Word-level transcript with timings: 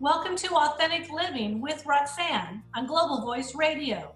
Welcome 0.00 0.36
to 0.36 0.54
Authentic 0.54 1.10
Living 1.10 1.60
with 1.60 1.84
Roxanne 1.84 2.62
on 2.76 2.86
Global 2.86 3.20
Voice 3.20 3.56
Radio. 3.56 4.14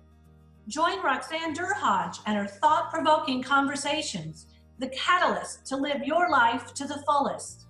Join 0.69 1.03
Roxanne 1.03 1.57
Derhodge 1.57 2.19
and 2.25 2.37
her 2.39 2.47
thought 2.47 2.89
provoking 2.93 3.43
conversations, 3.43 4.47
the 4.79 4.91
catalyst 4.91 5.67
to 5.67 5.77
live 5.77 6.05
your 6.05 6.31
life 6.31 6.73
to 6.75 6.87
the 6.87 7.03
fullest. 7.05 7.67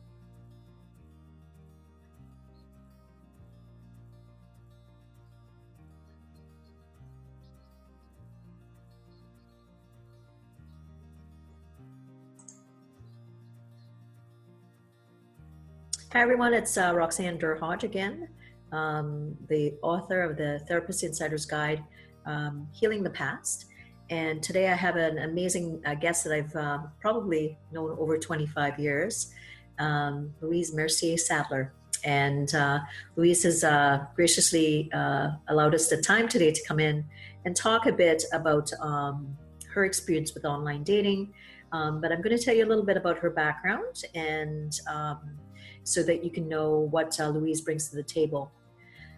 Hi, 16.12 16.20
everyone. 16.20 16.52
It's 16.52 16.76
uh, 16.76 16.92
Roxanne 16.94 17.38
Derhodge 17.38 17.84
again, 17.84 18.28
um, 18.70 19.34
the 19.48 19.72
author 19.80 20.20
of 20.20 20.36
the 20.36 20.60
Therapist 20.68 21.04
Insider's 21.04 21.46
Guide, 21.46 21.82
um, 22.26 22.68
Healing 22.70 23.02
the 23.02 23.08
Past. 23.08 23.64
And 24.10 24.42
today 24.42 24.68
I 24.68 24.74
have 24.74 24.96
an 24.96 25.20
amazing 25.20 25.80
uh, 25.86 25.94
guest 25.94 26.24
that 26.24 26.34
I've 26.34 26.54
uh, 26.54 26.80
probably 27.00 27.56
known 27.72 27.96
over 27.98 28.18
25 28.18 28.78
years, 28.78 29.32
um, 29.78 30.34
Louise 30.42 30.74
Mercier 30.74 31.16
Sadler. 31.16 31.72
And 32.04 32.54
uh, 32.54 32.80
Louise 33.16 33.44
has 33.44 33.64
uh, 33.64 34.04
graciously 34.14 34.90
uh, 34.92 35.30
allowed 35.48 35.74
us 35.74 35.88
the 35.88 35.96
time 35.96 36.28
today 36.28 36.52
to 36.52 36.62
come 36.68 36.78
in 36.78 37.06
and 37.46 37.56
talk 37.56 37.86
a 37.86 37.92
bit 37.92 38.22
about 38.34 38.70
um, 38.80 39.34
her 39.72 39.86
experience 39.86 40.34
with 40.34 40.44
online 40.44 40.82
dating. 40.82 41.32
Um, 41.72 42.02
but 42.02 42.12
I'm 42.12 42.20
going 42.20 42.36
to 42.36 42.44
tell 42.44 42.54
you 42.54 42.66
a 42.66 42.68
little 42.68 42.84
bit 42.84 42.98
about 42.98 43.16
her 43.16 43.30
background 43.30 44.04
and 44.14 44.78
um, 44.86 45.38
so 45.84 46.02
that 46.02 46.24
you 46.24 46.30
can 46.30 46.48
know 46.48 46.88
what 46.90 47.18
uh, 47.20 47.28
Louise 47.28 47.60
brings 47.60 47.88
to 47.88 47.96
the 47.96 48.02
table. 48.02 48.50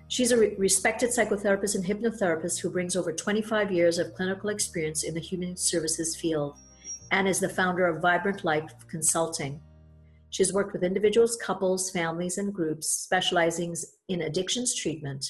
She's 0.09 0.33
a 0.33 0.39
re- 0.39 0.55
respected 0.59 1.11
psychotherapist 1.11 1.75
and 1.75 1.85
hypnotherapist 1.85 2.61
who 2.61 2.71
brings 2.71 2.97
over 2.97 3.13
25 3.13 3.73
years 3.73 3.99
of 3.99 4.15
clinical 4.15 4.51
experience 4.51 5.03
in 5.03 5.15
the 5.15 5.21
human 5.21 5.57
services 5.57 6.15
field 6.17 6.59
and 7.11 7.27
is 7.27 7.41
the 7.41 7.49
founder 7.49 7.87
of 7.87 8.03
Vibrant 8.03 8.45
Life 8.45 8.73
Consulting. 8.89 9.61
She's 10.31 10.53
worked 10.53 10.73
with 10.73 10.83
individuals, 10.83 11.37
couples, 11.37 11.91
families, 11.91 12.39
and 12.39 12.53
groups 12.53 12.89
specializing 12.89 13.77
in 14.09 14.23
addictions 14.23 14.75
treatment 14.75 15.25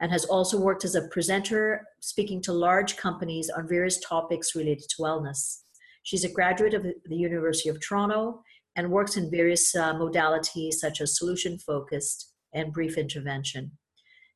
and 0.00 0.10
has 0.10 0.24
also 0.24 0.58
worked 0.58 0.84
as 0.84 0.94
a 0.94 1.08
presenter 1.08 1.86
speaking 2.00 2.40
to 2.42 2.52
large 2.52 2.96
companies 2.96 3.50
on 3.50 3.68
various 3.68 4.00
topics 4.00 4.56
related 4.56 4.88
to 4.88 5.02
wellness. 5.02 5.60
She's 6.02 6.24
a 6.24 6.32
graduate 6.32 6.74
of 6.74 6.82
the 6.82 7.16
University 7.16 7.68
of 7.68 7.80
Toronto 7.80 8.42
and 8.76 8.90
works 8.90 9.16
in 9.16 9.30
various 9.30 9.74
uh, 9.74 9.94
modalities 9.94 10.74
such 10.74 11.00
as 11.00 11.18
solution 11.18 11.58
focused 11.58 12.32
and 12.54 12.72
brief 12.72 12.96
intervention. 12.96 13.72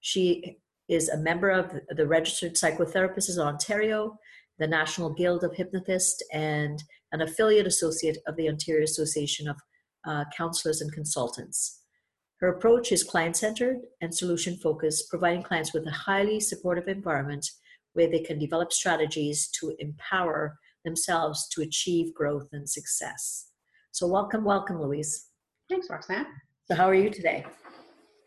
She 0.00 0.58
is 0.88 1.08
a 1.08 1.16
member 1.16 1.50
of 1.50 1.72
the 1.90 2.06
Registered 2.06 2.54
Psychotherapists 2.54 3.38
of 3.38 3.46
Ontario, 3.46 4.18
the 4.58 4.66
National 4.66 5.10
Guild 5.10 5.44
of 5.44 5.54
Hypnotists, 5.54 6.22
and 6.32 6.82
an 7.12 7.22
affiliate 7.22 7.66
associate 7.66 8.18
of 8.26 8.36
the 8.36 8.48
Ontario 8.48 8.84
Association 8.84 9.48
of 9.48 9.56
uh, 10.06 10.24
Counselors 10.36 10.80
and 10.80 10.92
Consultants. 10.92 11.80
Her 12.40 12.48
approach 12.48 12.92
is 12.92 13.02
client 13.02 13.36
centered 13.36 13.78
and 14.00 14.14
solution 14.14 14.56
focused, 14.56 15.08
providing 15.08 15.42
clients 15.42 15.72
with 15.72 15.86
a 15.86 15.90
highly 15.90 16.40
supportive 16.40 16.88
environment 16.88 17.48
where 17.94 18.10
they 18.10 18.20
can 18.20 18.38
develop 18.38 18.72
strategies 18.72 19.48
to 19.60 19.74
empower 19.78 20.58
themselves 20.84 21.48
to 21.48 21.62
achieve 21.62 22.12
growth 22.12 22.48
and 22.52 22.68
success. 22.68 23.46
So, 23.94 24.08
welcome, 24.08 24.42
welcome, 24.42 24.82
Louise. 24.82 25.28
Thanks, 25.70 25.88
Roxanne. 25.88 26.26
So, 26.64 26.74
how 26.74 26.88
are 26.88 26.96
you 26.96 27.10
today? 27.10 27.46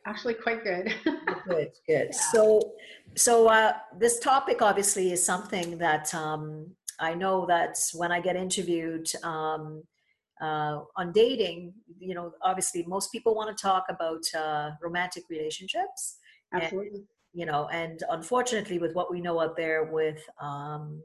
Actually, 0.06 0.36
quite 0.36 0.64
good. 0.64 0.96
good, 1.04 1.72
good. 1.86 2.08
Yeah. 2.10 2.18
So, 2.32 2.72
so 3.18 3.50
uh, 3.50 3.74
this 4.00 4.20
topic 4.20 4.62
obviously 4.62 5.12
is 5.12 5.22
something 5.22 5.78
that 5.80 6.16
um, 6.16 6.74
I 7.02 7.14
know 7.16 7.46
that 7.48 7.78
when 7.96 8.14
I 8.14 8.22
get 8.22 8.38
interviewed 8.38 9.10
um, 9.24 9.84
uh, 10.40 10.84
on 10.96 11.12
dating, 11.12 11.74
you 12.00 12.16
know, 12.16 12.32
obviously 12.42 12.86
most 12.88 13.12
people 13.12 13.36
want 13.36 13.50
to 13.56 13.62
talk 13.62 13.88
about 13.90 14.24
uh, 14.34 14.70
romantic 14.82 15.24
relationships. 15.30 16.16
Absolutely. 16.54 17.00
And, 17.00 17.04
you 17.34 17.46
know, 17.46 17.68
and 17.74 18.02
unfortunately, 18.10 18.80
with 18.80 18.94
what 18.96 19.12
we 19.12 19.20
know 19.20 19.42
out 19.42 19.58
there 19.58 19.84
with 19.84 20.24
um, 20.42 21.04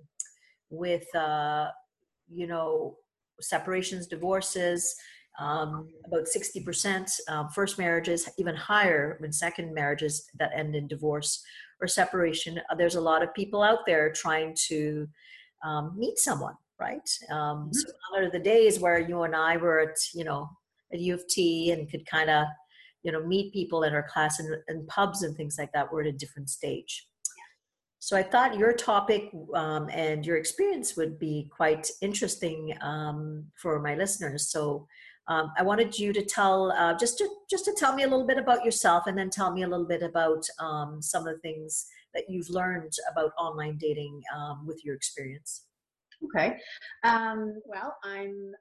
with 0.71 1.13
uh, 1.17 1.67
you 2.33 2.47
know 2.47 2.97
separations, 3.41 4.07
divorces, 4.07 4.95
um, 5.39 5.89
about 6.07 6.27
60% 6.27 7.11
um, 7.29 7.49
first 7.49 7.79
marriages, 7.79 8.29
even 8.39 8.55
higher 8.55 9.17
when 9.21 9.33
second 9.33 9.73
marriages 9.75 10.29
that 10.39 10.51
end 10.55 10.75
in 10.75 10.87
divorce 10.87 11.43
or 11.81 11.87
separation. 11.87 12.61
Uh, 12.71 12.75
there's 12.75 12.97
a 12.97 13.01
lot 13.01 13.23
of 13.23 13.35
people 13.35 13.63
out 13.63 13.81
there 13.87 14.13
trying 14.13 14.55
to 14.69 15.09
um, 15.65 15.95
meet 15.97 16.19
someone, 16.19 16.55
right? 16.79 17.09
Um, 17.31 17.37
mm-hmm. 17.39 17.73
So 17.73 17.93
gone 18.13 18.25
are 18.25 18.31
the 18.31 18.39
days 18.39 18.79
where 18.79 18.99
you 18.99 19.23
and 19.23 19.35
I 19.35 19.57
were 19.57 19.81
at, 19.81 19.97
you 20.15 20.25
know, 20.25 20.49
at 20.93 21.01
U 21.01 21.15
of 21.15 21.27
T 21.29 21.73
and 21.73 21.91
could 21.91 22.07
kind 22.07 22.29
of, 22.29 22.47
you 23.03 23.11
know, 23.11 23.25
meet 23.25 23.53
people 23.53 23.85
in 23.85 23.95
our 23.95 24.07
class 24.09 24.39
and, 24.39 24.55
and 24.69 24.87
pubs 24.87 25.23
and 25.23 25.35
things 25.35 25.57
like 25.59 25.73
that. 25.73 25.91
We're 25.91 26.03
at 26.03 26.09
a 26.09 26.13
different 26.13 26.51
stage. 26.51 27.07
So 28.03 28.17
I 28.17 28.25
thought 28.25 28.59
your 28.59 28.73
topic 28.73 29.31
um, 29.55 29.89
and 29.93 30.27
your 30.27 30.37
experience 30.37 30.97
would 30.97 31.21
be 31.21 31.49
quite 31.55 31.89
interesting 32.01 32.77
um, 32.81 33.45
for 33.55 33.79
my 33.79 33.95
listeners. 33.95 34.49
So 34.49 34.89
um, 35.29 35.53
I 35.57 35.63
wanted 35.63 35.97
you 35.97 36.13
to 36.15 36.25
tell 36.25 36.73
uh, 36.73 36.99
just 36.99 37.17
to 37.19 37.29
just 37.49 37.65
to 37.67 37.73
tell 37.79 37.95
me 37.95 38.03
a 38.03 38.09
little 38.09 38.27
bit 38.27 38.39
about 38.39 38.65
yourself, 38.65 39.07
and 39.07 39.17
then 39.17 39.31
tell 39.31 39.53
me 39.53 39.63
a 39.63 39.69
little 39.69 39.87
bit 39.87 40.03
about 40.03 40.45
um, 40.59 41.01
some 41.01 41.29
of 41.29 41.37
the 41.37 41.41
things 41.43 41.87
that 42.13 42.25
you've 42.29 42.51
learned 42.51 42.93
about 43.09 43.31
online 43.39 43.79
dating 43.79 44.21
um, 44.37 44.67
with 44.67 44.85
your 44.85 44.97
experience. 44.97 45.67
Okay. 46.25 46.57
Um, 47.05 47.61
well, 47.67 47.97
I'm 48.03 48.53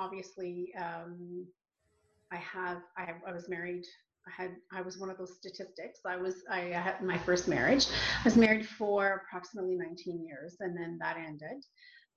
obviously 0.00 0.74
I 0.76 2.36
have 2.38 2.82
I, 2.98 3.12
I 3.24 3.32
was 3.32 3.48
married 3.48 3.84
I 4.26 4.42
had 4.42 4.56
I 4.72 4.80
was 4.80 4.98
one 4.98 5.10
of 5.10 5.18
those 5.18 5.36
statistics. 5.36 6.00
I 6.06 6.16
was 6.16 6.44
I 6.50 6.60
had 6.60 7.02
my 7.02 7.18
first 7.18 7.48
marriage. 7.48 7.86
I 8.20 8.24
was 8.24 8.36
married 8.36 8.66
for 8.66 9.22
approximately 9.26 9.76
19 9.76 10.24
years, 10.24 10.56
and 10.60 10.76
then 10.76 10.98
that 11.00 11.16
ended. 11.16 11.64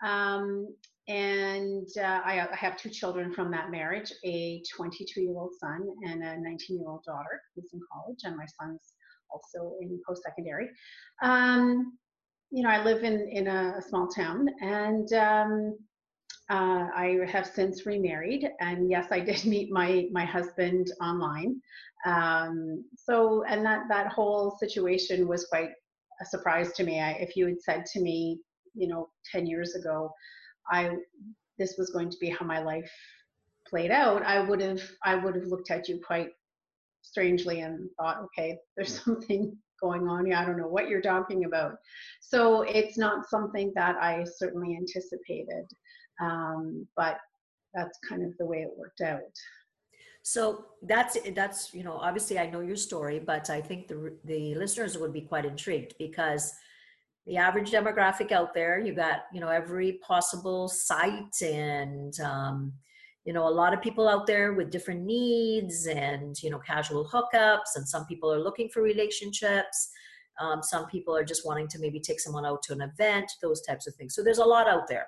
Um, 0.03 0.67
and 1.07 1.87
uh, 1.97 2.21
I, 2.23 2.47
I, 2.51 2.55
have 2.55 2.77
two 2.77 2.89
children 2.89 3.33
from 3.33 3.49
that 3.51 3.71
marriage: 3.71 4.11
a 4.23 4.61
22-year-old 4.77 5.53
son 5.59 5.87
and 6.03 6.21
a 6.21 6.35
19-year-old 6.35 7.03
daughter 7.03 7.41
who's 7.55 7.69
in 7.73 7.79
college, 7.91 8.19
and 8.23 8.37
my 8.37 8.45
son's 8.59 8.93
also 9.31 9.75
in 9.81 9.99
post-secondary. 10.07 10.69
Um, 11.23 11.97
you 12.51 12.63
know, 12.63 12.69
I 12.69 12.83
live 12.83 13.03
in 13.03 13.27
in 13.29 13.47
a, 13.47 13.81
small 13.81 14.07
town, 14.07 14.47
and 14.61 15.11
um, 15.13 15.77
uh, 16.49 16.87
I 16.95 17.19
have 17.27 17.45
since 17.47 17.85
remarried, 17.85 18.49
and 18.59 18.89
yes, 18.89 19.07
I 19.11 19.19
did 19.19 19.45
meet 19.45 19.71
my 19.71 20.07
my 20.11 20.25
husband 20.25 20.91
online. 21.01 21.61
Um, 22.05 22.85
so, 22.95 23.43
and 23.43 23.65
that 23.65 23.83
that 23.89 24.07
whole 24.07 24.57
situation 24.59 25.27
was 25.27 25.45
quite 25.45 25.71
a 26.21 26.25
surprise 26.25 26.71
to 26.73 26.83
me. 26.83 26.99
I, 26.99 27.11
if 27.13 27.35
you 27.35 27.47
had 27.47 27.61
said 27.61 27.85
to 27.93 28.01
me, 28.01 28.39
you 28.73 28.87
know, 28.87 29.09
ten 29.31 29.45
years 29.45 29.75
ago, 29.75 30.11
I 30.71 30.91
this 31.57 31.75
was 31.77 31.89
going 31.89 32.09
to 32.09 32.17
be 32.19 32.29
how 32.29 32.45
my 32.45 32.59
life 32.59 32.91
played 33.69 33.91
out, 33.91 34.23
I 34.23 34.39
would 34.39 34.61
have 34.61 34.81
I 35.03 35.15
would 35.15 35.35
have 35.35 35.45
looked 35.45 35.71
at 35.71 35.87
you 35.87 35.99
quite 36.05 36.29
strangely 37.01 37.61
and 37.61 37.89
thought, 37.97 38.21
okay, 38.25 38.57
there's 38.75 39.01
something 39.03 39.55
going 39.81 40.07
on 40.07 40.25
here. 40.25 40.35
I 40.35 40.45
don't 40.45 40.57
know 40.57 40.67
what 40.67 40.89
you're 40.89 41.01
talking 41.01 41.45
about. 41.45 41.75
So 42.21 42.63
it's 42.63 42.97
not 42.97 43.29
something 43.29 43.71
that 43.75 43.95
I 43.97 44.25
certainly 44.37 44.75
anticipated 44.75 45.65
um, 46.19 46.87
but 46.95 47.19
that's 47.73 47.99
kind 48.07 48.23
of 48.23 48.35
the 48.37 48.45
way 48.45 48.59
it 48.59 48.71
worked 48.77 49.01
out. 49.01 49.21
So 50.27 50.65
that's 50.81 51.17
that's 51.35 51.73
you 51.73 51.83
know 51.83 51.93
obviously 51.93 52.37
i 52.37 52.49
know 52.49 52.59
your 52.59 52.75
story 52.75 53.17
but 53.17 53.49
i 53.49 53.61
think 53.61 53.87
the 53.87 54.13
the 54.25 54.55
listeners 54.55 54.97
would 54.97 55.13
be 55.13 55.21
quite 55.21 55.45
intrigued 55.45 55.93
because 55.97 56.53
the 57.27 57.37
average 57.37 57.71
demographic 57.71 58.33
out 58.33 58.53
there 58.53 58.77
you 58.77 58.93
got 58.93 59.19
you 59.33 59.39
know 59.39 59.47
every 59.47 59.99
possible 60.05 60.67
site 60.67 61.41
and 61.41 62.19
um, 62.19 62.73
you 63.23 63.31
know 63.31 63.47
a 63.47 63.57
lot 63.61 63.73
of 63.73 63.81
people 63.81 64.09
out 64.09 64.27
there 64.27 64.51
with 64.53 64.69
different 64.69 65.05
needs 65.05 65.87
and 65.87 66.35
you 66.43 66.49
know 66.49 66.59
casual 66.59 67.07
hookups 67.07 67.77
and 67.77 67.87
some 67.87 68.05
people 68.05 68.29
are 68.31 68.43
looking 68.43 68.67
for 68.69 68.81
relationships. 68.81 69.89
Um, 70.39 70.61
some 70.61 70.87
people 70.87 71.15
are 71.15 71.23
just 71.23 71.47
wanting 71.47 71.67
to 71.69 71.79
maybe 71.79 71.99
take 71.99 72.19
someone 72.19 72.45
out 72.45 72.61
to 72.63 72.73
an 72.73 72.81
event 72.81 73.31
those 73.41 73.61
types 73.61 73.87
of 73.87 73.95
things. 73.95 74.13
So 74.13 74.21
there's 74.23 74.37
a 74.37 74.45
lot 74.45 74.67
out 74.67 74.87
there 74.87 75.07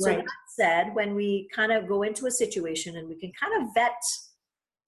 so 0.00 0.10
right. 0.10 0.18
that 0.18 0.26
said, 0.56 0.94
when 0.94 1.14
we 1.14 1.48
kind 1.54 1.72
of 1.72 1.88
go 1.88 2.02
into 2.02 2.26
a 2.26 2.30
situation 2.30 2.96
and 2.96 3.08
we 3.08 3.16
can 3.16 3.32
kind 3.40 3.62
of 3.62 3.68
vet 3.74 4.00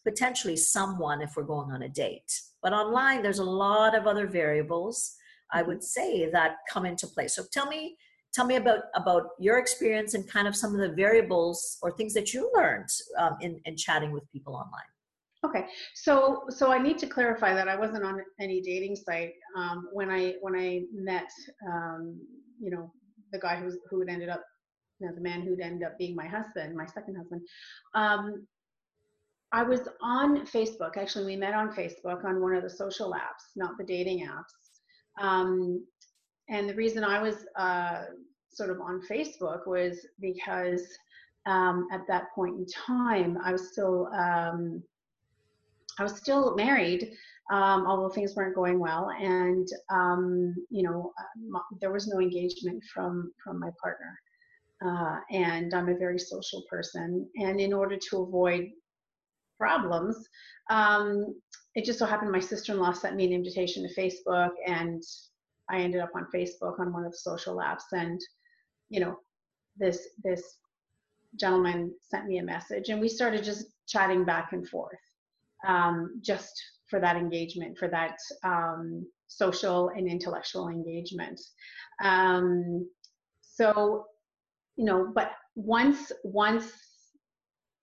potentially 0.04 0.56
someone 0.56 1.20
if 1.20 1.32
we're 1.36 1.42
going 1.42 1.70
on 1.70 1.82
a 1.82 1.88
date, 1.88 2.32
but 2.62 2.72
online 2.72 3.22
there's 3.22 3.38
a 3.38 3.44
lot 3.44 3.96
of 3.96 4.06
other 4.06 4.26
variables 4.26 5.16
I 5.52 5.60
mm-hmm. 5.60 5.68
would 5.68 5.82
say 5.82 6.30
that 6.30 6.56
come 6.68 6.86
into 6.86 7.06
play. 7.06 7.28
So 7.28 7.42
tell 7.52 7.66
me, 7.66 7.96
tell 8.32 8.46
me 8.46 8.56
about 8.56 8.84
about 8.94 9.30
your 9.38 9.58
experience 9.58 10.14
and 10.14 10.28
kind 10.28 10.46
of 10.46 10.56
some 10.56 10.74
of 10.74 10.80
the 10.80 10.94
variables 10.94 11.78
or 11.82 11.90
things 11.92 12.14
that 12.14 12.32
you 12.32 12.50
learned 12.54 12.88
um, 13.18 13.36
in 13.40 13.60
in 13.64 13.76
chatting 13.76 14.12
with 14.12 14.30
people 14.32 14.54
online. 14.54 14.90
Okay, 15.44 15.66
so 15.94 16.42
so 16.48 16.70
I 16.70 16.78
need 16.78 16.98
to 16.98 17.06
clarify 17.06 17.54
that 17.54 17.68
I 17.68 17.76
wasn't 17.76 18.04
on 18.04 18.20
any 18.40 18.60
dating 18.60 18.96
site 18.96 19.32
um, 19.56 19.88
when 19.92 20.10
I 20.10 20.34
when 20.40 20.54
I 20.54 20.82
met 20.92 21.30
um, 21.66 22.20
you 22.60 22.70
know 22.70 22.92
the 23.32 23.38
guy 23.38 23.56
who 23.56 23.66
was, 23.66 23.78
who 23.88 24.00
had 24.00 24.08
ended 24.08 24.28
up 24.28 24.42
you 25.00 25.06
know, 25.06 25.14
the 25.14 25.20
man 25.20 25.42
who'd 25.42 25.60
end 25.60 25.82
up 25.82 25.98
being 25.98 26.14
my 26.14 26.26
husband, 26.26 26.76
my 26.76 26.86
second 26.86 27.16
husband. 27.16 27.42
Um, 27.94 28.46
I 29.52 29.62
was 29.62 29.88
on 30.00 30.46
Facebook. 30.46 30.96
Actually, 30.96 31.24
we 31.24 31.36
met 31.36 31.54
on 31.54 31.74
Facebook 31.74 32.24
on 32.24 32.40
one 32.40 32.54
of 32.54 32.62
the 32.62 32.70
social 32.70 33.12
apps, 33.12 33.56
not 33.56 33.76
the 33.78 33.84
dating 33.84 34.26
apps. 34.26 35.24
Um, 35.24 35.84
and 36.48 36.68
the 36.68 36.74
reason 36.74 37.02
I 37.02 37.20
was 37.20 37.46
uh, 37.56 38.04
sort 38.52 38.70
of 38.70 38.80
on 38.80 39.02
Facebook 39.10 39.66
was 39.66 40.06
because 40.20 40.86
um, 41.46 41.88
at 41.92 42.02
that 42.08 42.32
point 42.34 42.58
in 42.58 42.66
time, 42.66 43.38
I 43.42 43.52
was 43.52 43.72
still 43.72 44.08
um, 44.14 44.82
I 45.98 46.02
was 46.02 46.16
still 46.16 46.54
married, 46.54 47.12
um, 47.50 47.86
although 47.86 48.08
things 48.08 48.34
weren't 48.34 48.54
going 48.54 48.78
well, 48.78 49.10
and 49.10 49.66
um, 49.90 50.54
you 50.70 50.82
know 50.82 51.12
uh, 51.18 51.58
there 51.80 51.92
was 51.92 52.06
no 52.06 52.20
engagement 52.20 52.82
from 52.92 53.32
from 53.42 53.58
my 53.58 53.70
partner. 53.82 54.18
Uh, 54.84 55.18
and 55.30 55.74
I'm 55.74 55.88
a 55.88 55.98
very 55.98 56.18
social 56.18 56.62
person, 56.70 57.28
and 57.36 57.60
in 57.60 57.72
order 57.72 57.98
to 58.08 58.22
avoid 58.22 58.70
problems, 59.58 60.16
um, 60.70 61.34
it 61.74 61.84
just 61.84 61.98
so 61.98 62.06
happened 62.06 62.32
my 62.32 62.40
sister-in-law 62.40 62.92
sent 62.92 63.16
me 63.16 63.26
an 63.26 63.32
invitation 63.32 63.86
to 63.86 64.00
Facebook, 64.00 64.50
and 64.66 65.02
I 65.68 65.80
ended 65.80 66.00
up 66.00 66.12
on 66.14 66.26
Facebook 66.34 66.80
on 66.80 66.92
one 66.92 67.04
of 67.04 67.12
the 67.12 67.18
social 67.18 67.56
apps, 67.56 67.92
and 67.92 68.20
you 68.88 69.00
know 69.00 69.16
this 69.76 70.08
this 70.24 70.42
gentleman 71.38 71.94
sent 72.00 72.26
me 72.26 72.38
a 72.38 72.42
message, 72.42 72.88
and 72.88 73.00
we 73.00 73.08
started 73.08 73.44
just 73.44 73.66
chatting 73.86 74.24
back 74.24 74.52
and 74.52 74.68
forth 74.68 74.98
um, 75.66 76.20
just 76.22 76.52
for 76.88 77.00
that 77.00 77.16
engagement, 77.16 77.78
for 77.78 77.88
that 77.88 78.16
um, 78.44 79.06
social 79.28 79.90
and 79.90 80.08
intellectual 80.08 80.68
engagement. 80.68 81.40
Um, 82.02 82.88
so, 83.40 84.06
you 84.80 84.86
know, 84.86 85.12
but 85.14 85.32
once 85.56 86.10
once 86.24 86.72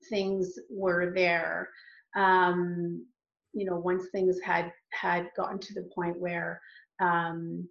things 0.10 0.58
were 0.68 1.14
there, 1.14 1.70
um, 2.16 3.06
you 3.54 3.66
know, 3.66 3.76
once 3.78 4.06
things 4.12 4.40
had 4.44 4.74
had 4.90 5.28
gotten 5.38 5.60
to 5.60 5.76
the 5.76 5.88
point 5.94 6.20
where 6.20 6.60
um, 7.00 7.70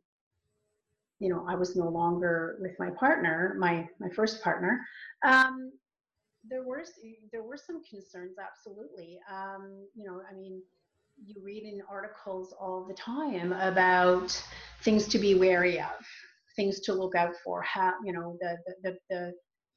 you 1.18 1.28
know, 1.28 1.44
I 1.48 1.56
was 1.56 1.74
no 1.74 1.88
longer 1.88 2.56
with 2.60 2.78
my 2.78 2.90
partner, 2.90 3.56
my 3.58 3.88
my 3.98 4.08
first 4.10 4.44
partner. 4.44 4.80
Um, 5.24 5.72
there 6.48 6.62
were 6.62 6.84
there 7.32 7.42
were 7.42 7.56
some 7.56 7.82
concerns, 7.82 8.36
absolutely. 8.38 9.18
Um, 9.28 9.88
you 9.96 10.06
know, 10.06 10.20
I 10.30 10.34
mean, 10.36 10.62
you 11.24 11.34
read 11.42 11.64
in 11.64 11.80
articles 11.90 12.54
all 12.60 12.84
the 12.86 12.94
time 12.94 13.52
about 13.54 14.40
things 14.82 15.08
to 15.08 15.18
be 15.18 15.34
wary 15.34 15.80
of, 15.80 16.06
things 16.56 16.80
to 16.80 16.94
look 16.94 17.14
out 17.14 17.34
for. 17.44 17.62
How 17.62 17.94
you 18.04 18.12
know 18.12 18.36
the 18.40 18.56
the 18.66 18.74
the 18.82 18.98
the, 19.10 19.32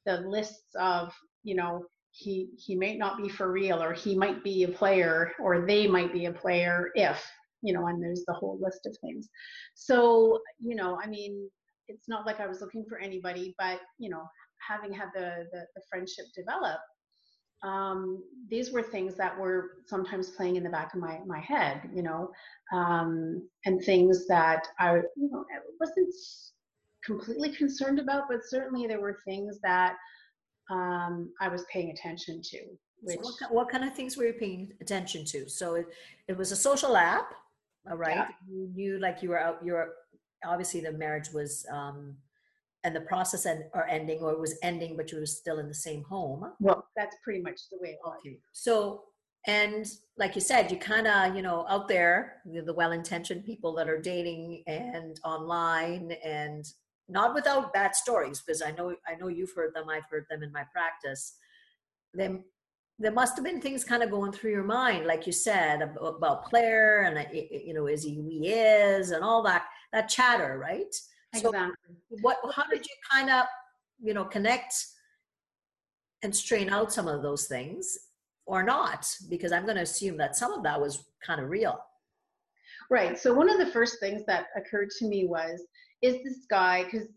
the 0.06 0.28
lists 0.28 0.74
of 0.78 1.12
you 1.42 1.54
know 1.54 1.84
he 2.12 2.48
he 2.58 2.74
may 2.74 2.96
not 2.96 3.18
be 3.18 3.28
for 3.28 3.52
real 3.52 3.82
or 3.82 3.92
he 3.92 4.16
might 4.16 4.42
be 4.42 4.64
a 4.64 4.68
player 4.68 5.30
or 5.40 5.64
they 5.64 5.86
might 5.86 6.12
be 6.12 6.26
a 6.26 6.32
player 6.32 6.90
if 6.96 7.24
you 7.62 7.72
know 7.72 7.86
and 7.86 8.02
there's 8.02 8.24
the 8.26 8.32
whole 8.32 8.58
list 8.60 8.80
of 8.84 8.96
things 9.00 9.28
so 9.74 10.40
you 10.58 10.74
know 10.74 10.98
i 11.00 11.06
mean 11.06 11.48
it's 11.86 12.08
not 12.08 12.26
like 12.26 12.40
i 12.40 12.48
was 12.48 12.60
looking 12.60 12.84
for 12.88 12.98
anybody 12.98 13.54
but 13.58 13.78
you 14.00 14.10
know 14.10 14.24
having 14.66 14.92
had 14.92 15.08
the, 15.14 15.46
the, 15.52 15.66
the 15.74 15.82
friendship 15.88 16.26
develop, 16.34 16.80
um, 17.62 18.22
these 18.48 18.72
were 18.72 18.82
things 18.82 19.16
that 19.16 19.38
were 19.38 19.82
sometimes 19.86 20.30
playing 20.30 20.56
in 20.56 20.62
the 20.62 20.70
back 20.70 20.94
of 20.94 21.00
my, 21.00 21.18
my 21.26 21.40
head, 21.40 21.90
you 21.94 22.02
know, 22.02 22.30
um, 22.72 23.46
and 23.66 23.82
things 23.84 24.26
that 24.28 24.66
I, 24.78 24.96
you 25.16 25.30
know, 25.30 25.40
it 25.40 25.62
wasn't 25.78 26.14
completely 27.04 27.54
concerned 27.54 27.98
about, 27.98 28.24
but 28.28 28.40
certainly 28.44 28.86
there 28.86 29.00
were 29.00 29.18
things 29.24 29.58
that 29.62 29.96
um, 30.70 31.32
I 31.40 31.48
was 31.48 31.64
paying 31.72 31.90
attention 31.90 32.40
to. 32.42 32.58
Which, 33.02 33.16
so 33.16 33.22
what, 33.22 33.54
what, 33.54 33.68
kind 33.70 33.84
of 33.84 33.94
things 33.94 34.16
were 34.16 34.24
you 34.24 34.34
paying 34.34 34.72
attention 34.80 35.24
to? 35.26 35.48
So 35.48 35.76
it, 35.76 35.86
it 36.28 36.36
was 36.36 36.52
a 36.52 36.56
social 36.56 36.96
app, 36.96 37.32
all 37.90 37.96
right? 37.96 38.16
Yeah. 38.16 38.28
You 38.48 38.70
knew 38.74 38.98
like 38.98 39.22
you 39.22 39.30
were 39.30 39.40
out, 39.40 39.58
you 39.64 39.72
were, 39.72 39.94
obviously 40.44 40.80
the 40.80 40.92
marriage 40.92 41.30
was 41.32 41.66
um, 41.72 42.16
and 42.84 42.96
the 42.96 43.00
process 43.02 43.46
end, 43.46 43.64
or 43.74 43.86
ending 43.88 44.20
or 44.20 44.32
it 44.32 44.40
was 44.40 44.58
ending 44.62 44.96
but 44.96 45.12
you 45.12 45.18
were 45.18 45.26
still 45.26 45.58
in 45.58 45.68
the 45.68 45.74
same 45.74 46.02
home 46.04 46.50
well 46.60 46.86
that's 46.96 47.16
pretty 47.22 47.40
much 47.40 47.60
the 47.70 47.78
way 47.80 47.90
it 47.90 47.98
was 48.04 48.16
okay 48.18 48.38
so 48.52 49.02
and 49.46 49.86
like 50.16 50.34
you 50.34 50.40
said 50.40 50.70
you 50.70 50.76
kind 50.76 51.06
of 51.06 51.34
you 51.34 51.42
know 51.42 51.66
out 51.68 51.88
there 51.88 52.36
the 52.46 52.74
well-intentioned 52.74 53.44
people 53.44 53.74
that 53.74 53.88
are 53.88 54.00
dating 54.00 54.62
and 54.66 55.20
online 55.24 56.12
and 56.24 56.64
not 57.10 57.34
without 57.34 57.72
bad 57.72 57.94
stories 57.94 58.42
because 58.44 58.62
i 58.62 58.70
know 58.72 58.94
i 59.06 59.14
know 59.14 59.28
you've 59.28 59.54
heard 59.54 59.74
them 59.74 59.88
i've 59.88 60.08
heard 60.10 60.26
them 60.30 60.42
in 60.42 60.52
my 60.52 60.64
practice 60.72 61.36
then 62.14 62.42
there 62.98 63.12
must 63.12 63.34
have 63.36 63.44
been 63.44 63.60
things 63.60 63.82
kind 63.82 64.02
of 64.02 64.10
going 64.10 64.32
through 64.32 64.50
your 64.50 64.64
mind 64.64 65.06
like 65.06 65.26
you 65.26 65.32
said 65.32 65.80
about, 65.82 66.16
about 66.16 66.44
player 66.44 67.02
and 67.06 67.18
uh, 67.18 67.24
you 67.32 67.74
know 67.74 67.86
is 67.86 68.02
he 68.04 68.14
who 68.14 68.28
he 68.28 68.48
is 68.48 69.10
and 69.10 69.24
all 69.24 69.42
that 69.42 69.66
that 69.92 70.08
chatter 70.08 70.58
right 70.58 70.94
Exactly. 71.32 71.60
So 72.10 72.16
what? 72.22 72.38
How 72.54 72.64
did 72.66 72.84
you 72.84 72.94
kind 73.10 73.30
of, 73.30 73.46
you 74.00 74.14
know, 74.14 74.24
connect 74.24 74.74
and 76.22 76.34
strain 76.34 76.70
out 76.70 76.92
some 76.92 77.08
of 77.08 77.22
those 77.22 77.46
things, 77.46 77.96
or 78.46 78.62
not? 78.62 79.06
Because 79.28 79.52
I'm 79.52 79.64
going 79.64 79.76
to 79.76 79.82
assume 79.82 80.16
that 80.18 80.36
some 80.36 80.52
of 80.52 80.62
that 80.64 80.80
was 80.80 81.04
kind 81.24 81.40
of 81.40 81.48
real. 81.48 81.78
Right. 82.90 83.18
So 83.18 83.32
one 83.32 83.48
of 83.48 83.58
the 83.58 83.66
first 83.66 84.00
things 84.00 84.22
that 84.26 84.46
occurred 84.56 84.90
to 84.98 85.06
me 85.06 85.26
was, 85.26 85.62
is 86.02 86.22
this 86.24 86.46
guy? 86.48 86.84
Because 86.84 87.08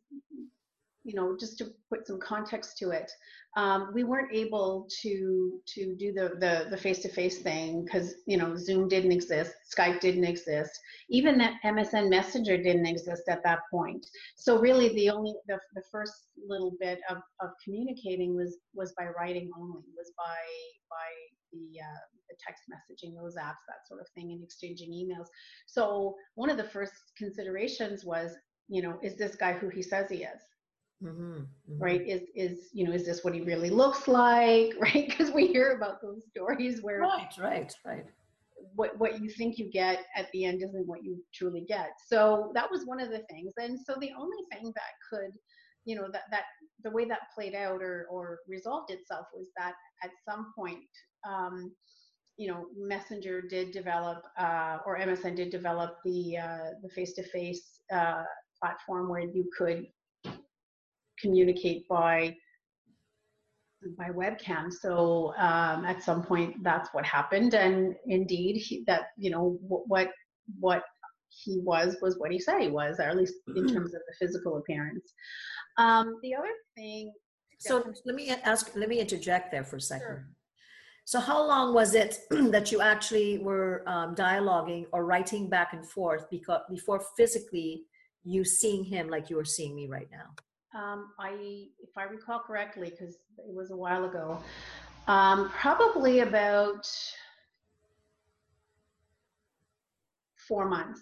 you 1.05 1.15
know, 1.15 1.36
just 1.38 1.58
to 1.58 1.65
put 1.89 2.08
some 2.08 2.19
context 2.19 2.77
to 2.77 2.91
it, 2.91 3.12
um, 3.58 3.91
we 3.93 4.03
weren't 4.05 4.34
able 4.34 4.88
to 5.01 5.60
to 5.67 5.96
do 5.96 6.13
the 6.13 6.36
the 6.39 6.67
the 6.69 6.77
face 6.77 7.00
to 7.00 7.10
face 7.10 7.39
thing 7.39 7.84
because 7.84 8.15
you 8.25 8.38
know 8.38 8.55
Zoom 8.55 8.88
didn't 8.88 9.12
exist, 9.12 9.53
Skype 9.77 10.00
didn't 10.00 10.24
exist, 10.24 10.72
even 11.10 11.38
that 11.39 11.55
MSN 11.65 12.10
Messenger 12.10 12.58
didn't 12.58 12.86
exist 12.86 13.24
at 13.27 13.43
that 13.43 13.60
point. 13.69 14.05
So 14.36 14.60
really, 14.60 14.89
the 14.96 15.10
only 15.10 15.34
the, 15.48 15.60
the 15.75 15.84
first 15.91 16.13
little 16.48 16.74
bit 16.79 17.00
of, 17.10 17.17
of 17.41 17.50
communicating 17.63 18.36
was 18.36 18.58
was 18.74 18.93
by 18.98 19.08
writing 19.08 19.50
only, 19.60 19.84
was 19.98 20.13
by 20.17 20.39
by 20.89 21.10
the 21.51 21.81
uh, 21.81 22.03
the 22.29 22.36
text 22.46 22.63
messaging, 22.72 23.15
those 23.15 23.36
apps, 23.36 23.63
that 23.67 23.88
sort 23.88 24.01
of 24.01 24.08
thing, 24.15 24.31
and 24.31 24.43
exchanging 24.43 24.91
emails. 24.91 25.27
So 25.67 26.15
one 26.36 26.50
of 26.50 26.58
the 26.58 26.63
first 26.63 26.93
considerations 27.17 28.03
was, 28.05 28.31
you 28.67 28.82
know, 28.82 28.98
is 29.01 29.15
this 29.15 29.36
guy 29.36 29.53
who 29.53 29.70
he 29.70 29.82
says 29.82 30.10
he 30.10 30.24
is? 30.24 30.41
Mm-hmm, 31.03 31.34
mm-hmm. 31.34 31.84
right? 31.84 32.01
Is 32.08 32.22
is 32.36 32.70
you 32.72 32.86
know 32.86 32.93
is 32.93 33.05
this 33.05 33.24
what 33.24 33.34
he 33.34 33.41
really 33.41 33.70
looks 33.70 34.08
like? 34.08 34.74
Right? 34.79 35.08
Because 35.08 35.32
we 35.32 35.48
hear 35.48 35.75
about 35.75 36.01
those 36.01 36.22
stories 36.29 36.82
where 36.82 37.00
right 37.00 37.34
right 37.39 37.74
right. 37.86 38.05
what 38.75 38.98
what 38.98 39.22
you 39.22 39.29
think 39.29 39.58
you 39.58 39.70
get 39.70 40.05
at 40.15 40.32
the 40.32 40.46
end 40.46 40.63
isn't 40.63 40.88
what 40.88 41.03
you 41.03 41.22
truly 41.34 41.65
get. 41.67 41.91
So 42.08 42.51
that 42.53 42.70
was 42.72 42.86
one 42.86 43.01
of 43.01 43.10
the 43.10 43.24
things. 43.29 43.53
And 43.58 43.77
so 43.86 43.96
the 44.00 44.12
only 44.17 44.38
thing 44.51 44.72
that 44.75 44.93
could 45.10 45.34
you 45.86 45.96
know 45.96 46.08
that 46.12 46.24
that 46.32 46.43
the 46.84 46.91
way 46.91 47.05
that 47.05 47.20
played 47.36 47.55
out 47.55 47.82
or 47.82 48.08
or 48.10 48.39
resolved 48.48 48.91
itself 48.91 49.25
was 49.34 49.48
that 49.58 49.74
at 50.03 50.12
some 50.27 50.53
point 50.55 50.79
um 51.27 51.72
you 52.38 52.48
know 52.48 52.65
messenger 52.77 53.41
did 53.41 53.72
develop 53.72 54.24
uh, 54.39 54.77
or 54.86 54.98
msn 55.00 55.36
did 55.36 55.50
develop 55.50 55.98
the 56.03 56.38
uh, 56.38 56.70
the 56.82 56.89
face-to-face 56.89 57.82
uh, 57.91 58.24
platform 58.63 59.10
where 59.10 59.22
you 59.22 59.50
could 59.58 59.88
communicate 61.20 61.88
by 61.88 62.36
by 63.98 64.10
webcam. 64.10 64.72
So 64.72 65.34
um, 65.38 65.84
at 65.86 66.01
some 66.01 66.24
point, 66.24 66.63
that's 66.63 66.89
what 66.93 67.05
happened, 67.05 67.53
and 67.53 67.96
indeed, 68.08 68.55
he, 68.58 68.84
that 68.88 69.08
you 69.17 69.29
know 69.29 69.58
what 69.62 70.10
what 70.60 70.84
he 71.29 71.60
was 71.63 71.98
was 72.01 72.17
what 72.17 72.32
he 72.32 72.39
said 72.39 72.62
he 72.62 72.70
was, 72.70 73.00
or 73.00 73.03
at 73.03 73.17
least 73.17 73.34
in 73.48 73.55
mm-hmm. 73.55 73.74
terms 73.74 73.93
of 73.93 74.01
the 74.08 74.25
physical 74.25 74.58
appearance. 74.58 75.13
Um, 75.77 76.17
the 76.24 76.36
other 76.36 76.55
thing. 76.77 77.12
So 77.60 77.93
let 78.05 78.15
me 78.15 78.29
ask. 78.29 78.72
Let 78.75 78.89
me 78.89 79.00
interject 79.00 79.51
there 79.51 79.63
for 79.63 79.77
a 79.77 79.82
second. 79.82 80.08
Sure. 80.08 80.27
So 81.05 81.20
how 81.20 81.46
long 81.46 81.74
was 81.74 81.96
it 81.96 82.20
that 82.29 82.72
you 82.72 82.82
actually 82.82 83.39
were 83.39 83.84
um, 83.88 84.15
dialoguing 84.15 84.86
or 84.93 85.05
writing 85.05 85.50
back 85.50 85.74
and 85.74 85.86
forth 85.86 86.25
because 86.32 86.62
before 86.70 87.01
physically 87.17 87.84
you 88.24 88.44
seeing 88.44 88.84
him 88.84 89.10
like 89.10 89.30
you 89.30 89.39
are 89.39 89.46
seeing 89.46 89.75
me 89.75 89.88
right 89.88 90.10
now? 90.12 90.80
Um, 90.80 91.12
I, 91.20 91.68
if 91.80 91.98
I 91.98 92.03
recall 92.03 92.39
correctly, 92.39 92.89
because 92.89 93.15
it 93.38 93.53
was 93.53 93.72
a 93.72 93.75
while 93.75 94.06
ago, 94.06 94.42
um, 95.08 95.50
probably 95.50 96.22
about 96.22 96.88
four 100.48 100.68
months. 100.68 101.01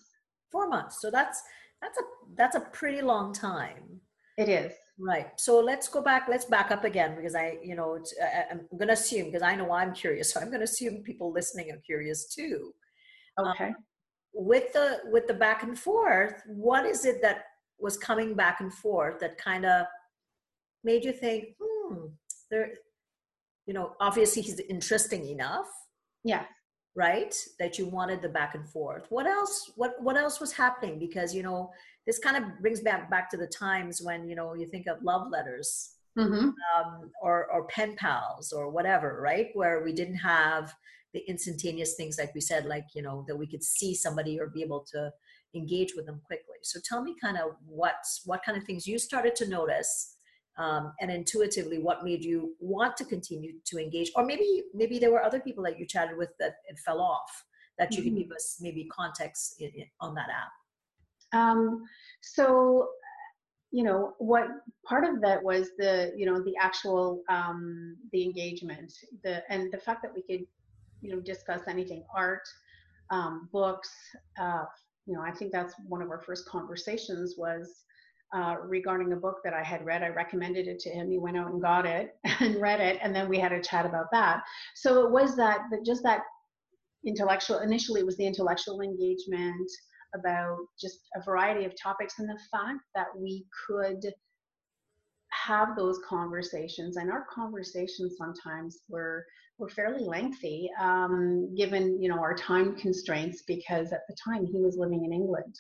Four 0.51 0.68
months. 0.68 1.01
So 1.01 1.10
that's 1.10 1.42
that's 1.82 1.98
a 1.98 2.01
that's 2.36 2.56
a 2.56 2.62
pretty 2.62 3.01
long 3.01 3.34
time. 3.34 4.01
It 4.38 4.50
is. 4.50 4.74
Right. 5.00 5.28
So 5.38 5.60
let's 5.60 5.88
go 5.88 6.01
back. 6.01 6.28
Let's 6.30 6.46
back 6.46 6.72
up 6.72 6.84
again 6.84 7.16
because 7.16 7.36
I, 7.36 7.58
you 7.63 7.75
know, 7.75 7.98
I, 8.22 8.51
am 8.51 8.68
going 8.78 8.88
to 8.88 8.94
assume 8.94 9.25
because 9.25 9.42
I 9.42 9.56
know 9.56 9.72
I'm 9.72 9.94
curious, 9.94 10.32
so 10.34 10.40
I'm 10.40 10.48
going 10.48 10.60
to 10.60 10.66
assume 10.66 11.04
people 11.04 11.32
listening 11.32 11.72
are 11.72 11.78
curious 11.78 12.34
too. 12.34 12.74
Okay. 13.40 13.68
Um, 13.68 13.75
with 14.34 14.72
the 14.74 15.00
with 15.12 15.28
the 15.28 15.34
back 15.34 15.64
and 15.64 15.78
forth, 15.78 16.42
what 16.48 16.86
is 16.86 17.06
it 17.06 17.22
that 17.22 17.46
was 17.80 17.98
coming 17.98 18.34
back 18.36 18.62
and 18.62 18.74
forth 18.74 19.20
that 19.20 19.38
kind 19.38 19.66
of 19.66 19.86
made 20.84 21.04
you 21.04 21.12
think, 21.12 21.56
hmm, 21.62 22.06
there, 22.50 22.72
you 23.66 23.74
know, 23.74 23.94
obviously 24.00 24.42
he's 24.42 24.60
interesting 24.60 25.28
enough. 25.28 25.68
Yeah. 26.24 26.46
Right. 26.96 27.34
That 27.60 27.80
you 27.80 27.86
wanted 27.86 28.22
the 28.22 28.30
back 28.30 28.54
and 28.54 28.68
forth. 28.68 29.06
What 29.10 29.26
else? 29.26 29.72
What 29.76 29.94
What 30.02 30.18
else 30.18 30.40
was 30.40 30.52
happening? 30.52 31.00
Because 31.00 31.34
you 31.34 31.44
know 31.44 31.72
this 32.06 32.20
kind 32.20 32.38
of 32.38 32.60
brings 32.62 32.82
back 32.82 33.10
back 33.10 33.30
to 33.32 33.38
the 33.38 33.48
times 33.48 34.02
when 34.02 34.28
you 34.28 34.36
know 34.36 34.54
you 34.56 34.66
think 34.66 34.88
of 34.88 35.02
love 35.02 35.30
letters 35.30 35.92
mm-hmm. 36.18 36.50
um, 36.50 37.12
or 37.22 37.48
or 37.52 37.66
pen 37.68 37.96
pals 37.96 38.52
or 38.52 38.70
whatever 38.70 39.22
right 39.22 39.50
where 39.54 39.84
we 39.84 39.94
didn't 39.94 40.16
have 40.16 40.74
the 41.13 41.22
instantaneous 41.27 41.96
things 41.96 42.18
like 42.18 42.34
we 42.34 42.41
said 42.41 42.65
like 42.65 42.86
you 42.94 43.01
know 43.01 43.25
that 43.27 43.36
we 43.36 43.48
could 43.48 43.63
see 43.63 43.94
somebody 43.94 44.39
or 44.39 44.48
be 44.48 44.62
able 44.62 44.86
to 44.91 45.12
engage 45.56 45.94
with 45.96 46.06
them 46.06 46.22
quickly 46.25 46.56
so 46.62 46.80
tell 46.84 47.03
me 47.03 47.15
kind 47.22 47.38
of 47.38 47.51
what 47.65 47.96
what 48.25 48.44
kind 48.44 48.58
of 48.58 48.63
things 48.63 48.88
you 48.88 48.98
started 48.98 49.36
to 49.36 49.48
notice 49.48 50.15
um, 50.58 50.94
and 51.00 51.10
intuitively 51.10 51.80
what 51.80 52.03
made 52.03 52.24
you 52.24 52.53
want 52.60 52.96
to 52.98 53.06
continue 53.06 53.53
to 53.65 53.77
engage 53.77 54.12
or 54.15 54.25
maybe 54.25 54.63
maybe 54.74 55.00
there 55.00 55.12
were 55.12 55.24
other 55.24 55.39
people 55.39 55.63
that 55.63 55.77
you 55.77 55.86
chatted 55.86 56.18
with 56.18 56.30
that 56.39 56.56
it 56.68 56.80
fell 56.80 57.01
off 57.01 57.46
that 57.77 57.91
you 57.94 58.00
mm-hmm. 58.00 58.15
can 58.15 58.24
give 58.24 58.32
us 58.32 58.60
maybe 58.62 58.88
context 58.91 59.56
in, 59.60 59.70
in, 59.75 59.86
on 60.00 60.13
that 60.13 60.30
app 60.30 60.51
um, 61.34 61.84
so, 62.22 62.89
you 63.72 63.84
know, 63.84 64.13
what 64.20 64.48
part 64.86 65.06
of 65.06 65.22
that 65.22 65.41
was 65.41 65.70
the, 65.77 66.12
you 66.15 66.25
know, 66.25 66.41
the 66.41 66.53
actual 66.60 67.24
um, 67.30 67.98
the 68.12 68.24
engagement, 68.24 68.94
the 69.24 69.44
and 69.51 69.72
the 69.72 69.77
fact 69.77 70.01
that 70.03 70.13
we 70.13 70.22
could, 70.24 70.46
you 71.01 71.13
know, 71.13 71.20
discuss 71.22 71.62
anything, 71.67 72.03
art, 72.15 72.48
um, 73.12 73.50
books. 73.51 73.89
Uh, 74.39 74.63
you 75.05 75.15
know, 75.15 75.22
I 75.22 75.31
think 75.31 75.51
that's 75.51 75.74
one 75.88 76.01
of 76.01 76.10
our 76.10 76.22
first 76.22 76.48
conversations 76.48 77.36
was 77.38 77.84
uh, 78.34 78.55
regarding 78.63 79.12
a 79.12 79.17
book 79.17 79.38
that 79.43 79.53
I 79.53 79.63
had 79.63 79.86
read. 79.86 80.03
I 80.03 80.10
recommended 80.10 80.67
it 80.67 80.79
to 80.79 80.89
him. 80.89 81.10
He 81.12 81.17
went 81.17 81.38
out 81.38 81.51
and 81.51 81.62
got 81.62 81.86
it 81.86 82.15
and 82.39 82.62
read 82.62 82.79
it, 82.79 83.00
and 83.01 83.13
then 83.13 83.27
we 83.27 83.39
had 83.39 83.51
a 83.51 83.62
chat 83.62 83.86
about 83.86 84.05
that. 84.12 84.41
So 84.75 85.05
it 85.05 85.12
was 85.12 85.36
that, 85.36 85.62
that 85.72 85.86
just 85.86 86.03
that 86.03 86.22
intellectual. 87.05 87.60
Initially, 87.60 88.01
it 88.01 88.05
was 88.05 88.17
the 88.17 88.25
intellectual 88.25 88.81
engagement 88.81 89.70
about 90.15 90.58
just 90.79 91.00
a 91.15 91.24
variety 91.24 91.65
of 91.65 91.74
topics 91.81 92.20
and 92.20 92.29
the 92.29 92.39
fact 92.51 92.81
that 92.96 93.08
we 93.17 93.46
could 93.67 94.03
have 95.29 95.75
those 95.77 96.00
conversations 96.08 96.98
and 96.98 97.10
our 97.10 97.25
conversations 97.34 98.15
sometimes 98.17 98.79
were 98.89 99.25
were 99.62 99.70
fairly 99.70 100.03
lengthy 100.03 100.70
um, 100.80 101.53
given 101.56 102.01
you 102.01 102.10
know 102.10 102.20
our 102.20 102.36
time 102.36 102.75
constraints 102.75 103.44
because 103.48 103.94
at 103.94 104.01
the 104.10 104.15
time 104.22 104.46
he 104.46 104.60
was 104.60 104.75
living 104.75 105.06
in 105.06 105.13
england. 105.13 105.56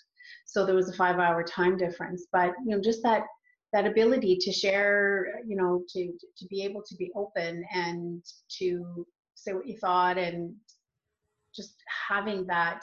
So 0.45 0.65
there 0.65 0.75
was 0.75 0.89
a 0.89 0.93
five 0.93 1.19
hour 1.19 1.43
time 1.43 1.77
difference. 1.77 2.25
But 2.33 2.53
you 2.65 2.75
know 2.75 2.81
just 2.81 3.03
that 3.03 3.23
that 3.71 3.85
ability 3.85 4.37
to 4.41 4.51
share 4.51 5.27
you 5.47 5.55
know 5.55 5.83
to 5.93 6.11
to 6.37 6.45
be 6.47 6.63
able 6.63 6.83
to 6.89 6.95
be 6.95 7.11
open 7.15 7.63
and 7.73 8.21
to 8.57 9.05
say 9.35 9.53
what 9.53 9.67
you 9.67 9.77
thought 9.77 10.17
and 10.17 10.53
just 11.55 11.75
having 12.09 12.45
that 12.47 12.81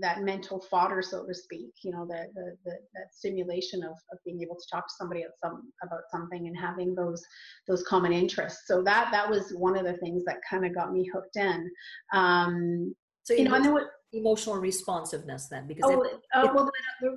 that 0.00 0.22
mental 0.22 0.60
fodder, 0.70 1.02
so 1.02 1.26
to 1.26 1.34
speak, 1.34 1.70
you 1.82 1.90
know, 1.90 2.06
the, 2.06 2.26
the, 2.34 2.56
the, 2.64 2.72
that 2.94 3.12
stimulation 3.12 3.82
of, 3.82 3.92
of 4.12 4.18
being 4.24 4.40
able 4.42 4.56
to 4.56 4.66
talk 4.70 4.86
to 4.86 4.94
somebody 4.98 5.22
at 5.22 5.30
some, 5.42 5.72
about 5.82 6.00
something 6.10 6.46
and 6.46 6.56
having 6.58 6.94
those, 6.94 7.22
those 7.66 7.82
common 7.84 8.12
interests. 8.12 8.64
So 8.66 8.82
that, 8.82 9.08
that 9.12 9.28
was 9.28 9.52
one 9.56 9.76
of 9.76 9.84
the 9.84 9.96
things 9.98 10.24
that 10.26 10.36
kind 10.48 10.66
of 10.66 10.74
got 10.74 10.92
me 10.92 11.08
hooked 11.12 11.36
in. 11.36 11.70
Um, 12.12 12.94
so 13.22 13.34
you 13.34 13.44
know, 13.44 13.54
and 13.54 13.64
then 13.64 13.72
what, 13.72 13.84
emotional 14.12 14.56
responsiveness 14.56 15.48
then, 15.48 15.66
because 15.66 15.90
oh, 15.90 16.02
if, 16.02 16.12
uh, 16.34 16.48
if, 16.48 16.54
well, 16.54 16.70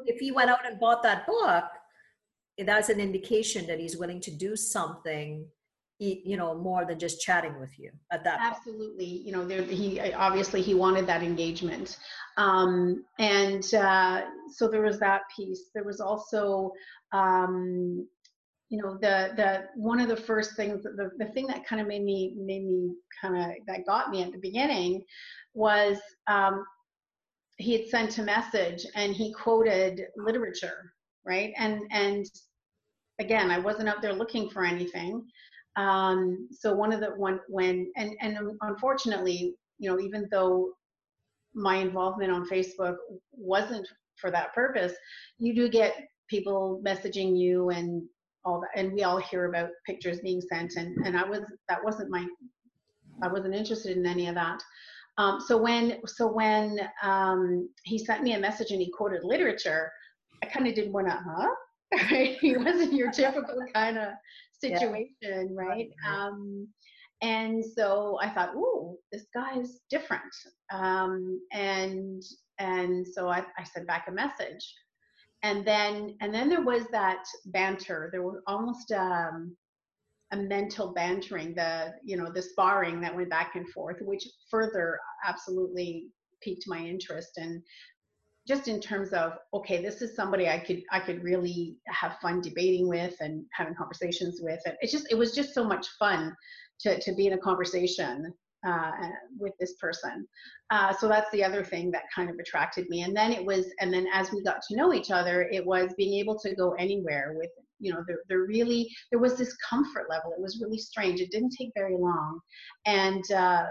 if 0.05 0.19
he 0.19 0.31
went 0.31 0.49
out 0.49 0.65
and 0.65 0.79
bought 0.79 1.03
that 1.03 1.25
book, 1.27 1.65
that's 2.59 2.89
an 2.89 2.99
indication 2.99 3.65
that 3.67 3.79
he's 3.79 3.97
willing 3.97 4.21
to 4.21 4.31
do 4.31 4.55
something 4.55 5.45
you 5.99 6.37
know 6.37 6.55
more 6.55 6.85
than 6.85 6.99
just 6.99 7.21
chatting 7.21 7.59
with 7.59 7.77
you 7.77 7.91
at 8.11 8.23
that 8.23 8.39
absolutely. 8.41 9.05
Point. 9.05 9.25
you 9.25 9.31
know 9.31 9.45
there 9.45 9.63
he 9.63 10.13
obviously 10.13 10.61
he 10.61 10.73
wanted 10.73 11.07
that 11.07 11.23
engagement. 11.23 11.97
Um, 12.37 13.05
and 13.19 13.63
uh, 13.75 14.23
so 14.51 14.67
there 14.67 14.81
was 14.81 14.99
that 14.99 15.21
piece. 15.35 15.69
There 15.73 15.83
was 15.83 16.01
also 16.01 16.71
um, 17.13 18.07
you 18.69 18.81
know 18.81 18.97
the 19.01 19.33
the 19.35 19.65
one 19.75 19.99
of 19.99 20.07
the 20.07 20.17
first 20.17 20.55
things 20.55 20.83
the, 20.83 21.11
the 21.17 21.27
thing 21.27 21.47
that 21.47 21.65
kind 21.65 21.81
of 21.81 21.87
made 21.87 22.03
me 22.03 22.35
made 22.37 22.65
me 22.65 22.95
kind 23.21 23.37
of 23.37 23.51
that 23.67 23.85
got 23.85 24.09
me 24.09 24.23
at 24.23 24.31
the 24.31 24.39
beginning 24.39 25.03
was 25.53 25.97
um, 26.27 26.65
he 27.57 27.73
had 27.73 27.87
sent 27.87 28.17
a 28.17 28.23
message 28.23 28.85
and 28.95 29.13
he 29.13 29.31
quoted 29.33 30.01
literature 30.17 30.93
right? 31.25 31.53
And 31.57 31.83
and 31.91 32.25
again 33.19 33.51
i 33.51 33.59
wasn't 33.59 33.87
out 33.87 34.01
there 34.01 34.13
looking 34.13 34.49
for 34.49 34.65
anything 34.65 35.23
um, 35.75 36.47
so 36.51 36.73
one 36.73 36.93
of 36.93 36.99
the 36.99 37.07
one 37.17 37.39
when 37.47 37.91
and 37.95 38.15
and 38.21 38.37
unfortunately, 38.61 39.55
you 39.79 39.89
know, 39.89 39.99
even 39.99 40.27
though 40.31 40.71
my 41.55 41.77
involvement 41.77 42.31
on 42.31 42.47
Facebook 42.47 42.95
wasn't 43.31 43.87
for 44.17 44.31
that 44.31 44.53
purpose, 44.53 44.93
you 45.39 45.55
do 45.55 45.69
get 45.69 45.93
people 46.29 46.81
messaging 46.85 47.37
you 47.37 47.69
and 47.69 48.03
all 48.45 48.61
that, 48.61 48.69
and 48.75 48.93
we 48.93 49.03
all 49.03 49.17
hear 49.17 49.45
about 49.45 49.69
pictures 49.85 50.19
being 50.19 50.41
sent, 50.41 50.73
and 50.75 50.95
and 51.05 51.17
I 51.17 51.23
was 51.23 51.41
that 51.69 51.83
wasn't 51.83 52.11
my 52.11 52.25
I 53.21 53.27
wasn't 53.27 53.55
interested 53.55 53.97
in 53.97 54.05
any 54.05 54.27
of 54.27 54.35
that. 54.35 54.61
Um, 55.17 55.39
so 55.39 55.57
when 55.57 55.99
so 56.05 56.31
when 56.31 56.79
um, 57.01 57.69
he 57.83 57.97
sent 57.97 58.23
me 58.23 58.33
a 58.33 58.39
message 58.39 58.71
and 58.71 58.81
he 58.81 58.91
quoted 58.91 59.23
literature, 59.23 59.91
I 60.43 60.47
kind 60.47 60.67
of 60.67 60.75
didn't 60.75 60.93
want 60.93 61.07
to, 61.07 61.13
huh? 61.13 61.49
Right? 62.11 62.37
he 62.39 62.57
wasn't 62.57 62.93
your 62.93 63.11
typical 63.11 63.63
kind 63.73 63.97
of 63.97 64.13
situation, 64.59 65.07
yeah. 65.21 65.45
right? 65.53 65.89
Um, 66.07 66.67
and 67.21 67.63
so 67.63 68.17
I 68.21 68.29
thought, 68.29 68.55
"Ooh, 68.55 68.97
this 69.11 69.25
guy 69.33 69.59
is 69.59 69.81
different." 69.89 70.23
Um, 70.71 71.39
and 71.51 72.21
and 72.59 73.07
so 73.07 73.29
I, 73.29 73.45
I 73.57 73.63
sent 73.63 73.87
back 73.87 74.05
a 74.07 74.11
message, 74.11 74.73
and 75.43 75.65
then 75.65 76.17
and 76.21 76.33
then 76.33 76.49
there 76.49 76.63
was 76.63 76.83
that 76.91 77.23
banter. 77.45 78.09
There 78.11 78.23
was 78.23 78.41
almost 78.47 78.91
um, 78.91 79.55
a 80.31 80.37
mental 80.37 80.93
bantering, 80.93 81.53
the 81.55 81.93
you 82.03 82.17
know 82.17 82.31
the 82.31 82.41
sparring 82.41 82.99
that 83.01 83.15
went 83.15 83.29
back 83.29 83.55
and 83.55 83.69
forth, 83.69 83.97
which 84.01 84.27
further 84.49 84.99
absolutely 85.25 86.07
piqued 86.41 86.65
my 86.67 86.79
interest 86.79 87.37
and 87.37 87.61
just 88.47 88.67
in 88.67 88.79
terms 88.79 89.13
of 89.13 89.33
okay 89.53 89.81
this 89.81 90.01
is 90.01 90.15
somebody 90.15 90.49
i 90.49 90.59
could 90.59 90.81
i 90.91 90.99
could 90.99 91.23
really 91.23 91.77
have 91.87 92.17
fun 92.21 92.41
debating 92.41 92.87
with 92.87 93.15
and 93.19 93.45
having 93.53 93.75
conversations 93.75 94.39
with. 94.41 94.59
And 94.65 94.75
it's 94.81 94.91
just 94.91 95.07
it 95.11 95.17
was 95.17 95.33
just 95.33 95.53
so 95.53 95.63
much 95.63 95.87
fun 95.99 96.35
to, 96.81 96.99
to 96.99 97.13
be 97.13 97.27
in 97.27 97.33
a 97.33 97.37
conversation 97.37 98.33
uh, 98.67 98.91
with 99.37 99.53
this 99.59 99.73
person. 99.73 100.25
Uh, 100.69 100.93
so 100.93 101.07
that's 101.07 101.29
the 101.31 101.43
other 101.43 101.63
thing 101.63 101.91
that 101.91 102.03
kind 102.15 102.29
of 102.29 102.37
attracted 102.39 102.87
me. 102.89 103.01
And 103.01 103.15
then 103.15 103.31
it 103.31 103.43
was 103.43 103.67
and 103.79 103.93
then 103.93 104.07
as 104.13 104.31
we 104.31 104.43
got 104.43 104.61
to 104.69 104.75
know 104.75 104.93
each 104.93 105.11
other 105.11 105.43
it 105.51 105.65
was 105.65 105.93
being 105.97 106.19
able 106.19 106.37
to 106.39 106.55
go 106.55 106.71
anywhere 106.73 107.33
with 107.37 107.49
you 107.79 107.91
know 107.93 108.03
there, 108.07 108.19
there 108.29 108.39
really 108.39 108.89
there 109.11 109.19
was 109.19 109.37
this 109.37 109.55
comfort 109.69 110.07
level. 110.09 110.33
It 110.35 110.41
was 110.41 110.61
really 110.61 110.79
strange. 110.79 111.19
It 111.19 111.31
didn't 111.31 111.55
take 111.57 111.71
very 111.75 111.97
long. 111.97 112.39
And 112.85 113.23
uh, 113.31 113.65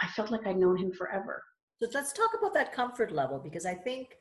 i 0.00 0.06
felt 0.08 0.30
like 0.30 0.46
i'd 0.46 0.58
known 0.58 0.76
him 0.76 0.92
forever 0.92 1.42
so 1.80 1.88
let's 1.92 2.12
talk 2.12 2.30
about 2.38 2.54
that 2.54 2.72
comfort 2.72 3.12
level 3.12 3.38
because 3.38 3.66
I 3.66 3.74
think 3.74 4.16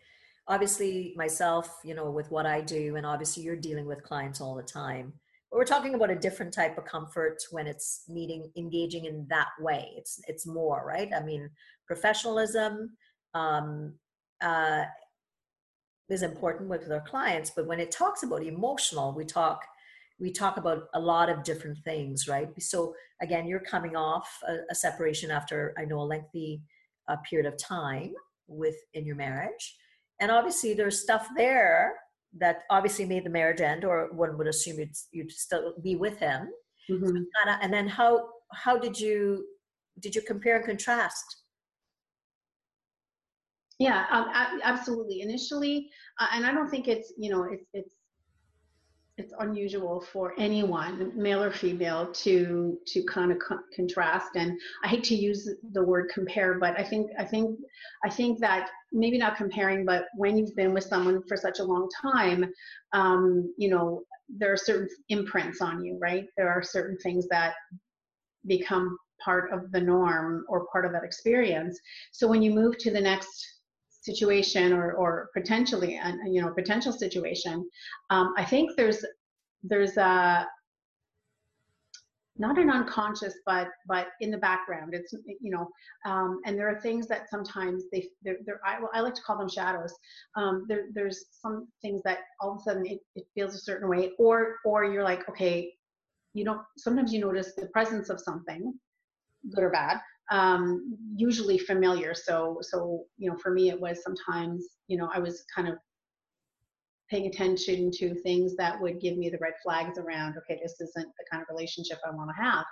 obviously 0.48 1.14
myself, 1.16 1.80
you 1.84 1.96
know, 1.96 2.12
with 2.12 2.30
what 2.32 2.46
I 2.46 2.62
do, 2.62 2.96
and 2.96 3.06
obviously 3.06 3.44
you're 3.44 3.56
dealing 3.56 3.86
with 3.86 4.04
clients 4.04 4.42
all 4.42 4.56
the 4.56 4.64
time. 4.64 5.14
But 5.50 5.58
we're 5.58 5.66
talking 5.66 5.96
about 5.96 6.10
a 6.10 6.16
different 6.16 6.54
type 6.54 6.78
of 6.78 6.86
comfort 6.86 7.42
when 7.52 7.68
it's 7.68 8.04
meeting, 8.10 8.52
engaging 8.58 9.06
in 9.06 9.26
that 9.30 9.50
way. 9.60 9.92
It's 9.96 10.20
it's 10.28 10.46
more 10.46 10.84
right. 10.86 11.10
I 11.16 11.24
mean, 11.24 11.50
professionalism 11.88 12.92
um, 13.34 13.94
uh, 14.42 14.84
is 16.10 16.24
important 16.24 16.70
with 16.70 16.92
our 16.92 17.02
clients, 17.02 17.52
but 17.56 17.68
when 17.68 17.80
it 17.80 17.92
talks 17.92 18.24
about 18.24 18.44
emotional, 18.44 19.14
we 19.14 19.26
talk 19.26 19.62
we 20.20 20.32
talk 20.32 20.58
about 20.58 20.88
a 20.94 21.00
lot 21.00 21.30
of 21.30 21.44
different 21.44 21.78
things, 21.84 22.28
right? 22.28 22.50
So 22.62 22.96
again, 23.22 23.48
you're 23.48 23.60
coming 23.60 23.96
off 23.96 24.40
a, 24.48 24.58
a 24.72 24.76
separation 24.76 25.32
after 25.32 25.74
I 25.78 25.86
know 25.86 26.00
a 26.00 26.04
lengthy 26.04 26.62
a 27.08 27.18
period 27.30 27.52
of 27.52 27.58
time 27.58 28.14
within 28.48 29.06
your 29.06 29.16
marriage. 29.16 29.76
And 30.20 30.32
obviously, 30.32 30.74
there's 30.74 31.02
stuff 31.02 31.28
there 31.36 31.96
that 32.38 32.64
obviously 32.70 33.06
made 33.06 33.26
the 33.26 33.30
marriage 33.30 33.62
end, 33.62 33.86
or 33.86 34.10
one 34.14 34.38
would 34.38 34.48
assume 34.48 34.80
you'd, 34.80 34.96
you'd 35.12 35.32
still 35.32 35.74
be 35.82 35.96
with 35.96 36.18
him. 36.20 36.50
Mm-hmm. 36.90 37.18
So 37.18 37.52
and 37.62 37.74
then 37.74 37.88
how 37.88 38.30
how 38.54 38.78
did 38.78 39.00
you 39.00 39.46
did 40.00 40.16
you 40.16 40.22
compare 40.22 40.58
and 40.58 40.66
contrast? 40.66 41.24
Yeah, 43.80 44.06
um, 44.10 44.28
absolutely. 44.64 45.22
Initially, 45.22 45.90
uh, 46.20 46.28
and 46.34 46.46
I 46.46 46.54
don't 46.54 46.70
think 46.70 46.88
it's 46.88 47.14
you 47.18 47.30
know 47.30 47.44
it's 47.52 47.66
it's 47.74 47.95
it's 49.18 49.34
unusual 49.40 50.02
for 50.02 50.34
anyone 50.38 51.12
male 51.16 51.42
or 51.42 51.52
female 51.52 52.12
to 52.12 52.78
to 52.86 53.02
kind 53.04 53.32
of 53.32 53.38
co- 53.40 53.60
contrast. 53.76 54.36
And 54.36 54.60
i 54.84 54.88
hate 54.88 55.04
to 55.06 55.16
use 55.16 55.50
the 55.72 55.84
word 55.84 56.10
compare 56.14 56.60
but 56.60 56.78
i 56.80 56.84
think 56.84 57.10
i 57.18 57.24
think 57.24 57.58
i 58.04 58.10
think 58.10 58.40
that 58.40 58.70
maybe 58.92 59.18
not 59.18 59.38
comparing 59.38 59.86
but 59.86 60.06
when 60.16 60.38
you've 60.38 60.56
been 60.56 60.74
with 60.74 60.84
someone 60.84 61.22
for 61.28 61.38
such 61.38 61.60
a 61.60 61.64
long 61.64 61.88
time 62.02 62.46
um, 62.94 63.54
you 63.58 63.70
know 63.70 64.04
there 64.30 64.52
are 64.52 64.58
certain 64.58 64.90
imprints 65.10 65.62
on 65.62 65.84
you 65.84 65.98
right? 66.02 66.26
There 66.38 66.50
are 66.50 66.64
certain 66.64 66.98
things 66.98 67.28
that 67.30 67.54
become 68.48 68.98
part 69.24 69.52
of 69.52 69.72
the 69.72 69.82
norm 69.82 70.46
or 70.50 70.68
part 70.68 70.86
of 70.86 70.92
that 70.92 71.04
experience. 71.04 71.80
So 72.12 72.28
when 72.28 72.42
you 72.42 72.52
move 72.54 72.78
to 72.80 72.92
the 72.92 73.02
next 73.02 73.55
situation 74.06 74.72
or, 74.72 74.94
or 74.94 75.30
potentially 75.34 75.98
a 75.98 76.14
you 76.28 76.42
know 76.42 76.54
potential 76.54 76.92
situation 76.92 77.68
um, 78.10 78.34
i 78.38 78.46
think 78.46 78.72
there's 78.78 79.04
there's 79.64 79.98
a 79.98 80.48
not 82.38 82.58
an 82.58 82.70
unconscious 82.70 83.36
but 83.46 83.70
but 83.88 84.08
in 84.20 84.30
the 84.30 84.38
background 84.38 84.94
it's 84.94 85.14
you 85.42 85.52
know 85.52 85.68
um, 86.06 86.42
and 86.46 86.58
there 86.58 86.70
are 86.70 86.80
things 86.82 87.08
that 87.08 87.30
sometimes 87.30 87.84
they 87.92 88.08
they're, 88.24 88.38
they're 88.46 88.60
I, 88.66 88.80
I, 88.94 89.02
like 89.02 89.16
to 89.16 89.22
call 89.22 89.38
them 89.38 89.50
shadows. 89.50 89.94
Um, 90.36 90.66
there, 90.68 90.88
there's 90.94 91.26
some 91.32 91.68
things 91.82 92.02
that 92.04 92.20
all 92.42 92.52
of 92.52 92.58
a 92.58 92.64
sudden 92.64 92.86
it, 92.86 93.00
it 93.16 93.26
feels 93.34 93.56
a 93.56 93.60
certain 93.60 93.90
way 93.90 94.12
or 94.20 94.58
or 94.66 94.84
you're 94.84 95.04
like 95.04 95.28
okay 95.30 95.74
you 96.34 96.44
don't 96.44 96.62
sometimes 96.78 97.14
you 97.14 97.22
notice 97.22 97.54
the 97.56 97.68
presence 97.68 98.10
of 98.10 98.20
something 98.20 98.74
good 99.54 99.64
or 99.64 99.70
bad 99.70 100.00
um, 100.32 100.98
usually 101.16 101.58
familiar. 101.58 102.14
So, 102.14 102.58
so 102.62 103.04
you 103.18 103.30
know, 103.30 103.38
for 103.38 103.52
me, 103.52 103.70
it 103.70 103.80
was 103.80 104.04
sometimes, 104.04 104.66
you 104.88 104.98
know, 104.98 105.10
I 105.14 105.20
was 105.20 105.44
kind 105.54 105.68
of 105.68 105.76
paying 107.10 107.28
attention 107.28 107.92
to 107.92 108.16
things 108.22 108.56
that 108.56 108.82
would 108.82 109.00
give 109.00 109.18
me 109.18 109.30
the 109.30 109.38
red 109.40 109.54
flags 109.64 109.98
around. 109.98 110.36
Okay, 110.38 110.60
this 110.62 110.80
isn't 110.82 111.08
the 111.18 111.26
kind 111.32 111.42
of 111.42 111.48
relationship 111.50 112.00
I 112.06 112.12
want 112.12 112.32
to 112.36 112.44
have. 112.44 112.66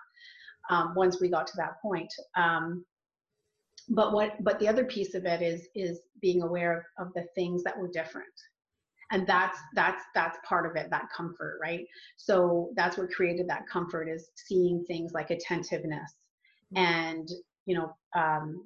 Um, 0.69 0.93
once 0.95 1.19
we 1.19 1.29
got 1.29 1.45
to 1.47 1.57
that 1.57 1.81
point. 1.81 2.11
Um, 2.35 2.85
but 3.89 4.13
what, 4.13 4.41
but 4.43 4.59
the 4.59 4.67
other 4.67 4.85
piece 4.85 5.13
of 5.13 5.25
it 5.25 5.41
is 5.41 5.67
is 5.75 5.99
being 6.21 6.41
aware 6.41 6.87
of, 6.97 7.07
of 7.07 7.13
the 7.13 7.25
things 7.35 7.63
that 7.63 7.77
were 7.77 7.89
different 7.89 8.25
and 9.13 9.27
that's 9.27 9.57
that's 9.75 10.03
that's 10.15 10.37
part 10.47 10.65
of 10.65 10.75
it 10.75 10.89
that 10.89 11.07
comfort 11.15 11.59
right 11.61 11.85
so 12.17 12.71
that's 12.75 12.97
what 12.97 13.11
created 13.11 13.47
that 13.47 13.67
comfort 13.67 14.09
is 14.09 14.29
seeing 14.35 14.83
things 14.85 15.13
like 15.13 15.29
attentiveness 15.29 16.15
and 16.75 17.27
you 17.65 17.75
know 17.75 17.95
um, 18.15 18.65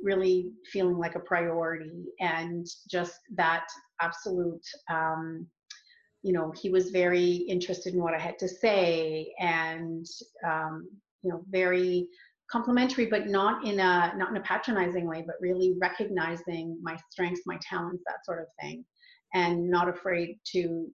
really 0.00 0.52
feeling 0.72 0.98
like 0.98 1.14
a 1.14 1.20
priority 1.20 2.04
and 2.20 2.66
just 2.90 3.18
that 3.34 3.66
absolute 4.00 4.64
um, 4.90 5.46
you 6.22 6.32
know 6.32 6.52
he 6.60 6.70
was 6.70 6.90
very 6.90 7.28
interested 7.48 7.94
in 7.94 8.02
what 8.02 8.14
i 8.14 8.18
had 8.18 8.38
to 8.38 8.48
say 8.48 9.32
and 9.38 10.06
um, 10.46 10.88
you 11.22 11.30
know 11.30 11.42
very 11.50 12.08
complimentary 12.50 13.06
but 13.06 13.28
not 13.28 13.64
in 13.64 13.78
a 13.78 14.12
not 14.16 14.30
in 14.30 14.36
a 14.36 14.42
patronizing 14.42 15.06
way 15.06 15.22
but 15.26 15.36
really 15.40 15.74
recognizing 15.80 16.78
my 16.82 16.96
strengths 17.10 17.42
my 17.46 17.58
talents 17.62 18.02
that 18.06 18.24
sort 18.24 18.40
of 18.40 18.46
thing 18.60 18.84
and 19.34 19.68
not 19.68 19.88
afraid 19.88 20.38
to 20.44 20.88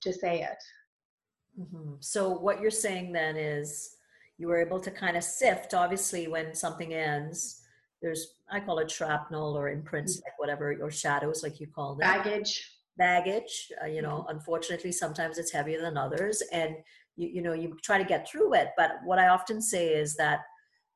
to 0.00 0.12
say 0.12 0.42
it 0.42 1.60
mm-hmm. 1.60 1.94
so 2.00 2.30
what 2.30 2.60
you're 2.60 2.70
saying 2.70 3.12
then 3.12 3.36
is 3.36 3.96
you 4.42 4.48
were 4.48 4.60
able 4.60 4.80
to 4.80 4.90
kind 4.90 5.16
of 5.16 5.22
sift 5.22 5.72
obviously 5.72 6.26
when 6.26 6.52
something 6.52 6.92
ends 6.92 7.62
there's 8.02 8.34
i 8.50 8.58
call 8.58 8.80
it 8.80 8.90
shrapnel 8.90 9.56
or 9.56 9.68
imprints 9.68 10.16
mm-hmm. 10.16 10.24
like 10.26 10.38
whatever 10.40 10.76
or 10.82 10.90
shadows 10.90 11.44
like 11.44 11.60
you 11.60 11.68
call 11.68 11.94
them 11.94 12.00
baggage 12.00 12.72
baggage 12.98 13.70
uh, 13.80 13.86
you 13.86 14.02
know 14.02 14.18
mm-hmm. 14.18 14.34
unfortunately 14.36 14.90
sometimes 14.90 15.38
it's 15.38 15.52
heavier 15.52 15.80
than 15.80 15.96
others 15.96 16.42
and 16.52 16.74
you, 17.14 17.28
you 17.34 17.40
know 17.40 17.52
you 17.52 17.76
try 17.84 17.96
to 17.98 18.04
get 18.04 18.28
through 18.28 18.52
it 18.52 18.70
but 18.76 18.90
what 19.04 19.20
i 19.20 19.28
often 19.28 19.62
say 19.62 19.86
is 19.90 20.16
that 20.16 20.40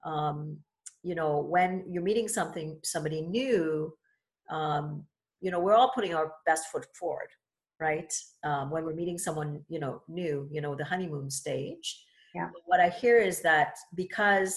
um, 0.05 0.59
you 1.05 1.15
know 1.15 1.39
when 1.39 1.85
you're 1.89 2.03
meeting 2.03 2.27
something 2.27 2.81
somebody 2.83 3.21
new 3.21 3.93
um, 4.51 5.05
you 5.41 5.53
know 5.53 5.61
we're 5.61 5.75
all 5.75 5.93
putting 5.95 6.15
our 6.15 6.33
best 6.47 6.67
foot 6.73 6.87
forward 6.99 7.29
right 7.79 8.13
um, 8.43 8.71
when 8.73 8.85
we're 8.85 9.01
meeting 9.03 9.19
someone 9.19 9.63
you 9.69 9.79
know 9.79 10.03
new 10.09 10.49
you 10.51 10.61
know 10.61 10.75
the 10.75 10.85
honeymoon 10.85 11.31
stage 11.31 12.03
yeah. 12.37 12.49
What 12.71 12.81
I 12.81 12.91
hear 13.03 13.19
is 13.31 13.41
that 13.43 13.73
because 13.95 14.55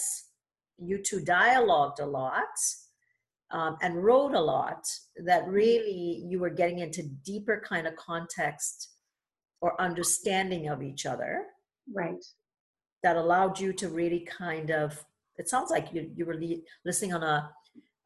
you 0.88 0.96
two 1.08 1.20
dialogued 1.20 2.00
a 2.00 2.06
lot 2.20 2.54
um, 3.50 3.72
and 3.82 4.04
wrote 4.04 4.34
a 4.34 4.40
lot, 4.54 4.82
that 5.24 5.42
mm-hmm. 5.42 5.52
really 5.52 6.02
you 6.30 6.38
were 6.38 6.54
getting 6.60 6.80
into 6.80 7.02
deeper 7.24 7.56
kind 7.72 7.86
of 7.86 7.94
context 7.96 8.76
or 9.62 9.80
understanding 9.80 10.68
of 10.68 10.82
each 10.82 11.06
other. 11.12 11.32
Right. 12.02 12.24
That 13.02 13.16
allowed 13.16 13.58
you 13.58 13.72
to 13.80 13.88
really 13.88 14.22
kind 14.44 14.70
of, 14.70 14.88
it 15.40 15.48
sounds 15.48 15.70
like 15.70 15.86
you, 15.94 16.10
you 16.16 16.24
were 16.26 16.38
listening 16.84 17.14
on 17.14 17.22
a, 17.22 17.50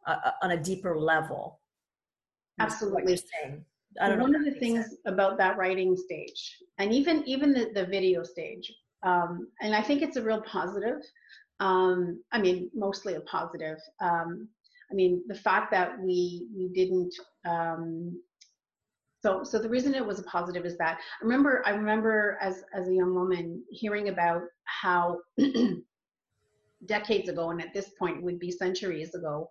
a 0.06 0.12
on 0.42 0.50
a 0.52 0.62
deeper 0.70 0.94
level. 1.12 1.60
Absolutely. 2.60 3.18
I 4.00 4.08
don't 4.08 4.20
One 4.20 4.34
of 4.34 4.44
the 4.44 4.58
things 4.62 4.84
sense. 4.86 4.96
about 5.06 5.38
that 5.38 5.56
writing 5.56 5.96
stage, 5.96 6.58
and 6.78 6.92
even 6.92 7.16
even 7.26 7.52
the, 7.52 7.70
the 7.74 7.86
video 7.86 8.22
stage, 8.22 8.66
um, 9.04 9.48
and 9.60 9.74
I 9.74 9.82
think 9.82 10.02
it's 10.02 10.16
a 10.16 10.22
real 10.22 10.42
positive. 10.42 11.00
Um, 11.60 12.22
I 12.32 12.40
mean, 12.40 12.70
mostly 12.74 13.14
a 13.14 13.20
positive. 13.20 13.78
Um, 14.00 14.48
I 14.90 14.94
mean, 14.94 15.22
the 15.28 15.34
fact 15.34 15.70
that 15.72 16.00
we 16.00 16.48
we 16.56 16.68
didn't. 16.74 17.14
Um, 17.48 18.20
so, 19.22 19.42
so 19.42 19.58
the 19.58 19.70
reason 19.70 19.94
it 19.94 20.04
was 20.04 20.18
a 20.18 20.24
positive 20.24 20.66
is 20.66 20.76
that 20.76 20.98
I 20.98 21.24
remember 21.24 21.62
I 21.64 21.70
remember 21.70 22.38
as 22.42 22.62
as 22.74 22.88
a 22.88 22.92
young 22.92 23.14
woman 23.14 23.62
hearing 23.70 24.08
about 24.08 24.42
how 24.64 25.18
decades 26.86 27.28
ago, 27.28 27.50
and 27.50 27.60
at 27.62 27.72
this 27.72 27.90
point 27.98 28.22
would 28.22 28.38
be 28.38 28.50
centuries 28.50 29.14
ago, 29.14 29.48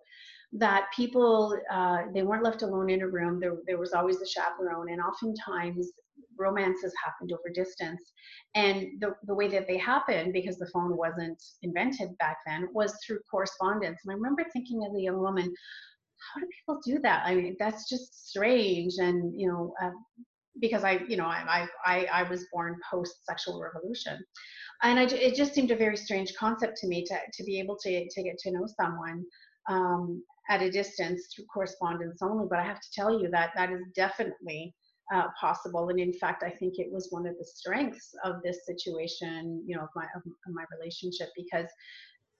that 0.52 0.86
people 0.94 1.58
uh, 1.72 2.02
they 2.14 2.22
weren't 2.22 2.44
left 2.44 2.62
alone 2.62 2.90
in 2.90 3.02
a 3.02 3.08
room. 3.08 3.40
There 3.40 3.56
there 3.66 3.78
was 3.78 3.92
always 3.92 4.20
a 4.20 4.26
chaperone, 4.26 4.90
and 4.90 5.00
oftentimes 5.00 5.90
romances 6.38 6.92
happened 7.04 7.32
over 7.32 7.52
distance. 7.52 8.02
And 8.54 9.00
the, 9.00 9.14
the 9.24 9.34
way 9.34 9.48
that 9.48 9.66
they 9.66 9.78
happened, 9.78 10.32
because 10.32 10.58
the 10.58 10.70
phone 10.72 10.96
wasn't 10.96 11.42
invented 11.62 12.16
back 12.18 12.38
then, 12.46 12.68
was 12.72 12.96
through 13.04 13.20
correspondence. 13.30 14.00
And 14.04 14.12
I 14.12 14.14
remember 14.14 14.44
thinking 14.52 14.84
as 14.84 14.94
a 14.96 15.00
young 15.00 15.18
woman, 15.18 15.44
how 15.44 16.40
do 16.40 16.46
people 16.58 16.80
do 16.84 16.98
that? 17.00 17.22
I 17.26 17.34
mean, 17.34 17.56
that's 17.58 17.88
just 17.88 18.28
strange. 18.28 18.94
And, 18.98 19.38
you 19.38 19.48
know, 19.48 19.74
uh, 19.82 19.90
because 20.60 20.84
I, 20.84 21.00
you 21.08 21.16
know, 21.16 21.26
I, 21.26 21.66
I, 21.84 22.06
I 22.12 22.22
was 22.24 22.46
born 22.52 22.76
post 22.90 23.24
sexual 23.26 23.60
revolution. 23.60 24.18
And 24.82 24.98
I, 24.98 25.04
it 25.04 25.34
just 25.34 25.54
seemed 25.54 25.70
a 25.70 25.76
very 25.76 25.96
strange 25.96 26.34
concept 26.38 26.76
to 26.78 26.86
me 26.86 27.04
to, 27.04 27.16
to 27.32 27.44
be 27.44 27.58
able 27.58 27.76
to, 27.82 28.08
to 28.08 28.22
get 28.22 28.38
to 28.38 28.52
know 28.52 28.66
someone 28.80 29.24
um, 29.68 30.22
at 30.48 30.62
a 30.62 30.70
distance 30.70 31.28
through 31.34 31.46
correspondence 31.52 32.20
only. 32.22 32.46
But 32.48 32.58
I 32.58 32.64
have 32.64 32.80
to 32.80 32.88
tell 32.94 33.20
you 33.20 33.28
that 33.30 33.50
that 33.56 33.72
is 33.72 33.82
definitely 33.94 34.74
uh, 35.12 35.26
possible. 35.40 35.88
And 35.88 35.98
in 35.98 36.12
fact, 36.12 36.42
I 36.42 36.50
think 36.50 36.78
it 36.78 36.90
was 36.90 37.08
one 37.10 37.26
of 37.26 37.36
the 37.38 37.44
strengths 37.44 38.14
of 38.24 38.36
this 38.42 38.64
situation, 38.66 39.62
you 39.66 39.76
know, 39.76 39.82
of 39.82 39.88
my 39.94 40.06
of, 40.14 40.22
my 40.48 40.64
relationship 40.78 41.28
because. 41.36 41.68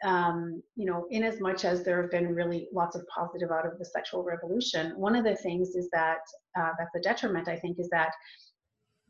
Um, 0.04 0.62
you 0.76 0.84
know, 0.84 1.06
in 1.10 1.22
as 1.22 1.40
much 1.40 1.64
as 1.64 1.82
there 1.82 2.02
have 2.02 2.10
been 2.10 2.34
really 2.34 2.68
lots 2.74 2.94
of 2.94 3.06
positive 3.06 3.50
out 3.50 3.64
of 3.64 3.78
the 3.78 3.86
sexual 3.86 4.22
revolution, 4.22 4.92
one 4.98 5.16
of 5.16 5.24
the 5.24 5.36
things 5.36 5.76
is 5.76 5.88
that 5.92 6.18
uh, 6.58 6.70
that's 6.78 6.94
a 6.96 7.00
detriment. 7.00 7.48
I 7.48 7.56
think 7.56 7.78
is 7.78 7.88
that 7.90 8.12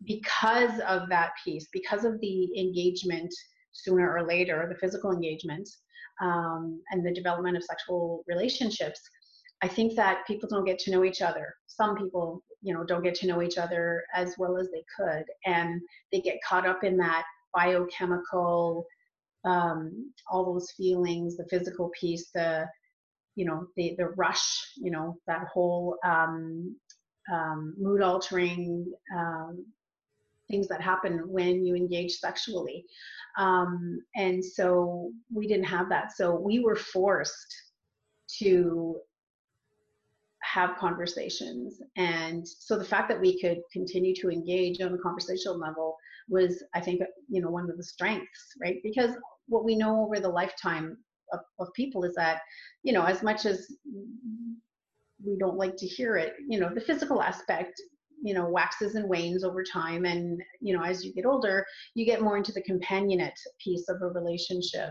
because 0.06 0.78
of 0.86 1.08
that 1.08 1.32
piece, 1.42 1.66
because 1.72 2.04
of 2.04 2.20
the 2.20 2.48
engagement 2.56 3.34
sooner 3.72 4.12
or 4.14 4.24
later, 4.24 4.68
the 4.68 4.78
physical 4.78 5.10
engagement, 5.10 5.68
um, 6.20 6.80
and 6.90 7.04
the 7.04 7.12
development 7.12 7.56
of 7.56 7.64
sexual 7.64 8.24
relationships, 8.26 9.00
I 9.62 9.68
think 9.68 9.96
that 9.96 10.26
people 10.26 10.48
don't 10.48 10.64
get 10.64 10.78
to 10.80 10.90
know 10.90 11.04
each 11.04 11.22
other. 11.22 11.54
Some 11.66 11.96
people, 11.96 12.42
you 12.64 12.72
know, 12.74 12.83
don't 12.83 13.05
get 13.05 13.14
to 13.16 13.27
know 13.27 13.42
each 13.42 13.59
other 13.59 14.03
as 14.14 14.35
well 14.38 14.57
as 14.57 14.68
they 14.70 14.85
could, 14.96 15.24
and 15.44 15.81
they 16.11 16.20
get 16.20 16.42
caught 16.48 16.66
up 16.66 16.83
in 16.83 16.96
that 16.96 17.24
biochemical, 17.55 18.87
um, 19.44 20.12
all 20.31 20.53
those 20.53 20.70
feelings, 20.72 21.37
the 21.37 21.46
physical 21.50 21.90
piece, 22.00 22.31
the, 22.35 22.66
you 23.37 23.44
know, 23.44 23.66
the 23.77 23.94
the 23.98 24.09
rush, 24.16 24.72
you 24.77 24.90
know, 24.90 25.16
that 25.27 25.46
whole 25.53 25.98
um, 26.05 26.74
um, 27.33 27.74
mood 27.79 28.00
altering 28.00 28.90
um, 29.14 29.64
things 30.50 30.68
that 30.68 30.81
happen 30.81 31.22
when 31.29 31.64
you 31.64 31.74
engage 31.74 32.12
sexually. 32.12 32.85
Um, 33.38 34.00
and 34.16 34.44
so 34.44 35.11
we 35.33 35.46
didn't 35.46 35.64
have 35.64 35.88
that. 35.90 36.16
So 36.16 36.35
we 36.35 36.61
were 36.61 36.77
forced 36.77 37.55
to 38.38 38.96
have 40.54 40.76
conversations. 40.78 41.80
And 41.96 42.46
so 42.46 42.78
the 42.78 42.84
fact 42.84 43.08
that 43.08 43.20
we 43.20 43.40
could 43.40 43.58
continue 43.72 44.14
to 44.20 44.30
engage 44.30 44.80
on 44.80 44.94
a 44.94 44.98
conversational 44.98 45.58
level 45.58 45.96
was, 46.28 46.62
I 46.74 46.80
think, 46.80 47.02
you 47.28 47.42
know, 47.42 47.50
one 47.50 47.68
of 47.68 47.76
the 47.76 47.82
strengths, 47.82 48.44
right? 48.62 48.76
Because 48.84 49.10
what 49.48 49.64
we 49.64 49.74
know 49.74 50.04
over 50.04 50.20
the 50.20 50.28
lifetime 50.28 50.96
of, 51.32 51.40
of 51.58 51.68
people 51.74 52.04
is 52.04 52.14
that, 52.14 52.38
you 52.84 52.92
know, 52.92 53.04
as 53.04 53.22
much 53.22 53.46
as 53.46 53.66
we 55.26 55.36
don't 55.38 55.56
like 55.56 55.76
to 55.78 55.86
hear 55.86 56.16
it, 56.16 56.34
you 56.48 56.60
know, 56.60 56.70
the 56.72 56.80
physical 56.80 57.20
aspect 57.20 57.74
you 58.22 58.35
know 58.35 58.48
waxes 58.48 58.94
and 58.94 59.09
wanes 59.09 59.44
over 59.44 59.62
time 59.62 60.05
and 60.05 60.40
you 60.61 60.77
know 60.77 60.83
as 60.83 61.05
you 61.05 61.12
get 61.12 61.27
older 61.27 61.64
you 61.94 62.05
get 62.05 62.22
more 62.22 62.37
into 62.37 62.53
the 62.53 62.62
companionate 62.62 63.38
piece 63.62 63.88
of 63.88 64.00
a 64.03 64.09
relationship. 64.09 64.90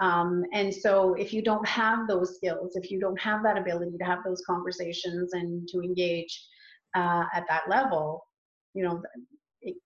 Um, 0.00 0.42
and 0.52 0.74
so 0.74 1.14
if 1.14 1.32
you 1.32 1.40
don't 1.40 1.66
have 1.68 2.08
those 2.08 2.36
skills 2.36 2.76
if 2.76 2.90
you 2.90 2.98
don't 2.98 3.20
have 3.20 3.42
that 3.44 3.58
ability 3.58 3.96
to 3.98 4.04
have 4.04 4.18
those 4.24 4.42
conversations 4.46 5.32
and 5.34 5.68
to 5.68 5.80
engage 5.80 6.44
uh, 6.96 7.24
at 7.32 7.44
that 7.48 7.68
level 7.68 8.26
you 8.74 8.82
know 8.82 9.00
it 9.62 9.76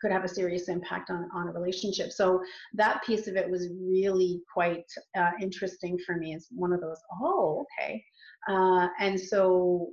could 0.00 0.12
have 0.12 0.24
a 0.24 0.28
serious 0.28 0.68
impact 0.68 1.10
on, 1.10 1.28
on 1.34 1.48
a 1.48 1.52
relationship. 1.52 2.12
So 2.12 2.40
that 2.74 3.02
piece 3.04 3.26
of 3.26 3.34
it 3.34 3.50
was 3.50 3.68
really 3.80 4.40
quite 4.52 4.84
uh, 5.16 5.32
interesting 5.40 5.98
for 6.06 6.16
me. 6.16 6.34
As 6.34 6.46
one 6.52 6.72
of 6.72 6.80
those 6.80 7.00
oh 7.20 7.66
okay. 7.80 8.00
Uh, 8.48 8.86
and 9.00 9.18
so 9.18 9.90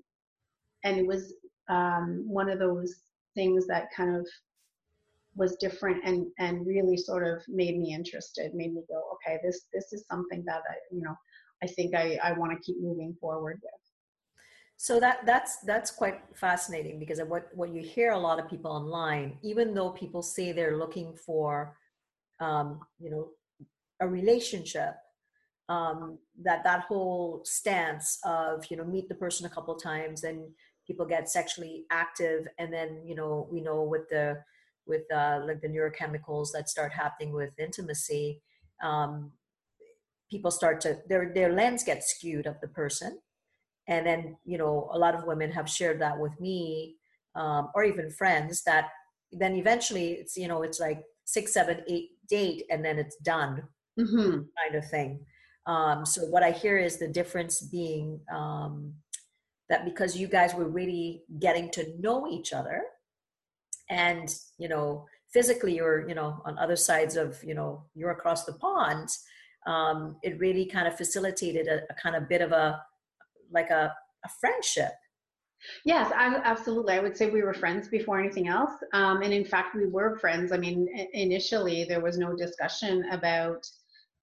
and 0.84 0.98
it 0.98 1.06
was 1.06 1.34
um, 1.70 2.24
one 2.28 2.50
of 2.50 2.60
those 2.60 2.96
things 3.36 3.68
that 3.68 3.94
kind 3.96 4.16
of 4.16 4.28
was 5.36 5.58
different 5.58 6.04
and 6.06 6.28
and 6.40 6.66
really 6.66 6.96
sort 6.96 7.28
of 7.28 7.44
made 7.50 7.78
me 7.78 7.94
interested 7.94 8.54
made 8.54 8.74
me 8.74 8.82
go 8.88 9.02
okay 9.14 9.38
this 9.44 9.68
this 9.74 9.92
is 9.92 10.06
something 10.10 10.44
that 10.46 10.62
i 10.70 10.76
you 10.92 11.02
know 11.02 11.14
i 11.62 11.68
think 11.68 11.94
i 11.94 12.18
i 12.24 12.32
want 12.32 12.52
to 12.52 12.64
keep 12.66 12.82
moving 12.82 13.14
forward 13.20 13.60
with. 13.62 13.72
So 14.78 15.00
that 15.00 15.26
that's 15.26 15.58
that's 15.60 15.92
quite 15.92 16.22
fascinating 16.34 17.00
because 17.00 17.20
of 17.20 17.30
what 17.30 17.50
what 17.54 17.70
you 17.74 17.82
hear 17.82 18.12
a 18.12 18.18
lot 18.18 18.40
of 18.40 18.50
people 18.50 18.72
online 18.72 19.38
even 19.42 19.74
though 19.74 19.92
people 19.92 20.22
say 20.22 20.52
they're 20.52 20.78
looking 20.78 21.14
for 21.14 21.78
um 22.42 22.82
you 23.00 23.10
know 23.10 23.30
a 24.02 24.08
relationship 24.08 24.96
um 25.70 26.18
that 26.44 26.64
that 26.66 26.82
whole 26.82 27.42
stance 27.46 28.20
of 28.26 28.66
you 28.70 28.76
know 28.76 28.84
meet 28.84 29.08
the 29.08 29.16
person 29.16 29.46
a 29.46 29.50
couple 29.50 29.76
times 29.76 30.26
and 30.26 30.46
people 30.86 31.06
get 31.06 31.30
sexually 31.30 31.86
active 31.92 32.48
and 32.60 32.72
then 32.72 33.02
you 33.06 33.16
know 33.16 33.48
we 33.52 33.62
know 33.62 33.84
with 33.84 34.08
the 34.10 34.38
with 34.88 35.02
uh, 35.12 35.40
like 35.46 35.62
the 35.62 35.68
neurochemicals 35.68 36.50
that 36.54 36.70
start 36.70 36.92
happening 36.92 37.34
with 37.34 37.50
intimacy 37.58 38.42
um, 38.84 39.32
people 40.30 40.52
start 40.52 40.82
to 40.82 40.98
their 41.08 41.32
their 41.34 41.54
lens 41.54 41.84
gets 41.84 42.14
skewed 42.16 42.46
of 42.46 42.60
the 42.62 42.68
person 42.68 43.20
and 43.88 44.06
then 44.06 44.38
you 44.46 44.58
know 44.58 44.90
a 44.94 44.98
lot 44.98 45.16
of 45.16 45.26
women 45.26 45.52
have 45.52 45.70
shared 45.70 46.02
that 46.02 46.20
with 46.20 46.40
me 46.40 46.96
um, 47.36 47.70
or 47.76 47.84
even 47.84 48.10
friends 48.10 48.64
that 48.64 48.86
then 49.32 49.56
eventually 49.56 50.14
it's 50.14 50.38
you 50.38 50.48
know 50.48 50.62
it's 50.62 50.80
like 50.80 51.02
six 51.26 51.54
seven 51.54 51.82
eight 51.88 52.10
date 52.30 52.64
and 52.70 52.84
then 52.84 52.98
it's 52.98 53.18
done 53.18 53.64
mm-hmm. 54.00 54.32
kind 54.32 54.76
of 54.76 54.90
thing 54.90 55.20
um, 55.68 56.06
so 56.06 56.22
what 56.26 56.44
i 56.44 56.52
hear 56.52 56.78
is 56.78 56.98
the 56.98 57.08
difference 57.08 57.62
being 57.62 58.20
um, 58.34 58.94
that 59.70 59.86
because 59.86 60.18
you 60.18 60.28
guys 60.28 60.54
were 60.54 60.68
really 60.68 61.24
getting 61.40 61.70
to 61.72 61.94
know 62.00 62.28
each 62.28 62.54
other 62.54 62.84
and 63.90 64.36
you 64.58 64.68
know 64.68 65.06
physically 65.32 65.76
you're 65.76 66.08
you 66.08 66.16
know 66.16 66.42
on 66.46 66.58
other 66.58 66.76
sides 66.76 67.16
of 67.16 67.44
you 67.44 67.54
know 67.54 67.84
you're 67.94 68.12
across 68.12 68.46
the 68.46 68.54
pond 68.54 69.10
um, 69.68 70.18
it 70.22 70.40
really 70.40 70.66
kind 70.66 70.88
of 70.88 70.96
facilitated 70.96 71.68
a, 71.68 71.82
a, 71.90 71.96
kind 71.96 72.16
of 72.16 72.30
bit 72.30 72.42
of 72.42 72.52
a 72.52 72.80
like 73.52 73.70
a, 73.70 73.94
a 74.24 74.30
friendship 74.40 74.92
Yes, 75.84 76.12
I, 76.16 76.36
absolutely. 76.44 76.94
I 76.94 77.00
would 77.00 77.18
say 77.18 77.30
we 77.30 77.42
were 77.42 77.54
friends 77.54 77.88
before 77.88 78.20
anything 78.20 78.48
else. 78.48 78.72
Um, 78.94 79.22
and 79.22 79.34
in 79.34 79.46
fact, 79.46 79.76
we 79.76 79.88
were 79.88 80.18
friends. 80.20 80.52
I 80.52 80.58
mean, 80.58 80.88
initially, 81.14 81.86
there 81.86 82.02
was 82.02 82.18
no 82.18 82.36
discussion 82.36 83.04
about, 83.12 83.66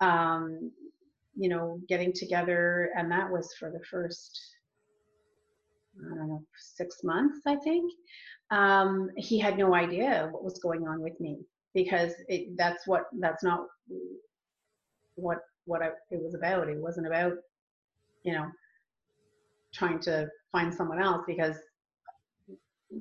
um, 0.00 0.70
you 1.34 1.48
know, 1.48 1.80
getting 1.88 2.12
together. 2.12 2.90
And 2.96 3.10
that 3.10 3.30
was 3.30 3.52
for 3.58 3.70
the 3.70 3.82
first 3.90 4.40
I 6.00 6.14
don't 6.16 6.28
know, 6.28 6.42
six 6.56 7.02
months, 7.04 7.40
I 7.46 7.56
think. 7.56 7.90
Um, 8.50 9.10
he 9.16 9.38
had 9.38 9.58
no 9.58 9.74
idea 9.74 10.28
what 10.30 10.44
was 10.44 10.58
going 10.58 10.86
on 10.86 11.00
with 11.00 11.18
me 11.20 11.38
because 11.74 12.12
it, 12.28 12.56
that's 12.56 12.86
what 12.86 13.04
that's 13.18 13.42
not 13.42 13.66
what 15.14 15.38
what 15.64 15.82
I, 15.82 15.90
it 16.10 16.22
was 16.22 16.34
about. 16.34 16.68
It 16.68 16.78
wasn't 16.78 17.06
about 17.06 17.34
you 18.24 18.32
know 18.32 18.46
trying 19.74 20.00
to 20.00 20.28
find 20.50 20.72
someone 20.72 21.00
else 21.00 21.22
because 21.26 21.56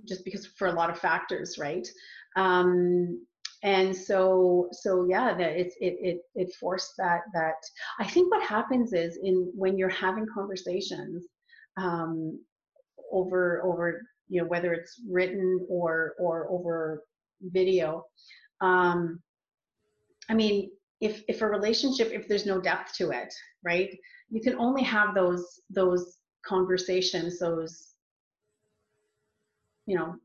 just 0.07 0.23
because 0.23 0.45
for 0.45 0.67
a 0.67 0.73
lot 0.73 0.89
of 0.89 0.99
factors, 0.99 1.57
right? 1.57 1.87
Um, 2.35 3.25
and 3.63 3.95
so 3.95 4.67
so 4.71 5.05
yeah 5.07 5.33
that 5.33 5.51
it, 5.51 5.73
it 5.79 5.97
it 6.01 6.21
it 6.33 6.53
forced 6.59 6.93
that 6.97 7.21
that 7.31 7.61
i 7.99 8.07
think 8.07 8.31
what 8.31 8.41
happens 8.41 8.91
is 8.91 9.19
in 9.21 9.51
when 9.53 9.77
you're 9.77 9.87
having 9.87 10.25
conversations 10.33 11.27
um, 11.77 12.39
over 13.11 13.61
over 13.63 14.01
you 14.29 14.41
know 14.41 14.47
whether 14.47 14.73
it's 14.73 15.01
written 15.09 15.65
or 15.69 16.13
or 16.19 16.47
over 16.49 17.03
video. 17.41 18.05
Um 18.61 19.19
i 20.29 20.33
mean 20.33 20.69
if 20.99 21.23
if 21.27 21.41
a 21.41 21.47
relationship 21.47 22.11
if 22.11 22.27
there's 22.27 22.45
no 22.45 22.61
depth 22.61 22.95
to 22.95 23.09
it 23.09 23.33
right 23.63 23.97
you 24.29 24.39
can 24.39 24.55
only 24.55 24.83
have 24.83 25.15
those 25.15 25.61
those 25.71 26.17
conversations 26.45 27.39
those 27.39 27.93
you 29.87 29.97
know 29.97 30.15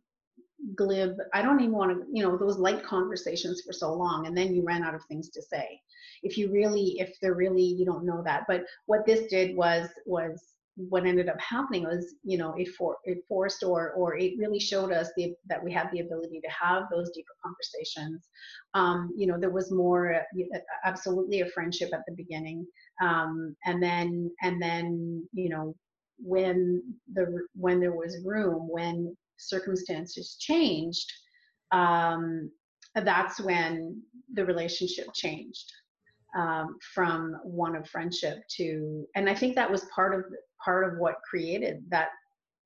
glib 0.75 1.17
i 1.33 1.41
don't 1.41 1.61
even 1.61 1.73
want 1.73 1.91
to 1.91 2.05
you 2.13 2.23
know 2.23 2.37
those 2.37 2.59
light 2.59 2.83
conversations 2.85 3.63
for 3.63 3.73
so 3.73 3.93
long 3.93 4.27
and 4.27 4.37
then 4.37 4.55
you 4.55 4.63
ran 4.63 4.83
out 4.83 4.95
of 4.95 5.03
things 5.05 5.31
to 5.31 5.43
say. 5.43 5.81
If 6.23 6.39
you 6.39 6.51
really 6.51 6.99
if 6.99 7.17
they're 7.21 7.35
really 7.35 7.63
you 7.63 7.85
don't 7.85 8.07
know 8.07 8.23
that. 8.25 8.45
But 8.49 8.65
what 8.87 9.07
this 9.07 9.29
did 9.31 9.57
was 9.57 9.89
was 10.07 10.43
what 10.77 11.07
ended 11.07 11.29
up 11.29 11.41
happening 11.41 11.85
was, 11.85 12.15
you 12.23 12.37
know, 12.37 12.55
it, 12.57 12.69
for, 12.77 12.97
it 13.05 13.19
forced 13.27 13.63
or 13.63 13.93
or 13.93 14.17
it 14.17 14.35
really 14.39 14.61
showed 14.61 14.93
us 14.93 15.11
the, 15.17 15.35
that 15.49 15.63
we 15.63 15.73
have 15.73 15.91
the 15.91 16.01
ability 16.01 16.41
to 16.41 16.51
have 16.51 16.85
those 16.91 17.11
deeper 17.11 17.33
conversations. 17.43 18.29
Um, 18.75 19.11
you 19.17 19.27
know, 19.27 19.39
there 19.41 19.51
was 19.51 19.73
more, 19.73 20.21
absolutely 20.85 21.41
a 21.41 21.47
friendship 21.47 21.91
at 21.95 22.03
the 22.07 22.15
beginning, 22.15 22.67
um, 23.03 23.57
and 23.65 23.83
then 23.83 24.31
and 24.43 24.61
then 24.61 25.27
you 25.33 25.49
know 25.49 25.75
when 26.19 26.83
the 27.15 27.47
when 27.55 27.81
there 27.81 27.97
was 27.97 28.23
room, 28.25 28.69
when 28.69 29.17
circumstances 29.39 30.37
changed, 30.39 31.11
um, 31.73 32.51
that's 32.95 33.41
when 33.41 34.03
the 34.35 34.45
relationship 34.45 35.07
changed. 35.15 35.73
Um, 36.37 36.77
from 36.93 37.39
one 37.45 37.77
of 37.77 37.89
friendship 37.89 38.41
to 38.57 39.07
and 39.15 39.31
i 39.31 39.35
think 39.35 39.55
that 39.55 39.71
was 39.71 39.87
part 39.95 40.13
of 40.15 40.25
part 40.65 40.91
of 40.91 40.99
what 40.99 41.17
created 41.29 41.85
that 41.89 42.09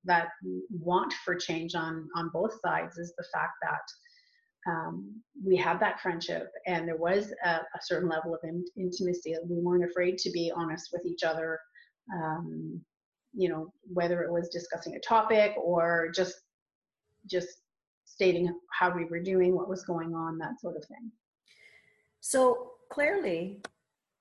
that 0.03 0.29
want 0.69 1.13
for 1.25 1.35
change 1.35 1.75
on 1.75 2.07
on 2.15 2.29
both 2.33 2.53
sides 2.63 2.97
is 2.97 3.13
the 3.17 3.25
fact 3.33 3.53
that 3.61 4.71
um, 4.71 5.21
we 5.43 5.55
had 5.55 5.79
that 5.79 5.99
friendship 5.99 6.51
and 6.67 6.87
there 6.87 6.97
was 6.97 7.33
a, 7.43 7.49
a 7.49 7.79
certain 7.81 8.07
level 8.07 8.33
of 8.33 8.39
in, 8.43 8.63
intimacy 8.77 9.35
we 9.47 9.59
weren't 9.59 9.89
afraid 9.89 10.17
to 10.17 10.31
be 10.31 10.51
honest 10.55 10.89
with 10.91 11.05
each 11.05 11.23
other 11.23 11.59
um, 12.15 12.79
you 13.33 13.49
know 13.49 13.71
whether 13.93 14.23
it 14.23 14.31
was 14.31 14.49
discussing 14.49 14.95
a 14.95 14.99
topic 14.99 15.53
or 15.57 16.11
just 16.13 16.35
just 17.27 17.49
stating 18.05 18.53
how 18.71 18.95
we 18.95 19.05
were 19.05 19.19
doing 19.19 19.55
what 19.55 19.69
was 19.69 19.83
going 19.83 20.13
on 20.13 20.37
that 20.37 20.59
sort 20.59 20.75
of 20.75 20.85
thing. 20.85 21.11
So 22.19 22.73
clearly 22.91 23.61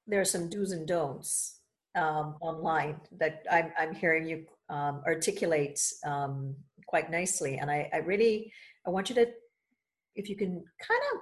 there 0.06 0.20
are 0.20 0.24
some 0.24 0.48
do's 0.48 0.72
and 0.72 0.86
don'ts 0.86 1.59
um, 1.96 2.36
online 2.40 3.00
that 3.18 3.42
I'm, 3.50 3.72
I'm 3.78 3.94
hearing 3.94 4.26
you 4.26 4.46
um, 4.68 5.02
articulate 5.06 5.80
um, 6.06 6.54
quite 6.86 7.10
nicely. 7.10 7.58
And 7.58 7.70
I, 7.70 7.88
I 7.92 7.98
really, 7.98 8.52
I 8.86 8.90
want 8.90 9.08
you 9.08 9.14
to, 9.16 9.26
if 10.14 10.28
you 10.28 10.36
can 10.36 10.64
kind 10.80 11.00
of 11.12 11.20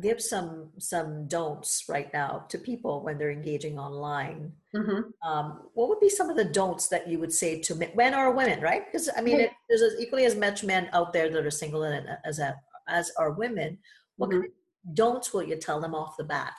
give 0.00 0.20
some 0.20 0.70
some 0.78 1.26
don'ts 1.26 1.84
right 1.88 2.12
now 2.12 2.44
to 2.48 2.58
people 2.58 3.02
when 3.02 3.18
they're 3.18 3.30
engaging 3.30 3.78
online 3.78 4.52
mm-hmm. 4.74 5.28
um, 5.28 5.62
what 5.74 5.88
would 5.88 6.00
be 6.00 6.08
some 6.08 6.30
of 6.30 6.36
the 6.36 6.44
don'ts 6.44 6.88
that 6.88 7.08
you 7.08 7.18
would 7.18 7.32
say 7.32 7.60
to 7.60 7.74
men 7.74 8.14
or 8.14 8.30
women 8.30 8.60
right 8.60 8.84
because 8.86 9.10
i 9.16 9.20
mean 9.20 9.40
it, 9.40 9.50
there's 9.68 9.82
equally 9.98 10.24
as 10.24 10.36
much 10.36 10.62
men 10.62 10.88
out 10.92 11.12
there 11.12 11.28
that 11.28 11.44
are 11.44 11.50
single 11.50 11.82
and 11.82 12.08
as 12.24 12.38
a, 12.38 12.54
as 12.88 13.10
are 13.18 13.32
women 13.32 13.76
what 14.16 14.30
mm-hmm. 14.30 14.40
kind 14.40 14.52
of 14.88 14.94
don'ts 14.94 15.34
will 15.34 15.42
you 15.42 15.56
tell 15.56 15.80
them 15.80 15.94
off 15.94 16.16
the 16.16 16.24
bat 16.24 16.54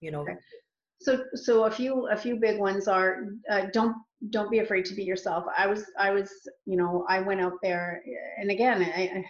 you 0.00 0.10
know 0.10 0.22
okay. 0.22 0.36
So, 1.00 1.24
so 1.34 1.64
a 1.64 1.70
few 1.70 2.08
a 2.08 2.16
few 2.16 2.36
big 2.36 2.58
ones 2.58 2.86
are 2.86 3.24
uh, 3.50 3.66
don't 3.72 3.96
don't 4.28 4.50
be 4.50 4.58
afraid 4.58 4.84
to 4.86 4.94
be 4.94 5.02
yourself. 5.02 5.44
I 5.56 5.66
was 5.66 5.84
I 5.98 6.10
was 6.10 6.30
you 6.66 6.76
know 6.76 7.06
I 7.08 7.20
went 7.20 7.40
out 7.40 7.58
there 7.62 8.02
and 8.38 8.50
again 8.50 8.82
I, 8.82 9.24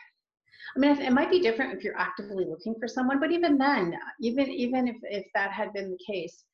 I 0.74 0.78
mean 0.78 1.00
it 1.00 1.12
might 1.12 1.30
be 1.30 1.40
different 1.40 1.74
if 1.74 1.84
you're 1.84 1.98
actively 1.98 2.44
looking 2.44 2.74
for 2.80 2.88
someone, 2.88 3.20
but 3.20 3.30
even 3.30 3.56
then, 3.56 3.94
even 4.20 4.50
even 4.50 4.88
if 4.88 4.96
if 5.02 5.26
that 5.34 5.52
had 5.52 5.72
been 5.72 5.90
the 5.90 6.12
case, 6.12 6.44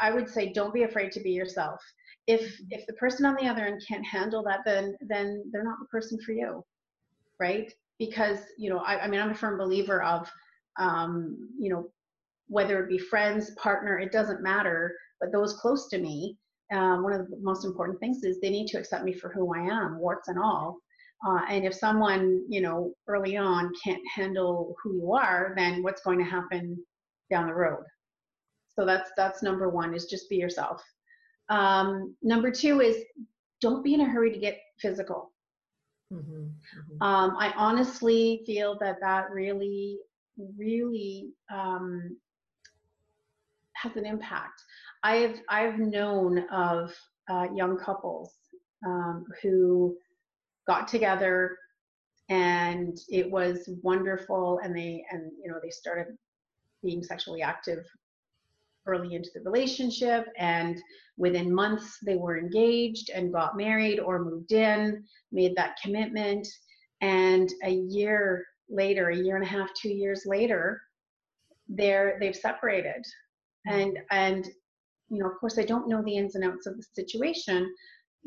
I 0.00 0.10
would 0.12 0.28
say 0.28 0.52
don't 0.52 0.74
be 0.74 0.84
afraid 0.84 1.12
to 1.12 1.20
be 1.20 1.30
yourself. 1.32 1.80
If 2.26 2.58
if 2.70 2.86
the 2.86 2.94
person 2.94 3.26
on 3.26 3.36
the 3.36 3.48
other 3.48 3.66
end 3.66 3.82
can't 3.86 4.06
handle 4.06 4.42
that, 4.44 4.60
then 4.64 4.96
then 5.02 5.44
they're 5.52 5.64
not 5.64 5.78
the 5.80 5.86
person 5.86 6.18
for 6.24 6.32
you, 6.32 6.64
right? 7.38 7.70
Because 7.98 8.38
you 8.56 8.70
know 8.70 8.78
I, 8.78 9.00
I 9.04 9.08
mean 9.08 9.20
I'm 9.20 9.30
a 9.30 9.34
firm 9.34 9.58
believer 9.58 10.02
of 10.02 10.30
um, 10.78 11.50
you 11.58 11.70
know 11.70 11.90
whether 12.48 12.82
it 12.82 12.88
be 12.88 12.98
friends, 12.98 13.50
partner, 13.62 13.98
it 13.98 14.12
doesn't 14.12 14.42
matter. 14.42 14.94
But 15.20 15.32
those 15.32 15.54
close 15.54 15.88
to 15.88 15.98
me, 15.98 16.36
um, 16.72 17.02
one 17.02 17.12
of 17.12 17.28
the 17.28 17.36
most 17.40 17.64
important 17.64 18.00
things 18.00 18.22
is 18.24 18.40
they 18.40 18.50
need 18.50 18.66
to 18.68 18.78
accept 18.78 19.04
me 19.04 19.12
for 19.12 19.30
who 19.30 19.54
I 19.54 19.60
am, 19.60 19.98
warts 19.98 20.28
and 20.28 20.38
all. 20.38 20.78
Uh, 21.26 21.40
and 21.48 21.64
if 21.64 21.74
someone, 21.74 22.44
you 22.48 22.60
know, 22.60 22.92
early 23.08 23.36
on 23.36 23.72
can't 23.82 24.02
handle 24.14 24.74
who 24.82 24.96
you 24.96 25.12
are, 25.14 25.54
then 25.56 25.82
what's 25.82 26.02
going 26.02 26.18
to 26.18 26.24
happen 26.24 26.76
down 27.30 27.46
the 27.46 27.54
road? 27.54 27.84
So 28.68 28.84
that's 28.84 29.10
that's 29.16 29.42
number 29.42 29.70
one 29.70 29.94
is 29.94 30.04
just 30.04 30.28
be 30.28 30.36
yourself. 30.36 30.82
Um, 31.48 32.14
number 32.22 32.50
two 32.50 32.80
is 32.80 32.96
don't 33.60 33.82
be 33.82 33.94
in 33.94 34.02
a 34.02 34.04
hurry 34.04 34.30
to 34.32 34.38
get 34.38 34.58
physical. 34.78 35.32
Mm-hmm, 36.12 36.42
mm-hmm. 36.42 37.02
Um, 37.02 37.36
I 37.38 37.52
honestly 37.56 38.42
feel 38.44 38.76
that 38.80 38.96
that 39.00 39.30
really, 39.30 39.98
really 40.58 41.30
um, 41.52 42.16
has 43.82 43.96
an 43.96 44.06
impact. 44.06 44.62
I've 45.02 45.40
I've 45.48 45.78
known 45.78 46.38
of 46.50 46.94
uh, 47.30 47.48
young 47.54 47.78
couples 47.78 48.34
um, 48.86 49.24
who 49.42 49.96
got 50.66 50.88
together 50.88 51.56
and 52.28 52.98
it 53.08 53.30
was 53.30 53.68
wonderful 53.82 54.60
and 54.64 54.76
they 54.76 55.04
and 55.10 55.30
you 55.42 55.50
know 55.50 55.58
they 55.62 55.70
started 55.70 56.06
being 56.82 57.02
sexually 57.02 57.42
active 57.42 57.84
early 58.86 59.14
into 59.14 59.30
the 59.34 59.40
relationship 59.40 60.26
and 60.38 60.80
within 61.16 61.52
months 61.52 61.98
they 62.04 62.16
were 62.16 62.38
engaged 62.38 63.10
and 63.10 63.32
got 63.32 63.56
married 63.56 64.00
or 64.00 64.24
moved 64.24 64.52
in 64.52 65.04
made 65.32 65.54
that 65.56 65.76
commitment 65.82 66.46
and 67.00 67.52
a 67.64 67.70
year 67.70 68.44
later 68.68 69.10
a 69.10 69.16
year 69.16 69.36
and 69.36 69.44
a 69.44 69.48
half 69.48 69.68
two 69.80 69.90
years 69.90 70.22
later 70.26 70.80
they're 71.68 72.16
they've 72.20 72.36
separated. 72.36 73.04
And 73.66 73.98
and 74.10 74.48
you 75.08 75.18
know 75.18 75.28
of 75.28 75.38
course 75.38 75.58
i 75.58 75.64
don't 75.64 75.88
know 75.88 76.02
the 76.02 76.16
ins 76.16 76.34
and 76.34 76.44
outs 76.44 76.66
of 76.66 76.76
the 76.76 76.82
situation 76.94 77.72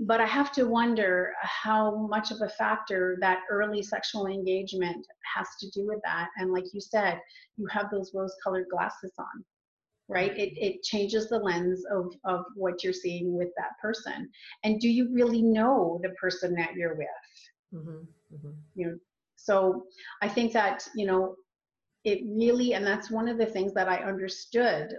but 0.06 0.22
I 0.22 0.26
have 0.26 0.52
to 0.54 0.64
wonder 0.64 1.34
how 1.42 2.08
much 2.08 2.32
of 2.32 2.42
a 2.42 2.50
factor 2.50 3.18
that 3.20 3.42
early 3.50 3.84
sexual 3.84 4.28
engagement 4.28 5.06
has 5.36 5.48
to 5.60 5.70
do 5.72 5.88
with 5.88 6.00
that. 6.06 6.30
And 6.38 6.54
like 6.54 6.74
you 6.74 6.80
said, 6.80 7.20
you 7.58 7.68
have 7.68 7.92
those 7.92 8.12
rose 8.14 8.34
colored 8.42 8.68
glasses 8.72 9.12
on, 9.20 9.44
right? 10.08 10.32
It, 10.38 10.54
it 10.56 10.84
changes 10.84 11.28
the 11.28 11.40
lens 11.40 11.84
of, 11.92 12.14
of 12.24 12.46
what 12.56 12.82
you're 12.82 12.94
seeing 12.94 13.36
with 13.36 13.50
that 13.58 13.72
person. 13.82 14.30
And 14.64 14.80
do 14.80 14.88
you 14.88 15.14
really 15.14 15.42
know 15.42 16.00
the 16.02 16.12
person 16.12 16.54
that 16.54 16.76
you're 16.76 16.96
with? 16.96 17.08
Mm-hmm, 17.76 18.36
mm-hmm. 18.36 18.52
You 18.76 18.88
know, 18.88 18.98
so 19.36 19.86
I 20.22 20.30
think 20.30 20.54
that, 20.54 20.88
you 20.96 21.08
know, 21.08 21.36
it 22.06 22.22
really, 22.26 22.74
and 22.74 22.88
that's 22.88 23.12
one 23.12 23.28
of 23.28 23.38
the 23.38 23.46
things 23.46 23.74
that 23.74 23.90
I 23.90 23.98
understood, 23.98 24.94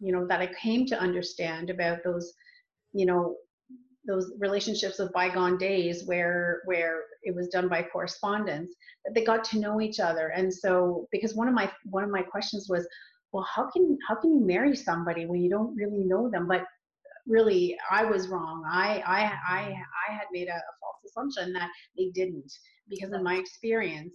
you 0.00 0.12
know, 0.12 0.26
that 0.26 0.40
I 0.40 0.50
came 0.60 0.86
to 0.86 1.00
understand 1.00 1.70
about 1.70 1.98
those, 2.04 2.32
you 2.92 3.06
know, 3.06 3.36
those 4.06 4.32
relationships 4.38 4.98
of 4.98 5.12
bygone 5.12 5.56
days 5.56 6.04
where 6.04 6.60
where 6.66 7.04
it 7.22 7.34
was 7.34 7.48
done 7.48 7.68
by 7.68 7.82
correspondence 7.82 8.74
that 9.04 9.14
they 9.14 9.24
got 9.24 9.44
to 9.44 9.58
know 9.58 9.80
each 9.80 9.98
other. 9.98 10.28
And 10.28 10.52
so 10.52 11.08
because 11.10 11.34
one 11.34 11.48
of 11.48 11.54
my 11.54 11.70
one 11.90 12.04
of 12.04 12.10
my 12.10 12.22
questions 12.22 12.66
was 12.68 12.86
well 13.32 13.46
how 13.54 13.70
can 13.70 13.96
how 14.06 14.14
can 14.16 14.32
you 14.32 14.40
marry 14.40 14.76
somebody 14.76 15.26
when 15.26 15.42
you 15.42 15.50
don't 15.50 15.74
really 15.74 16.04
know 16.04 16.30
them? 16.30 16.46
But 16.46 16.64
really 17.26 17.74
i 17.90 18.04
was 18.04 18.28
wrong. 18.28 18.62
I 18.70 19.02
i 19.06 19.22
i, 19.48 19.60
I 20.08 20.12
had 20.12 20.26
made 20.30 20.48
a, 20.48 20.56
a 20.56 20.74
false 20.80 21.00
assumption 21.06 21.54
that 21.54 21.70
they 21.96 22.10
didn't 22.14 22.52
because 22.90 23.12
in 23.12 23.22
my 23.22 23.36
experience 23.36 24.12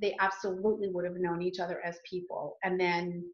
they 0.00 0.16
absolutely 0.20 0.88
would 0.88 1.04
have 1.04 1.16
known 1.16 1.42
each 1.42 1.58
other 1.58 1.80
as 1.84 1.98
people. 2.08 2.56
And 2.64 2.78
then 2.78 3.24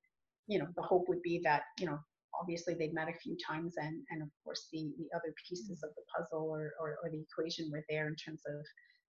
you 0.53 0.59
know 0.59 0.69
the 0.77 0.83
hope 0.83 1.09
would 1.09 1.23
be 1.23 1.41
that 1.43 1.63
you 1.81 1.87
know 1.87 1.99
obviously 2.39 2.75
they'd 2.75 2.95
met 2.95 3.09
a 3.09 3.19
few 3.23 3.37
times 3.47 3.75
and 3.77 4.03
and 4.11 4.23
of 4.23 4.29
course 4.45 4.69
the 4.73 4.93
the 4.99 5.09
other 5.17 5.35
pieces 5.49 5.83
of 5.83 5.91
the 5.97 6.03
puzzle 6.15 6.49
or, 6.51 6.73
or, 6.81 6.97
or 7.03 7.11
the 7.11 7.21
equation 7.21 7.71
were 7.71 7.85
there 7.89 8.09
in 8.09 8.17
terms 8.17 8.43
of 8.47 8.65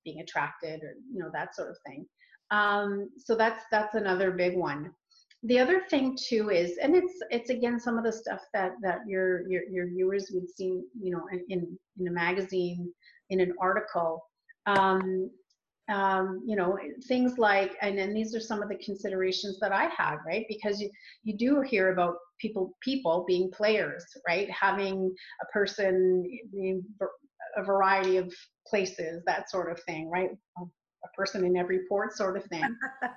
being 0.06 0.21
attracted 0.21 0.82
or 0.84 0.95
you 1.12 1.19
know 1.19 1.29
that 1.34 1.56
sort 1.56 1.69
of 1.69 1.77
thing. 1.86 2.06
Um, 2.51 3.10
so 3.17 3.36
that's 3.36 3.63
that's 3.71 3.95
another 3.95 4.32
big 4.32 4.58
one. 4.58 4.91
The 5.43 5.60
other 5.60 5.82
thing 5.89 6.17
too 6.29 6.49
is 6.49 6.77
and 6.82 6.95
it's 6.95 7.15
it's 7.29 7.49
again 7.49 7.79
some 7.79 7.97
of 7.97 8.06
the 8.06 8.12
stuff 8.12 8.41
that 8.53 8.73
that 8.82 8.99
your 9.08 9.47
your, 9.49 9.63
your 9.69 9.88
viewers 9.88 10.32
would 10.34 10.49
see 10.49 10.84
you 11.01 11.12
know 11.12 11.23
in, 11.32 11.43
in 11.49 11.79
in 11.99 12.08
a 12.08 12.12
magazine 12.12 12.93
in 13.29 13.39
an 13.41 13.53
article 13.60 14.23
um, 14.65 15.29
um, 15.89 16.41
you 16.46 16.56
know 16.56 16.78
things 17.08 17.38
like 17.38 17.76
and 17.82 17.98
then 17.98 18.13
these 18.13 18.34
are 18.34 18.39
some 18.39 18.62
of 18.62 18.69
the 18.69 18.78
considerations 18.78 19.60
that 19.60 19.72
i 19.74 19.89
had 19.98 20.17
right? 20.26 20.46
Because 20.48 20.80
you 20.80 20.89
you 21.24 21.38
do 21.38 21.62
hear 21.62 21.91
about 21.91 22.15
people 22.39 22.74
people 22.82 23.26
being 23.28 23.52
players 23.52 24.06
right? 24.28 24.50
Having 24.50 25.13
a 25.41 25.46
person 25.52 26.24
in 26.54 26.84
a 27.58 27.63
variety 27.63 28.17
of 28.17 28.34
places 28.67 29.24
that 29.26 29.50
sort 29.50 29.72
of 29.72 29.82
thing 29.84 30.10
right? 30.10 30.30
A, 30.60 30.62
person 31.17 31.43
in 31.43 31.58
every 31.58 31.82
port 31.89 32.15
sort 32.15 32.38
of 32.38 32.46
thing. 32.46 32.63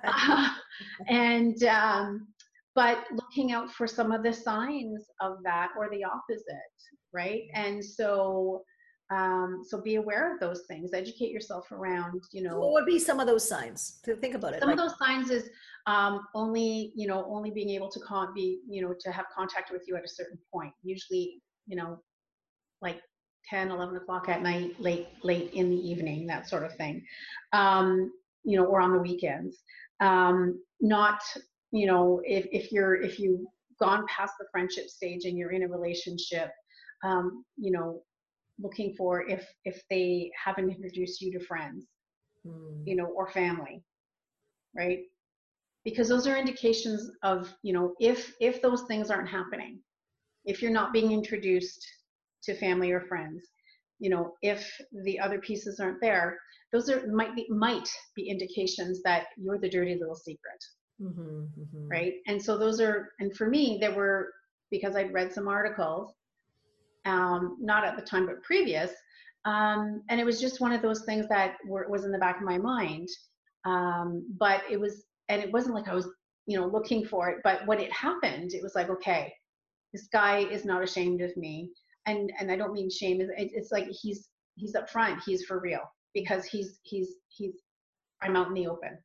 Uh, 0.03 0.49
and 1.07 1.63
um, 1.63 2.27
but 2.75 3.05
looking 3.13 3.53
out 3.53 3.71
for 3.71 3.87
some 3.87 4.11
of 4.11 4.23
the 4.23 4.33
signs 4.33 5.05
of 5.21 5.37
that 5.45 5.69
or 5.77 5.89
the 5.89 6.03
opposite 6.03 6.77
right? 7.13 7.43
And 7.53 7.83
so 7.83 8.61
um, 9.09 9.63
so 9.65 9.81
be 9.81 9.95
aware 9.95 10.33
of 10.33 10.39
those 10.39 10.63
things. 10.67 10.93
Educate 10.93 11.31
yourself 11.31 11.71
around 11.71 12.23
you 12.31 12.43
know 12.43 12.59
what 12.59 12.73
would 12.73 12.85
be 12.85 12.99
some 12.99 13.19
of 13.19 13.27
those 13.27 13.47
signs? 13.47 13.99
To 14.03 14.15
think 14.15 14.35
about 14.35 14.53
it 14.53 14.59
some 14.59 14.69
like, 14.69 14.77
of 14.77 14.83
those 14.83 14.97
signs 14.97 15.29
is 15.29 15.49
um, 15.85 16.21
only 16.35 16.91
you 16.95 17.07
know 17.07 17.25
only 17.29 17.51
being 17.51 17.69
able 17.69 17.89
to 17.89 17.99
con- 18.01 18.33
be 18.33 18.59
you 18.67 18.81
know 18.81 18.93
to 18.99 19.11
have 19.11 19.25
contact 19.33 19.71
with 19.71 19.83
you 19.87 19.95
at 19.95 20.03
a 20.03 20.07
certain 20.07 20.37
point 20.53 20.73
usually 20.83 21.41
you 21.67 21.77
know 21.77 21.99
like 22.81 23.01
10 23.49 23.71
11 23.71 23.95
o'clock 23.95 24.27
at 24.27 24.41
night 24.41 24.79
late 24.79 25.07
late 25.23 25.51
in 25.53 25.69
the 25.69 25.89
evening 25.89 26.27
that 26.27 26.47
sort 26.47 26.63
of 26.63 26.75
thing. 26.75 27.03
Um, 27.53 28.11
you 28.43 28.57
know 28.57 28.65
or 28.65 28.81
on 28.81 28.93
the 28.93 28.99
weekends. 28.99 29.63
Um, 29.99 30.61
not 30.81 31.21
you 31.71 31.87
know 31.87 32.21
if, 32.25 32.45
if 32.51 32.71
you're 32.71 32.95
if 33.01 33.19
you've 33.19 33.45
gone 33.79 34.05
past 34.07 34.33
the 34.39 34.47
friendship 34.51 34.89
stage 34.89 35.25
and 35.25 35.37
you're 35.37 35.51
in 35.51 35.63
a 35.63 35.67
relationship 35.67 36.49
um, 37.03 37.45
you 37.57 37.71
know 37.71 38.01
looking 38.59 38.93
for 38.95 39.27
if 39.27 39.45
if 39.65 39.81
they 39.89 40.31
haven't 40.43 40.69
introduced 40.69 41.21
you 41.21 41.31
to 41.31 41.45
friends 41.45 41.85
mm. 42.45 42.81
you 42.85 42.95
know 42.95 43.05
or 43.05 43.29
family 43.29 43.83
right 44.75 44.99
because 45.83 46.09
those 46.09 46.27
are 46.27 46.37
indications 46.37 47.09
of 47.23 47.53
you 47.63 47.73
know 47.73 47.93
if 47.99 48.33
if 48.39 48.61
those 48.61 48.83
things 48.83 49.09
aren't 49.09 49.29
happening 49.29 49.79
if 50.45 50.61
you're 50.61 50.71
not 50.71 50.93
being 50.93 51.11
introduced 51.11 51.85
to 52.43 52.55
family 52.55 52.91
or 52.91 53.01
friends 53.01 53.47
you 53.99 54.09
know 54.09 54.33
if 54.41 54.69
the 55.03 55.19
other 55.19 55.39
pieces 55.39 55.79
aren't 55.79 56.01
there 56.01 56.37
those 56.71 56.89
are 56.89 57.07
might 57.07 57.35
be 57.35 57.45
might 57.49 57.89
be 58.15 58.29
indications 58.29 59.01
that 59.03 59.27
you're 59.37 59.59
the 59.59 59.69
dirty 59.69 59.95
little 59.99 60.15
secret 60.15 60.63
mm-hmm, 61.01 61.45
mm-hmm. 61.59 61.87
right 61.87 62.13
and 62.27 62.41
so 62.41 62.57
those 62.57 62.81
are 62.81 63.09
and 63.19 63.35
for 63.35 63.47
me 63.47 63.77
there 63.79 63.95
were 63.95 64.29
because 64.71 64.95
i'd 64.95 65.13
read 65.13 65.31
some 65.31 65.47
articles 65.47 66.13
um, 67.07 67.57
not 67.59 67.85
at 67.85 67.95
the 67.95 68.03
time 68.03 68.25
but 68.25 68.43
previous. 68.43 68.91
Um, 69.45 70.03
and 70.09 70.19
it 70.19 70.25
was 70.25 70.41
just 70.41 70.59
one 70.59 70.73
of 70.73 70.81
those 70.81 71.05
things 71.05 71.25
that 71.29 71.53
were, 71.65 71.87
was 71.89 72.03
in 72.03 72.11
the 72.11 72.17
back 72.17 72.37
of 72.37 72.43
my 72.43 72.57
mind. 72.57 73.07
Um, 73.65 74.25
but 74.37 74.61
it 74.69 74.79
was 74.79 75.05
and 75.29 75.41
it 75.41 75.51
wasn't 75.51 75.75
like 75.75 75.87
i 75.87 75.93
was 75.93 76.07
you 76.45 76.59
know 76.59 76.67
looking 76.67 77.05
for 77.05 77.29
it 77.29 77.37
but 77.43 77.65
when 77.67 77.79
it 77.79 77.91
happened 77.91 78.53
it 78.53 78.63
was 78.63 78.75
like 78.75 78.89
okay 78.89 79.33
this 79.93 80.07
guy 80.11 80.39
is 80.39 80.65
not 80.65 80.83
ashamed 80.83 81.21
of 81.21 81.35
me. 81.37 81.71
And 82.05 82.31
and 82.39 82.51
i 82.51 82.55
don't 82.55 82.73
mean 82.73 82.89
shame 82.89 83.19
it's 83.37 83.71
like 83.71 83.87
he's 84.01 84.29
he's 84.55 84.73
upfront 84.73 85.21
he's 85.25 85.43
for 85.43 85.59
real 85.59 85.81
because 86.13 86.45
he's 86.45 86.79
he's 86.83 87.15
he's 87.27 87.55
i'm 88.21 88.35
out 88.35 88.47
in 88.47 88.53
the 88.53 88.67
open. 88.67 88.97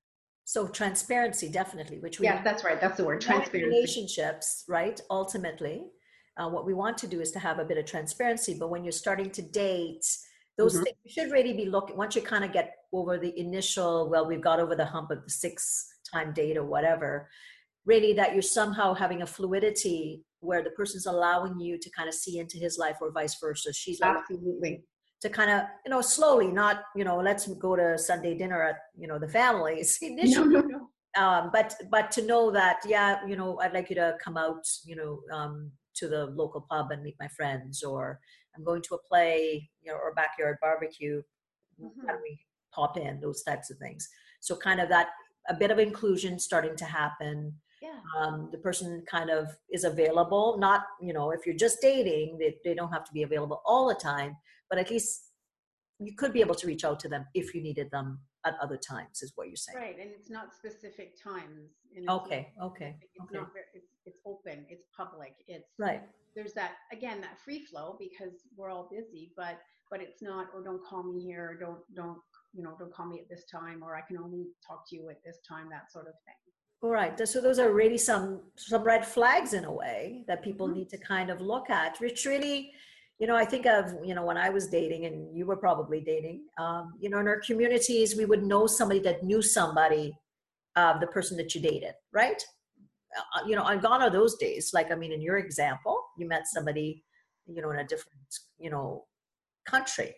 So 0.45 0.69
transparency 0.69 1.49
definitely 1.49 1.99
which 1.99 2.21
we 2.21 2.27
yeah 2.27 2.43
that's 2.43 2.63
right 2.63 2.81
that's 2.81 2.97
the 2.97 3.05
word 3.05 3.21
transparency. 3.21 3.69
relationships 3.69 4.65
right 4.69 5.01
ultimately 5.11 5.87
uh, 6.39 6.49
what 6.49 6.67
we 6.67 6.75
want 6.75 6.97
to 6.99 7.07
do 7.07 7.21
is 7.21 7.31
to 7.33 7.39
have 7.39 7.59
a 7.59 7.65
bit 7.65 7.79
of 7.79 7.87
transparency. 7.87 8.57
But 8.59 8.71
when 8.71 8.85
you're 8.85 8.93
starting 8.93 9.31
to 9.31 9.43
date, 9.43 10.05
those 10.59 10.75
mm-hmm. 10.75 10.85
things 10.85 10.97
you 11.05 11.13
should 11.13 11.33
really 11.33 11.53
be 11.53 11.67
looking 11.67 11.97
once 11.97 12.17
you 12.17 12.23
kind 12.23 12.45
of 12.45 12.53
get 12.53 12.75
over 12.93 13.19
the 13.19 13.39
initial, 13.39 14.09
well, 14.11 14.27
we've 14.27 14.41
got 14.41 14.61
over 14.61 14.75
the 14.75 14.85
hump 14.85 15.11
of 15.11 15.23
the 15.25 15.31
six 15.31 15.87
time 16.13 16.33
date 16.33 16.57
or 16.57 16.65
whatever, 16.65 17.29
really 17.87 18.13
that 18.15 18.33
you're 18.33 18.43
somehow 18.43 18.95
having 18.95 19.23
a 19.23 19.27
fluidity 19.27 20.23
where 20.41 20.63
the 20.63 20.71
person's 20.71 21.07
allowing 21.07 21.59
you 21.61 21.79
to 21.79 21.91
kind 21.91 22.09
of 22.09 22.15
see 22.15 22.39
into 22.39 22.59
his 22.59 22.79
life 22.79 22.97
or 23.01 23.13
vice 23.13 23.39
versa. 23.41 23.73
She's 23.73 24.01
absolutely 24.03 24.85
to 25.23 25.31
kind 25.31 25.51
of 25.51 25.63
you 25.87 25.91
know 25.91 26.01
slowly 26.01 26.49
not 26.49 26.83
you 26.97 27.05
know 27.05 27.19
let's 27.19 27.47
go 27.47 27.77
to 27.77 27.97
sunday 27.97 28.37
dinner 28.37 28.61
at 28.61 28.77
you 28.99 29.07
know 29.07 29.21
the 29.21 29.29
families 29.29 29.97
initially 30.03 30.49
no, 30.49 30.61
no, 30.61 30.67
no. 30.67 31.23
Um, 31.23 31.51
but 31.53 31.75
but 31.91 32.11
to 32.13 32.27
know 32.27 32.51
that 32.51 32.81
yeah 32.85 33.21
you 33.27 33.37
know 33.37 33.59
i'd 33.61 33.73
like 33.73 33.89
you 33.89 33.97
to 33.97 34.17
come 34.23 34.37
out 34.37 34.65
you 34.85 34.97
know 34.97 35.21
um, 35.33 35.71
to 35.95 36.09
the 36.09 36.27
local 36.27 36.67
pub 36.71 36.91
and 36.91 37.03
meet 37.03 37.17
my 37.21 37.29
friends, 37.29 37.83
or 37.83 38.21
I'm 38.57 38.65
going 38.65 38.83
to 38.83 38.95
a 38.95 38.99
play, 38.99 39.69
you 39.83 39.91
know, 39.91 39.99
or 39.99 40.15
backyard 40.15 40.59
barbecue. 40.61 41.23
Mm-hmm. 41.81 42.07
How 42.07 42.15
do 42.15 42.19
we 42.23 42.39
pop 42.75 42.97
in? 42.97 43.21
Those 43.21 43.43
types 43.43 43.71
of 43.71 43.79
things. 43.79 44.09
So 44.41 44.57
kind 44.57 44.81
of 44.81 44.89
that 44.89 45.09
a 45.49 45.55
bit 45.55 45.71
of 45.71 45.79
inclusion 45.79 46.39
starting 46.39 46.77
to 46.77 46.85
happen. 46.85 47.55
Yeah. 47.81 47.99
Um, 48.17 48.49
the 48.53 48.59
person 48.59 49.03
kind 49.11 49.31
of 49.31 49.49
is 49.71 49.85
available. 49.85 50.57
Not 50.59 50.85
you 51.01 51.13
know 51.13 51.31
if 51.31 51.47
you're 51.47 51.57
just 51.57 51.79
dating, 51.81 52.39
they 52.39 52.57
they 52.65 52.75
don't 52.75 52.93
have 52.93 53.05
to 53.05 53.13
be 53.13 53.23
available 53.23 53.63
all 53.67 53.89
the 53.89 53.95
time, 53.95 54.37
but 54.71 54.79
at 54.79 54.91
least 54.91 55.33
you 55.99 56.15
could 56.17 56.33
be 56.33 56.41
able 56.41 56.55
to 56.57 56.67
reach 56.67 56.85
out 56.85 57.01
to 57.01 57.09
them 57.09 57.27
if 57.35 57.55
you 57.55 57.63
needed 57.63 57.91
them 57.91 58.21
at 58.45 58.55
other 58.63 58.77
times 58.77 59.23
is 59.23 59.33
what 59.37 59.47
you're 59.47 59.57
saying 59.57 59.79
right 59.79 59.97
and 60.01 60.11
it's 60.11 60.31
not 60.31 60.55
specific 60.55 61.13
times 61.23 61.71
okay 62.09 62.53
okay 62.63 62.97
it's 63.01 63.25
okay. 63.25 63.39
not 63.39 63.53
very, 63.53 63.67
it's, 63.75 63.87
it's 64.07 64.19
open 64.27 64.65
it's 64.69 64.85
public 64.97 65.35
it's 65.47 65.69
right 65.79 66.03
there's 66.35 66.53
that 66.53 66.73
again 66.93 67.21
that 67.21 67.41
free 67.45 67.65
flow 67.65 67.97
because 67.99 68.33
we're 68.57 68.71
all 68.71 68.89
busy 68.91 69.33
but 69.37 69.59
but 69.91 70.01
it's 70.01 70.23
not 70.23 70.47
or 70.55 70.63
don't 70.63 70.83
call 70.85 71.03
me 71.03 71.21
here 71.21 71.51
or 71.51 71.55
don't 71.55 71.81
don't 71.95 72.19
you 72.53 72.63
know 72.63 72.75
don't 72.79 72.93
call 72.93 73.07
me 73.07 73.19
at 73.21 73.29
this 73.29 73.45
time 73.51 73.83
or 73.83 73.95
i 73.97 74.01
can 74.01 74.17
only 74.17 74.47
talk 74.67 74.89
to 74.89 74.97
you 74.97 75.09
at 75.11 75.23
this 75.25 75.39
time 75.49 75.69
that 75.71 75.91
sort 75.93 76.07
of 76.07 76.15
thing 76.27 76.35
all 76.83 76.91
right 76.91 77.29
so 77.29 77.41
those 77.41 77.59
are 77.59 77.73
really 77.73 77.99
some 77.99 78.41
some 78.57 78.83
red 78.83 79.07
flags 79.07 79.53
in 79.53 79.65
a 79.65 79.73
way 79.73 80.25
that 80.27 80.43
people 80.43 80.67
mm-hmm. 80.67 80.79
need 80.79 80.89
to 80.89 80.99
kind 80.99 81.31
of 81.31 81.41
look 81.41 81.71
at 81.71 81.99
which 82.01 82.25
really 82.25 82.73
you 83.23 83.29
know 83.29 83.37
i 83.37 83.45
think 83.45 83.67
of 83.67 83.95
you 84.05 84.15
know 84.17 84.25
when 84.25 84.37
i 84.37 84.49
was 84.51 84.67
dating 84.67 85.07
and 85.07 85.17
you 85.37 85.47
were 85.47 85.57
probably 85.57 86.01
dating 86.01 86.41
um, 86.59 86.93
you 86.99 87.09
know 87.09 87.21
in 87.21 87.29
our 87.29 87.41
communities 87.49 88.17
we 88.17 88.25
would 88.25 88.43
know 88.43 88.67
somebody 88.67 88.99
that 88.99 89.23
knew 89.23 89.41
somebody 89.41 90.13
uh, 90.75 90.99
the 90.99 91.07
person 91.07 91.37
that 91.37 91.55
you 91.55 91.61
dated 91.61 91.95
right? 92.13 92.43
Uh, 93.17 93.47
you 93.47 93.55
know 93.55 93.63
i'm 93.63 93.79
gone 93.79 94.03
are 94.03 94.11
those 94.11 94.35
days. 94.47 94.73
Like 94.75 94.91
i 94.91 94.97
mean 94.97 95.13
in 95.13 95.23
your 95.23 95.39
example 95.39 95.97
you 96.19 96.27
met 96.27 96.49
somebody 96.53 97.05
you 97.47 97.63
know 97.63 97.71
in 97.71 97.79
a 97.79 97.87
different 97.87 98.33
you 98.59 98.71
know 98.71 99.05
country. 99.67 100.13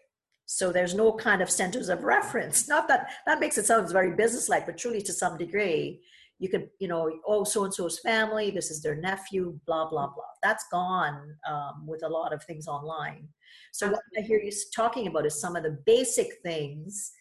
So 0.46 0.72
there's 0.72 0.94
no 0.94 1.12
kind 1.12 1.40
of 1.42 1.50
centers 1.50 1.88
of 1.88 2.04
reference. 2.04 2.68
Not 2.68 2.88
that 2.88 3.10
that 3.26 3.40
makes 3.40 3.58
it 3.58 3.66
sound 3.66 3.92
very 3.92 4.12
businesslike 4.14 4.64
but 4.64 4.78
truly 4.78 5.02
to 5.02 5.12
some 5.12 5.36
degree 5.36 6.00
you 6.38 6.48
could 6.48 6.68
you 6.80 6.88
know 6.88 7.10
oh 7.26 7.44
so 7.44 7.64
and 7.64 7.72
so's 7.72 8.00
family 8.00 8.50
this 8.50 8.70
is 8.70 8.82
their 8.82 8.96
nephew 8.96 9.58
blah 9.66 9.88
blah 9.88 10.06
blah. 10.06 10.24
That's 10.42 10.64
gone 10.70 11.36
um, 11.48 11.86
with 11.86 12.02
a 12.04 12.08
lot 12.08 12.32
of 12.32 12.42
things 12.44 12.66
online. 12.66 13.28
So 13.72 13.90
what 13.90 14.00
i 14.18 14.20
hear 14.20 14.40
you 14.40 14.52
talking 14.74 15.06
about 15.06 15.26
is 15.26 15.40
some 15.40 15.56
of 15.56 15.62
the 15.62 15.78
basic 15.86 16.28
things 16.42 17.12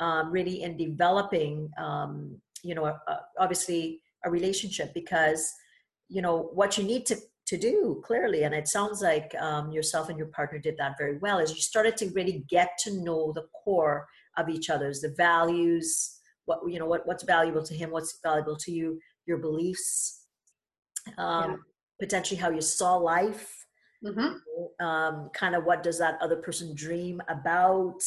um, 0.00 0.30
really 0.30 0.62
in 0.62 0.76
developing 0.76 1.70
um, 1.78 2.40
you 2.62 2.74
know 2.74 2.84
uh, 2.84 3.16
obviously 3.38 4.00
a 4.24 4.30
relationship 4.30 4.92
because 4.94 5.52
you 6.08 6.22
know 6.22 6.50
what 6.54 6.78
you 6.78 6.84
need 6.84 7.06
to 7.06 7.16
to 7.44 7.58
do 7.58 8.00
clearly 8.04 8.44
and 8.44 8.54
it 8.54 8.68
sounds 8.68 9.02
like 9.02 9.34
um, 9.40 9.72
yourself 9.72 10.08
and 10.08 10.16
your 10.16 10.28
partner 10.28 10.58
did 10.58 10.76
that 10.78 10.96
very 10.96 11.18
well 11.18 11.38
is 11.38 11.50
you 11.54 11.60
started 11.60 11.96
to 11.96 12.08
really 12.10 12.44
get 12.48 12.70
to 12.78 13.02
know 13.02 13.32
the 13.34 13.46
core 13.64 14.06
of 14.36 14.48
each 14.48 14.70
other's 14.70 15.00
the 15.00 15.12
values 15.16 16.20
what 16.46 16.60
you 16.66 16.78
know 16.78 16.86
what, 16.86 17.06
what's 17.06 17.24
valuable 17.24 17.62
to 17.62 17.74
him 17.74 17.90
what's 17.90 18.18
valuable 18.24 18.56
to 18.56 18.72
you 18.72 18.98
your 19.26 19.38
beliefs 19.38 20.26
um, 21.18 21.50
yeah. 21.50 21.56
potentially 22.00 22.38
how 22.38 22.50
you 22.50 22.60
saw 22.60 22.96
life 22.96 23.52
mm-hmm. 24.04 24.84
um, 24.84 25.30
kind 25.34 25.54
of 25.54 25.64
what 25.64 25.82
does 25.82 25.98
that 25.98 26.18
other 26.20 26.36
person 26.36 26.74
dream 26.74 27.20
about 27.28 28.00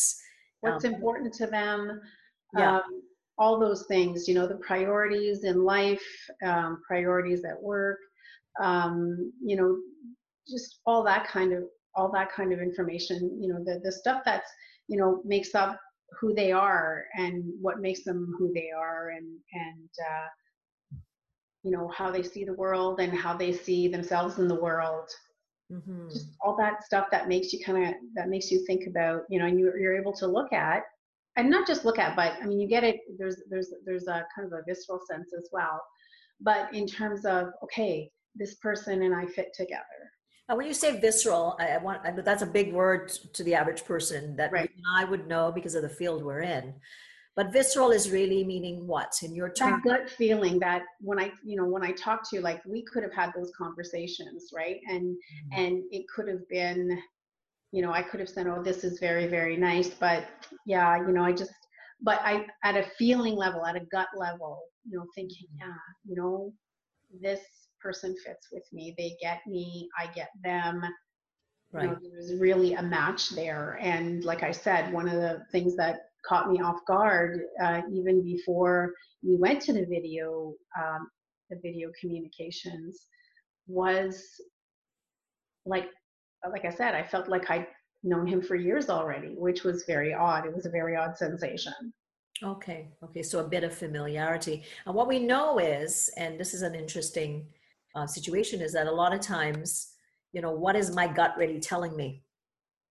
what's 0.61 0.85
um, 0.85 0.93
important 0.93 1.33
to 1.33 1.47
them 1.47 2.01
yeah. 2.57 2.77
Um, 2.77 3.01
all 3.37 3.59
those 3.59 3.85
things 3.87 4.27
you 4.27 4.33
know 4.33 4.47
the 4.47 4.55
priorities 4.55 5.43
in 5.43 5.63
life 5.63 6.05
um, 6.45 6.81
priorities 6.87 7.43
at 7.43 7.61
work 7.61 7.99
um, 8.61 9.31
you 9.43 9.57
know 9.57 9.77
just 10.47 10.79
all 10.85 11.03
that 11.03 11.27
kind 11.27 11.53
of 11.53 11.63
all 11.95 12.11
that 12.11 12.31
kind 12.31 12.53
of 12.53 12.59
information 12.59 13.37
you 13.41 13.51
know 13.51 13.63
the, 13.63 13.81
the 13.83 13.91
stuff 13.91 14.21
that's 14.25 14.49
you 14.87 14.97
know 14.97 15.21
makes 15.25 15.55
up 15.55 15.79
who 16.19 16.33
they 16.33 16.51
are 16.51 17.05
and 17.15 17.43
what 17.61 17.79
makes 17.79 18.03
them 18.03 18.33
who 18.37 18.51
they 18.53 18.69
are 18.75 19.09
and 19.09 19.27
and 19.53 19.89
uh, 19.99 20.97
you 21.63 21.71
know 21.71 21.87
how 21.89 22.11
they 22.11 22.23
see 22.23 22.43
the 22.43 22.53
world 22.53 22.99
and 22.99 23.17
how 23.17 23.35
they 23.35 23.51
see 23.51 23.87
themselves 23.87 24.39
in 24.39 24.47
the 24.47 24.61
world. 24.61 25.09
Mm-hmm. 25.71 26.09
just 26.09 26.27
all 26.41 26.55
that 26.57 26.83
stuff 26.83 27.07
that 27.09 27.27
makes 27.27 27.51
you 27.51 27.65
kind 27.65 27.87
of 27.87 27.95
that 28.13 28.29
makes 28.29 28.51
you 28.51 28.63
think 28.67 28.85
about 28.85 29.23
you 29.31 29.39
know 29.39 29.47
and 29.47 29.59
you're, 29.59 29.75
you're 29.79 29.97
able 29.99 30.13
to 30.13 30.27
look 30.27 30.53
at 30.53 30.83
and 31.37 31.49
not 31.49 31.65
just 31.65 31.85
look 31.85 31.97
at 31.97 32.15
but 32.15 32.33
i 32.39 32.45
mean 32.45 32.59
you 32.59 32.67
get 32.67 32.83
it 32.83 32.97
there's 33.17 33.37
there's 33.49 33.73
there's 33.83 34.05
a 34.05 34.27
kind 34.35 34.45
of 34.45 34.53
a 34.53 34.61
visceral 34.67 34.99
sense 35.09 35.33
as 35.35 35.49
well. 35.51 35.81
But 36.39 36.71
in 36.75 36.85
terms 36.85 37.25
of 37.25 37.47
okay 37.63 38.11
this 38.35 38.55
person 38.55 39.01
and 39.01 39.15
i 39.15 39.25
fit 39.25 39.55
together 39.55 40.11
and 40.47 40.57
when 40.57 40.67
you 40.67 40.73
say 40.73 40.99
visceral 40.99 41.55
i, 41.59 41.67
I 41.69 41.77
want 41.77 42.01
I, 42.05 42.11
that's 42.11 42.43
a 42.43 42.47
big 42.47 42.73
word 42.73 43.09
to 43.33 43.43
the 43.43 43.55
average 43.55 43.85
person 43.85 44.35
that 44.35 44.51
right. 44.51 44.69
i 44.97 45.05
would 45.05 45.27
know 45.27 45.51
because 45.51 45.75
of 45.75 45.81
the 45.81 45.89
field 45.89 46.23
we're 46.23 46.41
in 46.41 46.73
but 47.35 47.51
visceral 47.51 47.91
is 47.91 48.11
really 48.11 48.43
meaning 48.45 48.87
what 48.87 49.13
in 49.21 49.35
your 49.35 49.51
term 49.51 49.81
that 49.85 49.99
gut 50.01 50.09
feeling 50.09 50.59
that 50.59 50.83
when 51.01 51.19
i 51.19 51.31
you 51.43 51.55
know 51.55 51.65
when 51.65 51.83
i 51.83 51.91
talk 51.91 52.29
to 52.29 52.35
you 52.35 52.41
like 52.41 52.63
we 52.65 52.83
could 52.83 53.03
have 53.03 53.13
had 53.13 53.31
those 53.35 53.51
conversations 53.57 54.49
right 54.53 54.79
and 54.89 55.03
mm-hmm. 55.03 55.59
and 55.59 55.83
it 55.91 56.05
could 56.07 56.27
have 56.27 56.47
been 56.49 57.01
you 57.75 57.81
know, 57.81 57.91
I 57.91 58.03
could 58.03 58.21
have 58.21 58.29
said, 58.29 58.47
oh, 58.47 58.63
this 58.63 58.85
is 58.85 58.99
very, 58.99 59.27
very 59.27 59.57
nice, 59.57 59.89
but 59.89 60.25
yeah, 60.65 60.95
you 60.95 61.11
know, 61.11 61.23
I 61.25 61.33
just, 61.33 61.51
but 62.01 62.21
I, 62.23 62.45
at 62.63 62.77
a 62.77 62.83
feeling 62.97 63.35
level, 63.35 63.65
at 63.65 63.75
a 63.75 63.81
gut 63.91 64.07
level, 64.15 64.61
you 64.85 64.97
know, 64.97 65.05
thinking, 65.13 65.47
mm-hmm. 65.53 65.69
yeah, 65.69 65.75
you 66.05 66.15
know, 66.15 66.53
this 67.21 67.41
person 67.85 68.15
fits 68.25 68.47
with 68.51 68.63
me. 68.73 68.95
They 68.97 69.15
get 69.21 69.41
me, 69.45 69.87
I 69.99 70.07
get 70.07 70.29
them. 70.43 70.81
Right. 71.71 71.83
You 71.83 71.89
know, 71.89 71.97
there's 72.01 72.33
really 72.39 72.73
a 72.73 72.81
match 72.81 73.29
there. 73.29 73.77
And 73.79 74.23
like 74.23 74.41
I 74.41 74.51
said, 74.51 74.91
one 74.91 75.07
of 75.07 75.15
the 75.15 75.43
things 75.51 75.75
that 75.75 75.97
caught 76.27 76.49
me 76.49 76.61
off 76.61 76.79
guard, 76.87 77.41
uh, 77.61 77.81
even 77.91 78.23
before 78.23 78.93
we 79.21 79.35
went 79.35 79.61
to 79.63 79.73
the 79.73 79.85
video, 79.85 80.53
um, 80.81 81.09
the 81.51 81.59
video 81.61 81.91
communications, 82.01 83.07
was 83.67 84.23
like 85.65 85.89
like 86.51 86.65
I 86.65 86.69
said, 86.69 86.93
I 86.93 87.03
felt 87.03 87.27
like 87.27 87.49
I'd 87.49 87.67
known 88.03 88.27
him 88.27 88.41
for 88.41 88.55
years 88.55 88.89
already, 88.89 89.33
which 89.35 89.63
was 89.63 89.83
very 89.85 90.13
odd. 90.13 90.45
It 90.45 90.55
was 90.55 90.67
a 90.67 90.69
very 90.69 90.95
odd 90.95 91.17
sensation. 91.17 91.73
Okay, 92.43 92.89
okay, 93.03 93.23
so 93.23 93.39
a 93.39 93.47
bit 93.47 93.63
of 93.63 93.73
familiarity. 93.73 94.63
And 94.85 94.93
what 94.93 95.07
we 95.07 95.19
know 95.19 95.57
is, 95.57 96.11
and 96.17 96.39
this 96.39 96.53
is 96.53 96.61
an 96.61 96.75
interesting 96.75 97.47
uh, 97.95 98.05
situation, 98.05 98.61
is 98.61 98.73
that 98.73 98.87
a 98.87 98.91
lot 98.91 99.13
of 99.13 99.21
times, 99.21 99.93
you 100.33 100.41
know, 100.41 100.51
what 100.51 100.75
is 100.75 100.93
my 100.93 101.07
gut 101.07 101.33
really 101.37 101.59
telling 101.59 101.95
me? 101.95 102.23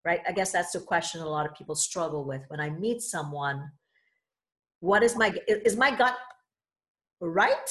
Right? 0.05 0.21
I 0.27 0.31
guess 0.31 0.51
that's 0.51 0.71
the 0.71 0.79
question 0.79 1.21
a 1.21 1.29
lot 1.29 1.45
of 1.45 1.55
people 1.55 1.75
struggle 1.75 2.25
with. 2.25 2.41
When 2.49 2.59
I 2.59 2.69
meet 2.69 3.01
someone, 3.01 3.71
what 4.79 5.01
is 5.01 5.15
my 5.15 5.33
is 5.47 5.77
my 5.77 5.95
gut 5.95 6.17
right 7.21 7.69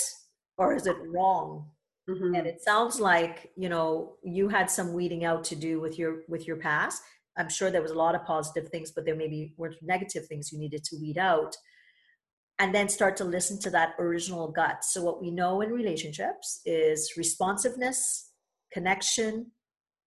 or 0.57 0.75
is 0.75 0.87
it 0.87 0.97
wrong? 1.09 1.69
Mm-hmm. 2.09 2.35
And 2.35 2.47
it 2.47 2.63
sounds 2.63 2.99
like, 2.99 3.51
you 3.57 3.69
know, 3.69 4.15
you 4.23 4.49
had 4.49 4.71
some 4.71 4.93
weeding 4.93 5.25
out 5.25 5.45
to 5.45 5.57
do 5.57 5.81
with 5.81 5.99
your 5.99 6.23
with 6.29 6.47
your 6.47 6.57
past. 6.57 7.03
I'm 7.37 7.49
sure 7.49 7.71
there 7.71 7.83
was 7.83 7.93
a 7.93 7.99
lot 7.99 8.15
of 8.15 8.25
positive 8.25 8.69
things, 8.71 8.93
but 8.93 9.05
there 9.05 9.17
maybe 9.17 9.55
were 9.57 9.75
negative 9.83 10.27
things 10.27 10.53
you 10.53 10.59
needed 10.59 10.85
to 10.85 10.97
weed 11.01 11.19
out. 11.19 11.57
And 12.63 12.73
then 12.73 12.89
start 12.89 13.17
to 13.17 13.25
listen 13.25 13.59
to 13.63 13.71
that 13.71 13.97
original 13.99 14.47
gut. 14.47 14.85
So 14.85 15.03
what 15.03 15.21
we 15.21 15.33
know 15.33 15.63
in 15.63 15.71
relationships 15.71 16.61
is 16.65 17.15
responsiveness, 17.17 18.31
connection, 18.73 19.51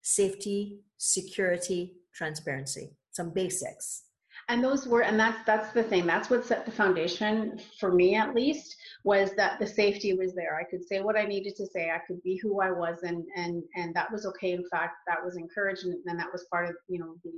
safety, 0.03 0.79
security, 0.97 1.95
transparency. 2.13 2.95
Some 3.11 3.31
basics. 3.31 4.03
And 4.47 4.63
those 4.63 4.87
were 4.87 5.03
and 5.03 5.19
that's 5.19 5.43
that's 5.45 5.73
the 5.73 5.83
thing. 5.83 6.05
That's 6.05 6.29
what 6.29 6.45
set 6.45 6.65
the 6.65 6.71
foundation 6.71 7.59
for 7.77 7.91
me 7.91 8.15
at 8.15 8.33
least 8.33 8.73
was 9.03 9.31
that 9.35 9.59
the 9.59 9.67
safety 9.67 10.13
was 10.13 10.33
there. 10.33 10.55
I 10.55 10.63
could 10.63 10.87
say 10.87 11.01
what 11.01 11.17
i 11.17 11.25
needed 11.25 11.57
to 11.57 11.65
say. 11.65 11.89
I 11.89 11.99
could 12.07 12.23
be 12.23 12.39
who 12.41 12.61
i 12.61 12.71
was 12.71 13.03
and 13.03 13.25
and 13.35 13.63
and 13.75 13.93
that 13.95 14.09
was 14.13 14.25
okay. 14.27 14.53
In 14.53 14.63
fact 14.69 14.95
that 15.07 15.25
was 15.25 15.35
encouraged 15.35 15.83
and, 15.83 15.95
and 16.05 16.17
that 16.17 16.31
was 16.31 16.45
part 16.49 16.69
of 16.69 16.75
you 16.87 16.99
know 16.99 17.15
the 17.25 17.33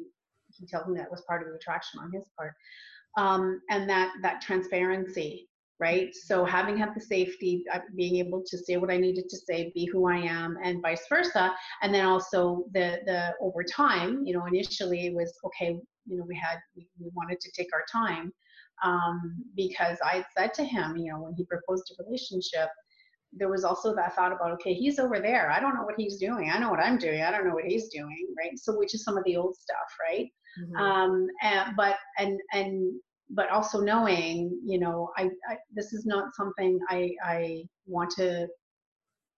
he 0.60 0.68
told 0.68 0.90
me 0.90 1.00
that 1.00 1.10
was 1.10 1.24
part 1.28 1.42
of 1.42 1.50
the 1.50 1.56
attraction 1.56 2.00
on 2.02 2.12
his 2.12 2.26
part 2.38 2.54
um, 3.18 3.62
and 3.70 3.90
that 3.90 4.14
that 4.22 4.42
transparency 4.42 5.48
right? 5.80 6.16
So 6.16 6.44
having 6.44 6.78
had 6.78 6.96
the 6.96 7.02
safety 7.02 7.64
being 7.96 8.16
able 8.16 8.44
to 8.46 8.58
say 8.58 8.78
what 8.78 8.90
i 8.90 8.98
needed 8.98 9.30
to 9.30 9.38
say 9.38 9.72
be 9.76 9.86
who 9.86 10.08
i 10.08 10.18
am 10.18 10.58
and 10.64 10.82
vice 10.82 11.06
versa 11.08 11.54
and 11.82 11.94
then 11.94 12.06
also 12.06 12.66
the 12.74 13.00
the 13.06 13.34
over 13.42 13.64
time 13.64 14.24
you 14.26 14.34
know 14.34 14.46
initially 14.46 15.08
it 15.08 15.14
was 15.14 15.34
okay 15.46 15.80
you 16.06 16.18
know 16.18 16.26
we 16.28 16.36
had 16.36 16.58
we, 16.76 16.88
we 17.00 17.10
wanted 17.14 17.40
to 17.40 17.52
take 17.52 17.70
our 17.74 17.86
time 17.92 18.32
um, 18.84 19.44
because 19.56 19.98
i 20.04 20.24
said 20.36 20.54
to 20.54 20.64
him 20.64 20.98
you 20.98 21.12
know 21.12 21.20
when 21.20 21.34
he 21.36 21.46
proposed 21.46 21.92
a 21.92 22.04
relationship 22.04 22.70
there 23.34 23.50
was 23.50 23.64
also 23.64 23.94
that 23.94 24.16
thought 24.16 24.32
about 24.32 24.52
okay 24.52 24.74
he's 24.74 25.00
over 25.00 25.20
there. 25.20 25.52
I 25.52 25.60
don't 25.60 25.76
know 25.76 25.84
what 25.84 25.96
he's 25.98 26.18
doing. 26.18 26.50
I 26.50 26.58
know 26.58 26.70
what 26.70 26.80
i'm 26.80 26.98
doing. 26.98 27.22
I 27.22 27.30
don't 27.30 27.46
know 27.46 27.54
what 27.54 27.66
he's 27.66 27.90
doing 27.90 28.28
right? 28.38 28.58
So 28.58 28.78
which 28.78 28.94
is 28.94 29.04
some 29.04 29.18
of 29.18 29.24
the 29.26 29.36
old 29.36 29.56
stuff 29.56 29.90
right? 30.10 30.28
Mm-hmm. 30.60 30.76
um 30.78 31.28
and, 31.42 31.76
but 31.76 31.98
and 32.18 32.40
and 32.54 33.00
but 33.30 33.50
also 33.50 33.82
knowing 33.82 34.60
you 34.64 34.80
know 34.80 35.12
I, 35.18 35.30
I 35.50 35.58
this 35.74 35.94
is 35.94 36.06
not 36.06 36.36
something 36.36 36.80
i 36.90 37.12
i 37.24 37.64
want 37.86 38.10
to 38.12 38.48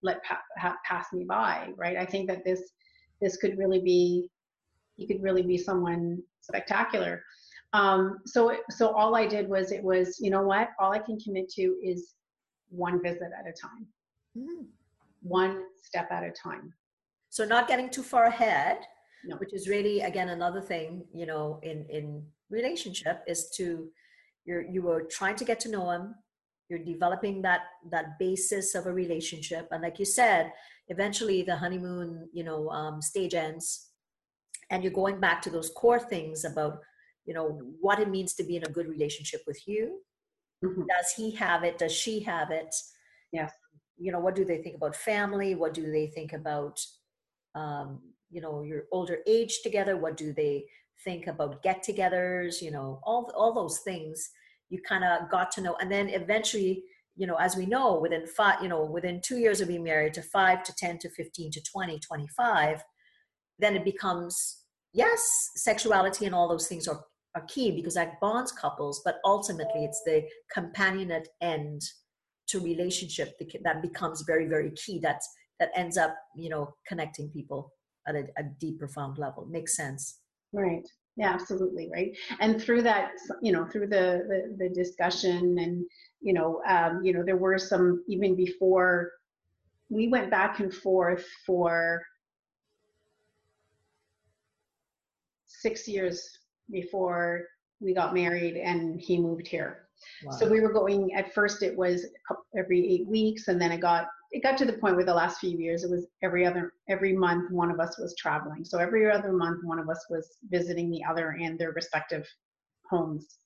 let 0.04 0.24
pa- 0.24 0.42
ha- 0.58 0.78
pass 0.86 1.08
me 1.12 1.26
by 1.26 1.72
right 1.76 1.98
i 1.98 2.06
think 2.06 2.30
that 2.30 2.46
this 2.46 2.62
this 3.22 3.38
could 3.38 3.58
really 3.58 3.82
be 3.82 4.30
he 5.00 5.08
could 5.08 5.24
really 5.24 5.42
be 5.42 5.58
someone 5.58 6.22
spectacular. 6.42 7.24
Um, 7.74 8.20
so 8.26 8.58
so 8.70 8.90
all 8.90 9.16
I 9.16 9.26
did 9.26 9.48
was 9.48 9.72
it 9.72 9.84
was 9.84 10.18
you 10.20 10.30
know 10.30 10.42
what 10.42 10.70
all 10.80 10.92
I 10.92 11.00
can 11.00 11.20
commit 11.20 11.50
to 11.52 11.62
is 11.84 12.16
one 12.70 13.02
visit 13.02 13.30
at 13.38 13.48
a 13.48 13.54
time, 13.54 13.88
mm-hmm. 14.38 14.64
one 15.22 15.64
step 15.82 16.12
at 16.12 16.24
a 16.24 16.32
time. 16.32 16.74
So 17.30 17.46
not 17.46 17.68
getting 17.68 17.90
too 17.90 18.02
far 18.02 18.26
ahead, 18.26 18.80
no. 19.24 19.38
which 19.38 19.54
is 19.54 19.70
really 19.70 20.02
again 20.02 20.30
another 20.30 20.62
thing 20.62 21.06
you 21.14 21.26
know 21.26 21.60
in 21.62 21.86
in 21.90 22.26
relationship 22.50 23.24
is 23.28 23.50
to 23.58 23.90
you're 24.46 24.62
you 24.62 24.82
were 24.82 25.04
trying 25.04 25.36
to 25.36 25.46
get 25.46 25.60
to 25.60 25.70
know 25.70 25.90
him 25.92 26.16
you're 26.70 26.80
developing 26.80 27.42
that 27.42 27.62
that 27.92 28.18
basis 28.20 28.76
of 28.76 28.86
a 28.86 28.94
relationship 28.94 29.68
and 29.72 29.84
like 29.84 30.00
you 30.00 30.06
said 30.06 30.52
eventually 30.88 31.42
the 31.44 31.56
honeymoon 31.56 32.28
you 32.34 32.44
know 32.44 32.70
um, 32.70 33.02
stage 33.02 33.34
ends 33.34 33.90
and 34.70 34.84
you're 34.84 34.94
going 34.94 35.20
back 35.20 35.42
to 35.42 35.50
those 35.50 35.72
core 35.76 36.00
things 36.00 36.46
about 36.46 36.80
you 37.26 37.34
know 37.34 37.60
what 37.80 38.00
it 38.00 38.10
means 38.10 38.34
to 38.36 38.44
be 38.44 38.56
in 38.56 38.64
a 38.64 38.70
good 38.70 38.88
relationship 38.88 39.42
with 39.46 39.68
you. 39.68 40.00
Mm-hmm. 40.64 40.82
does 40.88 41.14
he 41.16 41.32
have 41.32 41.64
it? 41.64 41.78
Does 41.78 41.94
she 41.94 42.20
have 42.22 42.52
it? 42.52 42.74
Yeah. 43.32 43.50
You 43.98 44.12
know 44.12 44.20
what 44.20 44.36
do 44.36 44.46
they 44.46 44.58
think 44.58 44.76
about 44.76 44.96
family? 44.96 45.56
What 45.56 45.74
do 45.74 45.92
they 45.92 46.08
think 46.08 46.34
about 46.34 46.80
um, 47.56 48.02
you 48.32 48.42
know 48.42 48.64
your 48.64 48.84
older 48.92 49.20
age 49.28 49.60
together? 49.64 49.98
What 49.98 50.18
do 50.18 50.34
they 50.34 50.66
think 51.04 51.28
about 51.28 51.62
get-togethers 51.64 52.62
you 52.62 52.72
know 52.72 53.00
all 53.04 53.32
all 53.36 53.54
those 53.54 53.80
things 53.80 54.32
you 54.70 54.80
kind 54.88 55.04
of 55.04 55.30
got 55.30 55.52
to 55.52 55.62
know. 55.62 55.76
And 55.82 55.92
then 55.92 56.10
eventually 56.10 56.84
you 57.16 57.28
know 57.28 57.36
as 57.36 57.56
we 57.56 57.66
know 57.66 58.00
within 58.00 58.26
five 58.28 58.62
you 58.62 58.70
know 58.70 58.86
within 58.86 59.22
two 59.22 59.38
years 59.38 59.62
of 59.62 59.68
being 59.68 59.84
married 59.84 60.14
to 60.14 60.22
five 60.22 60.64
to 60.64 60.74
10 60.76 61.00
to 61.00 61.10
15 61.10 61.52
to 61.52 61.62
20 61.64 62.00
25 62.00 62.82
then 63.58 63.76
it 63.76 63.84
becomes 63.84 64.64
yes 64.94 65.50
sexuality 65.56 66.26
and 66.26 66.34
all 66.34 66.48
those 66.48 66.68
things 66.68 66.88
are, 66.88 67.04
are 67.36 67.44
key 67.48 67.72
because 67.72 67.96
that 67.96 68.20
bonds 68.22 68.54
couples 68.54 69.02
but 69.04 69.18
ultimately 69.26 69.84
it's 69.84 70.02
the 70.06 70.24
companionate 70.56 71.28
end 71.42 71.82
to 72.48 72.60
relationship 72.62 73.38
that 73.64 73.82
becomes 73.82 74.24
very 74.26 74.48
very 74.48 74.72
key 74.72 75.00
that's 75.02 75.28
that 75.60 75.72
ends 75.76 75.98
up 75.98 76.16
you 76.38 76.50
know 76.50 76.74
connecting 76.88 77.30
people 77.32 77.74
at 78.08 78.16
a, 78.16 78.24
a 78.38 78.44
deep 78.60 78.80
profound 78.80 79.18
level. 79.18 79.46
Makes 79.46 79.76
sense 79.76 80.20
right. 80.54 80.88
Yeah 81.16 81.34
absolutely 81.34 81.90
right? 81.94 82.16
And 82.40 82.62
through 82.62 82.84
that 82.84 83.12
you 83.42 83.52
know 83.52 83.66
through 83.66 83.88
the 83.88 84.24
the, 84.28 84.56
the 84.58 84.70
discussion 84.70 85.58
and 85.60 85.86
you 86.22 86.34
know 86.34 86.62
um, 86.68 87.02
you 87.04 87.14
know 87.14 87.24
there 87.24 87.38
were 87.38 87.58
some 87.58 88.04
even 88.08 88.36
before 88.36 89.12
we 89.90 90.08
went 90.08 90.30
back 90.30 90.60
and 90.60 90.74
forth 90.74 91.26
for 91.46 92.04
six 95.46 95.88
years 95.88 96.40
before 96.72 97.46
we 97.82 97.94
got 97.94 98.14
married 98.14 98.56
and 98.56 99.00
he 99.00 99.20
moved 99.20 99.48
here. 99.48 99.90
Wow. 100.24 100.32
so 100.32 100.48
we 100.48 100.62
were 100.62 100.72
going 100.72 101.14
at 101.14 101.34
first 101.34 101.62
it 101.62 101.76
was 101.76 102.06
every 102.58 102.88
eight 102.90 103.06
weeks 103.06 103.50
and 103.50 103.62
then 103.62 103.74
it 103.74 103.82
got 103.82 104.08
it 104.32 104.44
got 104.44 104.58
to 104.58 104.66
the 104.66 104.74
point 104.74 104.96
where 104.96 105.06
the 105.06 105.14
last 105.14 105.40
few 105.40 105.58
years 105.58 105.84
it 105.84 105.90
was 105.90 106.08
every 106.24 106.46
other 106.46 106.74
every 106.88 107.14
month 107.14 107.52
one 107.52 107.72
of 107.72 107.80
us 107.80 107.98
was 107.98 108.16
traveling. 108.16 108.64
So 108.64 108.78
every 108.78 109.10
other 109.10 109.32
month 109.32 109.64
one 109.64 109.80
of 109.80 109.90
us 109.90 110.06
was 110.10 110.38
visiting 110.50 110.90
the 110.92 111.04
other 111.04 111.38
and 111.42 111.58
their 111.58 111.72
respective 111.72 112.28
homes 112.90 113.38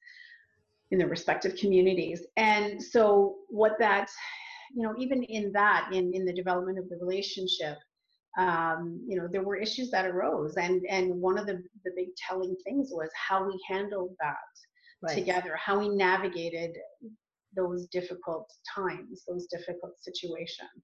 in 0.91 0.97
their 0.97 1.07
respective 1.07 1.55
communities. 1.55 2.25
And 2.37 2.81
so 2.81 3.37
what 3.49 3.73
that 3.79 4.09
you 4.75 4.83
know 4.83 4.93
even 4.97 5.23
in 5.23 5.51
that 5.53 5.89
in 5.93 6.13
in 6.13 6.25
the 6.25 6.33
development 6.33 6.79
of 6.79 6.89
the 6.89 6.97
relationship 6.97 7.77
um, 8.37 8.99
you 9.07 9.15
know 9.15 9.27
there 9.31 9.43
were 9.43 9.55
issues 9.55 9.89
that 9.91 10.05
arose. 10.05 10.55
And 10.57 10.81
and 10.89 11.21
one 11.21 11.37
of 11.37 11.45
the 11.45 11.63
the 11.85 11.91
big 11.95 12.09
telling 12.27 12.55
things 12.65 12.89
was 12.91 13.09
how 13.15 13.47
we 13.47 13.57
handled 13.69 14.15
that 14.19 14.35
right. 15.01 15.15
together 15.15 15.55
how 15.55 15.79
we 15.79 15.89
navigated 15.89 16.75
those 17.55 17.87
difficult 17.87 18.51
times, 18.73 19.23
those 19.27 19.47
difficult 19.47 19.93
situations. 19.99 20.83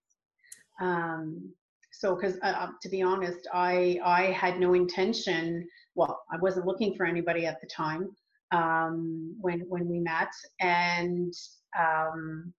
Um, 0.82 1.52
so, 1.92 2.16
because 2.16 2.38
uh, 2.44 2.48
uh, 2.48 2.70
to 2.82 2.90
be 2.90 3.02
honest, 3.02 3.48
I 3.54 4.00
I 4.04 4.26
had 4.32 4.60
no 4.60 4.74
intention. 4.74 5.68
Well, 5.96 6.22
I 6.32 6.38
wasn't 6.38 6.66
looking 6.66 6.96
for 6.96 7.06
anybody 7.06 7.46
at 7.46 7.60
the 7.62 7.68
time 7.68 8.10
um, 8.52 9.36
when 9.42 9.62
when 9.68 9.88
we 9.88 10.00
met, 10.00 10.32
and 10.62 11.34
um, 11.78 12.54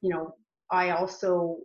you 0.00 0.10
know, 0.10 0.34
I 0.70 0.90
also 0.90 1.58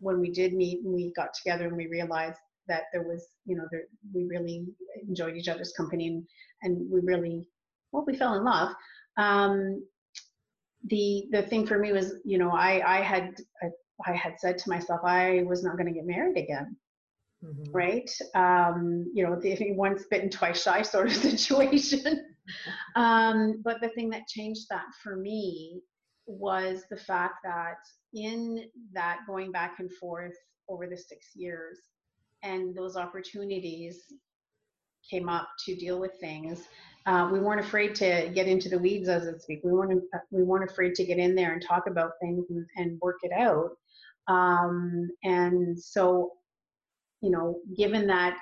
when 0.00 0.20
we 0.20 0.30
did 0.30 0.52
meet 0.54 0.84
and 0.84 0.94
we 0.94 1.12
got 1.16 1.34
together 1.34 1.66
and 1.66 1.76
we 1.76 1.86
realized 1.88 2.38
that 2.68 2.84
there 2.92 3.02
was 3.02 3.26
you 3.46 3.56
know 3.56 3.64
there, 3.70 3.84
we 4.14 4.24
really 4.24 4.66
enjoyed 5.08 5.36
each 5.36 5.48
other's 5.48 5.72
company 5.72 6.08
and 6.08 6.26
and 6.62 6.90
we 6.90 7.00
really 7.00 7.48
well 7.92 8.04
we 8.06 8.16
fell 8.16 8.34
in 8.34 8.44
love 8.44 8.72
um, 9.16 9.82
the 10.86 11.26
the 11.32 11.42
thing 11.42 11.66
for 11.66 11.78
me 11.78 11.92
was 11.92 12.14
you 12.24 12.38
know 12.38 12.50
i 12.50 12.98
i 12.98 13.00
had 13.00 13.34
i, 13.62 13.66
I 14.06 14.14
had 14.14 14.38
said 14.38 14.58
to 14.58 14.70
myself 14.70 15.00
i 15.04 15.44
was 15.46 15.64
not 15.64 15.76
going 15.76 15.86
to 15.86 15.92
get 15.92 16.06
married 16.06 16.38
again. 16.38 16.76
Mm-hmm. 17.44 17.70
right? 17.70 18.10
Um 18.34 19.10
you 19.14 19.24
know 19.24 19.38
the 19.40 19.72
once 19.76 20.06
bitten 20.10 20.28
twice 20.28 20.62
shy 20.62 20.82
sort 20.82 21.06
of 21.06 21.16
situation. 21.30 22.34
Um 22.96 23.60
but 23.62 23.80
the 23.80 23.90
thing 23.90 24.10
that 24.10 24.26
changed 24.26 24.66
that 24.70 24.86
for 25.02 25.16
me 25.16 25.80
was 26.26 26.82
the 26.90 26.96
fact 26.96 27.36
that 27.44 27.78
in 28.12 28.64
that 28.92 29.20
going 29.26 29.52
back 29.52 29.76
and 29.78 29.92
forth 29.94 30.34
over 30.68 30.86
the 30.86 30.96
six 30.96 31.28
years 31.34 31.78
and 32.42 32.74
those 32.74 32.96
opportunities 32.96 34.02
came 35.08 35.28
up 35.28 35.48
to 35.64 35.74
deal 35.74 35.98
with 35.98 36.12
things 36.20 36.64
uh, 37.08 37.26
we 37.32 37.40
weren't 37.40 37.64
afraid 37.64 37.94
to 37.94 38.30
get 38.34 38.46
into 38.46 38.68
the 38.68 38.78
weeds, 38.78 39.08
as 39.08 39.26
it 39.26 39.40
speak. 39.40 39.60
We 39.64 39.72
weren't 39.72 40.02
we 40.30 40.42
weren't 40.42 40.70
afraid 40.70 40.94
to 40.96 41.04
get 41.04 41.16
in 41.16 41.34
there 41.34 41.54
and 41.54 41.62
talk 41.62 41.86
about 41.86 42.12
things 42.20 42.44
and, 42.50 42.66
and 42.76 43.00
work 43.00 43.20
it 43.22 43.32
out. 43.32 43.70
Um, 44.28 45.08
and 45.24 45.80
so, 45.80 46.32
you 47.22 47.30
know, 47.30 47.60
given 47.78 48.06
that 48.08 48.36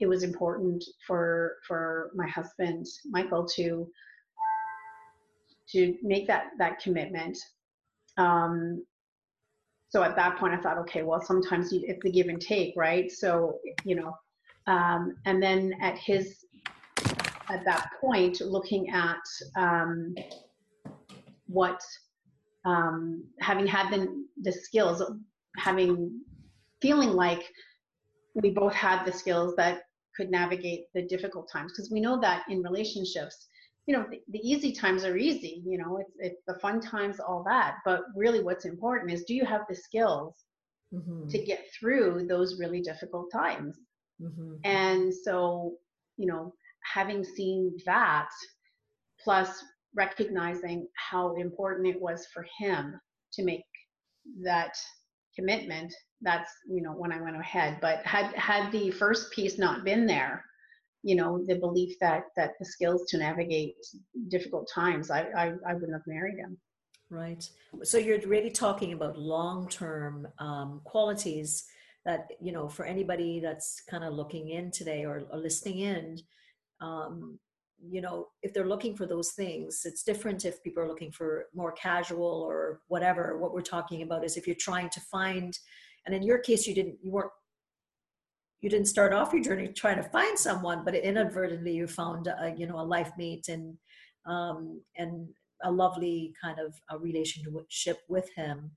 it 0.00 0.06
was 0.06 0.22
important 0.22 0.82
for 1.06 1.56
for 1.66 2.12
my 2.14 2.26
husband 2.26 2.86
Michael 3.10 3.44
to 3.56 3.86
to 5.72 5.96
make 6.02 6.26
that 6.28 6.46
that 6.56 6.80
commitment. 6.80 7.36
Um, 8.16 8.86
so 9.90 10.02
at 10.02 10.16
that 10.16 10.38
point, 10.38 10.54
I 10.54 10.60
thought, 10.62 10.78
okay, 10.78 11.02
well, 11.02 11.20
sometimes 11.20 11.72
it's 11.72 12.02
the 12.02 12.10
give 12.10 12.28
and 12.28 12.40
take, 12.40 12.72
right? 12.74 13.12
So 13.12 13.58
you 13.84 13.96
know, 13.96 14.16
um, 14.66 15.16
and 15.26 15.42
then 15.42 15.74
at 15.82 15.98
his 15.98 16.46
at 17.50 17.64
that 17.64 17.90
point 18.00 18.40
looking 18.40 18.90
at 18.90 19.20
um, 19.56 20.14
what 21.46 21.80
um, 22.64 23.24
having 23.40 23.66
had 23.66 23.90
the, 23.90 24.24
the 24.42 24.52
skills 24.52 25.02
having 25.56 26.20
feeling 26.80 27.10
like 27.10 27.44
we 28.34 28.50
both 28.50 28.74
had 28.74 29.04
the 29.04 29.12
skills 29.12 29.54
that 29.56 29.82
could 30.16 30.30
navigate 30.30 30.84
the 30.94 31.02
difficult 31.02 31.48
times 31.50 31.72
because 31.72 31.90
we 31.90 32.00
know 32.00 32.20
that 32.20 32.44
in 32.48 32.62
relationships 32.62 33.48
you 33.86 33.96
know 33.96 34.04
the, 34.10 34.20
the, 34.28 34.38
easy 34.40 34.72
times 34.72 35.04
are 35.04 35.16
easy 35.16 35.62
you 35.64 35.78
know 35.78 35.98
it's 35.98 36.12
it's 36.18 36.42
the 36.46 36.58
fun 36.60 36.80
times 36.80 37.18
all 37.20 37.42
that 37.44 37.76
but 37.84 38.02
really 38.14 38.42
what's 38.42 38.64
important 38.64 39.10
is 39.10 39.24
do 39.24 39.34
you 39.34 39.44
have 39.44 39.62
the 39.68 39.74
skills 39.74 40.34
mm-hmm. 40.92 41.26
to 41.28 41.38
get 41.38 41.64
through 41.78 42.26
those 42.28 42.58
really 42.60 42.80
difficult 42.80 43.30
times 43.32 43.78
mm-hmm. 44.20 44.54
and 44.64 45.12
so 45.14 45.74
you 46.16 46.26
know 46.26 46.52
having 46.92 47.24
seen 47.24 47.76
that, 47.86 48.28
plus 49.22 49.64
recognizing 49.94 50.86
how 50.94 51.34
important 51.36 51.86
it 51.86 52.00
was 52.00 52.26
for 52.32 52.46
him 52.58 52.98
to 53.32 53.44
make 53.44 53.64
that 54.42 54.74
commitment, 55.34 55.92
that's 56.20 56.50
you 56.68 56.82
know 56.82 56.92
when 56.92 57.12
I 57.12 57.20
went 57.20 57.36
ahead. 57.36 57.78
But 57.80 58.04
had 58.04 58.34
had 58.34 58.72
the 58.72 58.90
first 58.90 59.30
piece 59.32 59.58
not 59.58 59.84
been 59.84 60.06
there, 60.06 60.44
you 61.02 61.16
know, 61.16 61.44
the 61.46 61.56
belief 61.56 61.96
that 62.00 62.24
that 62.36 62.52
the 62.58 62.64
skills 62.64 63.04
to 63.10 63.18
navigate 63.18 63.74
difficult 64.28 64.68
times, 64.72 65.10
I 65.10 65.22
I, 65.36 65.52
I 65.68 65.74
wouldn't 65.74 65.92
have 65.92 66.06
married 66.06 66.38
him. 66.38 66.58
Right. 67.10 67.48
So 67.84 67.96
you're 67.96 68.20
really 68.26 68.50
talking 68.50 68.92
about 68.92 69.18
long-term 69.18 70.28
um, 70.38 70.82
qualities 70.84 71.64
that 72.04 72.28
you 72.40 72.52
know 72.52 72.68
for 72.68 72.84
anybody 72.84 73.40
that's 73.40 73.82
kind 73.88 74.04
of 74.04 74.12
looking 74.12 74.50
in 74.50 74.70
today 74.70 75.04
or, 75.04 75.22
or 75.30 75.38
listening 75.38 75.80
in 75.80 76.18
um, 76.80 77.38
you 77.80 78.00
know 78.00 78.26
if 78.42 78.52
they're 78.52 78.68
looking 78.68 78.96
for 78.96 79.06
those 79.06 79.30
things 79.32 79.82
it's 79.84 80.02
different 80.02 80.44
if 80.44 80.62
people 80.64 80.82
are 80.82 80.88
looking 80.88 81.12
for 81.12 81.46
more 81.54 81.72
casual 81.72 82.42
or 82.46 82.80
whatever. 82.88 83.38
What 83.38 83.54
we're 83.54 83.60
talking 83.60 84.02
about 84.02 84.24
is 84.24 84.36
if 84.36 84.46
you're 84.46 84.56
trying 84.58 84.90
to 84.90 85.00
find 85.00 85.56
and 86.06 86.14
in 86.14 86.22
your 86.22 86.38
case 86.38 86.66
you 86.66 86.74
didn't 86.74 86.96
you 87.02 87.12
weren't 87.12 87.30
you 88.60 88.68
didn't 88.68 88.88
start 88.88 89.12
off 89.12 89.32
your 89.32 89.42
journey 89.42 89.68
trying 89.68 90.02
to 90.02 90.08
find 90.10 90.36
someone 90.36 90.84
but 90.84 90.94
inadvertently 90.94 91.72
you 91.72 91.86
found 91.86 92.26
a, 92.26 92.54
you 92.56 92.66
know 92.66 92.80
a 92.80 92.82
life 92.82 93.12
mate 93.16 93.46
and 93.48 93.76
um, 94.26 94.82
and 94.96 95.28
a 95.64 95.70
lovely 95.70 96.34
kind 96.42 96.58
of 96.58 96.74
a 96.90 96.98
relationship 96.98 97.98
with 98.08 98.28
him 98.34 98.70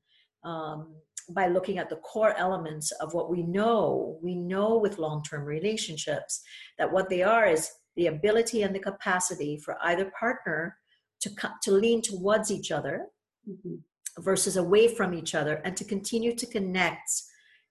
um, 0.43 0.95
by 1.29 1.47
looking 1.47 1.77
at 1.77 1.89
the 1.89 1.97
core 1.97 2.35
elements 2.37 2.91
of 2.93 3.13
what 3.13 3.29
we 3.29 3.43
know. 3.43 4.17
We 4.23 4.35
know 4.35 4.77
with 4.77 4.97
long-term 4.97 5.45
relationships 5.45 6.41
that 6.77 6.91
what 6.91 7.09
they 7.09 7.21
are 7.21 7.45
is 7.45 7.69
the 7.95 8.07
ability 8.07 8.63
and 8.63 8.73
the 8.73 8.79
capacity 8.79 9.57
for 9.57 9.77
either 9.83 10.11
partner 10.17 10.77
to, 11.21 11.29
to 11.61 11.71
lean 11.71 12.01
towards 12.01 12.51
each 12.51 12.71
other 12.71 13.07
mm-hmm. 13.47 13.75
versus 14.21 14.57
away 14.57 14.87
from 14.87 15.13
each 15.13 15.35
other 15.35 15.61
and 15.65 15.75
to 15.77 15.83
continue 15.83 16.35
to 16.35 16.45
connect 16.45 17.11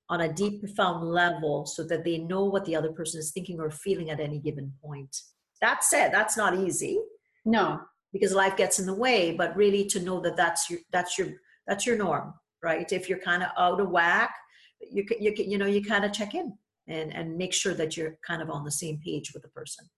on 0.09 0.23
a 0.23 0.33
deep 0.33 0.61
profound 0.61 1.09
level 1.09 1.67
so 1.67 1.85
that 1.85 2.05
they 2.05 2.19
know 2.19 2.45
what 2.45 2.65
the 2.65 2.75
other 2.75 2.93
person 2.93 3.21
is 3.21 3.31
thinking 3.31 3.61
or 3.61 3.71
feeling 3.71 4.11
at 4.11 4.21
any 4.21 4.39
given 4.39 4.73
point 4.83 5.17
that 5.61 5.85
said, 5.85 6.13
that's 6.13 6.37
not 6.37 6.59
easy. 6.59 6.99
No, 7.45 7.81
because 8.13 8.35
life 8.35 8.57
gets 8.57 8.79
in 8.79 8.87
the 8.87 8.95
way. 8.95 9.33
But 9.33 9.57
really, 9.57 9.85
to 9.87 10.01
know 10.01 10.21
that 10.21 10.37
that's 10.37 10.71
your 10.71 10.81
that's 10.91 11.19
your 11.19 11.29
that's 11.67 11.87
your 11.87 11.97
norm, 11.97 12.35
right? 12.63 12.91
If 12.91 13.09
you're 13.09 13.19
kind 13.19 13.43
of 13.43 13.51
out 13.59 13.81
of 13.81 13.91
whack, 13.91 14.35
you 14.81 15.05
you 15.19 15.33
you 15.37 15.59
know 15.59 15.67
you 15.67 15.83
kind 15.83 16.05
of 16.05 16.13
check 16.13 16.35
in 16.35 16.57
and 16.89 17.15
and 17.15 17.37
make 17.37 17.53
sure 17.53 17.75
that 17.75 17.97
you're 17.97 18.17
kind 18.27 18.43
of 18.43 18.51
on 18.51 18.65
the 18.65 18.71
same 18.71 18.99
page 19.05 19.33
with 19.33 19.43
the 19.43 19.49
person. 19.49 19.89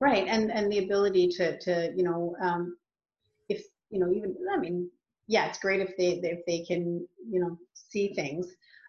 Right, 0.00 0.26
and 0.28 0.52
and 0.52 0.70
the 0.70 0.84
ability 0.84 1.28
to 1.38 1.58
to 1.58 1.92
you 1.96 2.04
know 2.04 2.36
um, 2.40 2.76
if 3.48 3.64
you 3.90 3.98
know 3.98 4.10
even 4.12 4.36
I 4.52 4.56
mean 4.58 4.90
yeah, 5.26 5.46
it's 5.46 5.58
great 5.58 5.80
if 5.80 5.96
they 5.96 6.20
if 6.28 6.44
they 6.46 6.64
can 6.64 7.06
you 7.30 7.40
know 7.40 7.58
see 7.74 8.14
things. 8.14 8.46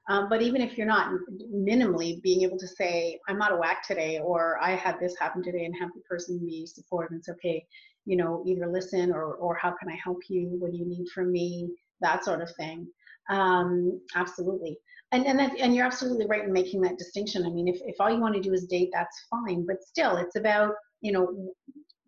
Um, 0.08 0.28
but 0.28 0.42
even 0.42 0.60
if 0.62 0.76
you're 0.76 0.88
not 0.88 1.14
minimally 1.54 2.20
being 2.24 2.42
able 2.42 2.58
to 2.58 2.68
say, 2.68 3.20
I'm 3.28 3.44
out 3.44 3.52
of 3.52 3.60
whack 3.60 3.86
today, 3.88 4.18
or 4.18 4.58
I 4.60 4.72
had 4.72 5.00
this 5.00 5.16
happen 5.20 5.44
today, 5.44 5.66
and 5.66 5.76
have 5.80 5.92
the 5.94 6.02
person 6.02 6.40
be 6.40 6.66
supportive 6.66 7.12
and 7.12 7.24
say, 7.24 7.34
okay, 7.34 7.66
you 8.06 8.18
know, 8.18 8.44
either 8.48 8.68
listen 8.68 9.12
or, 9.12 9.36
or 9.36 9.56
how 9.56 9.70
can 9.70 9.88
I 9.88 9.96
help 10.04 10.18
you? 10.28 10.48
What 10.58 10.72
do 10.72 10.78
you 10.78 10.86
need 10.88 11.08
from 11.14 11.32
me? 11.32 11.70
That 12.02 12.26
sort 12.26 12.42
of 12.42 12.50
thing. 12.56 12.88
Um, 13.30 14.02
absolutely. 14.16 14.80
And, 15.12 15.28
and, 15.28 15.38
that, 15.38 15.56
and 15.60 15.76
you're 15.76 15.86
absolutely 15.86 16.26
right 16.26 16.44
in 16.44 16.52
making 16.52 16.82
that 16.82 16.98
distinction. 16.98 17.46
I 17.46 17.50
mean, 17.50 17.68
if, 17.68 17.80
if 17.86 17.96
all 18.00 18.10
you 18.10 18.20
want 18.20 18.34
to 18.34 18.42
do 18.42 18.54
is 18.54 18.66
date, 18.66 18.90
that's 18.92 19.28
fine. 19.30 19.64
But 19.64 19.84
still, 19.84 20.18
it's 20.18 20.36
about, 20.36 20.74
you 21.02 21.12
know, 21.12 21.54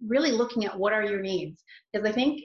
really 0.05 0.31
looking 0.31 0.65
at 0.65 0.77
what 0.77 0.93
are 0.93 1.03
your 1.03 1.21
needs. 1.21 1.63
Because 1.91 2.07
I 2.07 2.11
think 2.11 2.41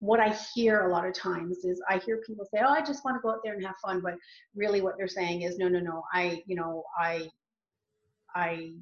what 0.00 0.20
I 0.20 0.36
hear 0.54 0.82
a 0.82 0.92
lot 0.92 1.06
of 1.06 1.14
times 1.14 1.64
is 1.64 1.82
I 1.88 1.98
hear 1.98 2.22
people 2.26 2.46
say, 2.52 2.60
"Oh, 2.64 2.72
I 2.72 2.80
just 2.80 3.04
want 3.04 3.16
to 3.16 3.20
go 3.20 3.30
out 3.30 3.40
there 3.42 3.54
and 3.54 3.64
have 3.64 3.76
fun," 3.84 4.00
but 4.00 4.14
really 4.54 4.80
what 4.80 4.94
they're 4.96 5.08
saying 5.08 5.42
is, 5.42 5.58
"No, 5.58 5.68
no, 5.68 5.80
no. 5.80 6.04
I, 6.12 6.42
you 6.46 6.56
know, 6.56 6.84
I, 6.98 7.28
I, 8.34 8.74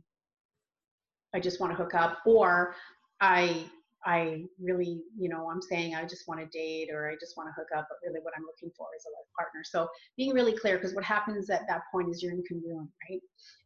I 1.35 1.41
just 1.41 1.61
want 1.61 1.73
to 1.73 1.77
hook 1.77 1.95
up," 1.95 2.19
or 2.27 2.75
I, 3.21 3.65
I 4.05 4.45
really, 4.61 5.03
you 5.19 5.29
know, 5.29 5.51
I'm 5.51 5.63
saying 5.63 5.95
I 5.95 6.05
just 6.05 6.29
want 6.29 6.41
to 6.41 6.47
date 6.47 6.91
or 6.93 7.11
I 7.11 7.15
just 7.19 7.37
want 7.37 7.49
to 7.49 7.53
hook 7.55 7.69
up, 7.77 7.89
but 7.89 7.99
really 8.07 8.21
what 8.23 8.35
I'm 8.37 8.45
looking 8.45 8.71
for 8.77 8.87
is 8.97 9.05
a 9.05 9.11
life 9.11 9.27
partner. 9.37 9.63
So 9.65 9.89
being 10.17 10.33
really 10.33 10.57
clear, 10.57 10.77
because 10.77 10.95
what 10.95 11.03
happens 11.03 11.51
at 11.51 11.67
that 11.67 11.83
point 11.91 12.11
is 12.11 12.23
you're 12.23 12.33
incongruent, 12.33 12.89
right? 13.11 13.21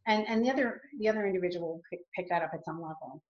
And 0.07 0.25
and 0.27 0.43
the 0.43 0.49
other 0.49 0.81
the 0.99 1.09
other 1.09 1.27
individual 1.27 1.81
pick 1.91 2.29
that 2.29 2.41
up 2.41 2.51
at 2.53 2.65
some 2.65 2.81
level. 2.81 3.21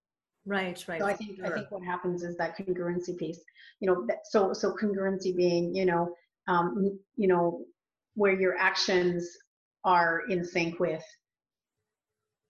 Right, 0.46 0.84
right. 0.88 1.00
So 1.00 1.08
I 1.08 1.14
think 1.14 1.38
sure. 1.38 1.46
I 1.46 1.52
think 1.52 1.72
what 1.72 1.84
happens 1.84 2.24
is 2.24 2.36
that 2.38 2.58
congruency 2.58 3.18
piece. 3.18 3.40
You 3.80 3.88
know, 3.88 4.06
that, 4.08 4.20
so 4.26 4.54
so 4.54 4.74
congruency 4.74 5.36
being, 5.36 5.76
you 5.76 5.86
know, 5.86 6.16
um, 6.48 7.00
you 7.16 7.28
know, 7.28 7.66
where 8.16 8.34
your 8.34 8.58
actions 8.58 9.28
are 9.84 10.22
in 10.30 10.44
sync 10.44 10.80
with, 10.80 11.04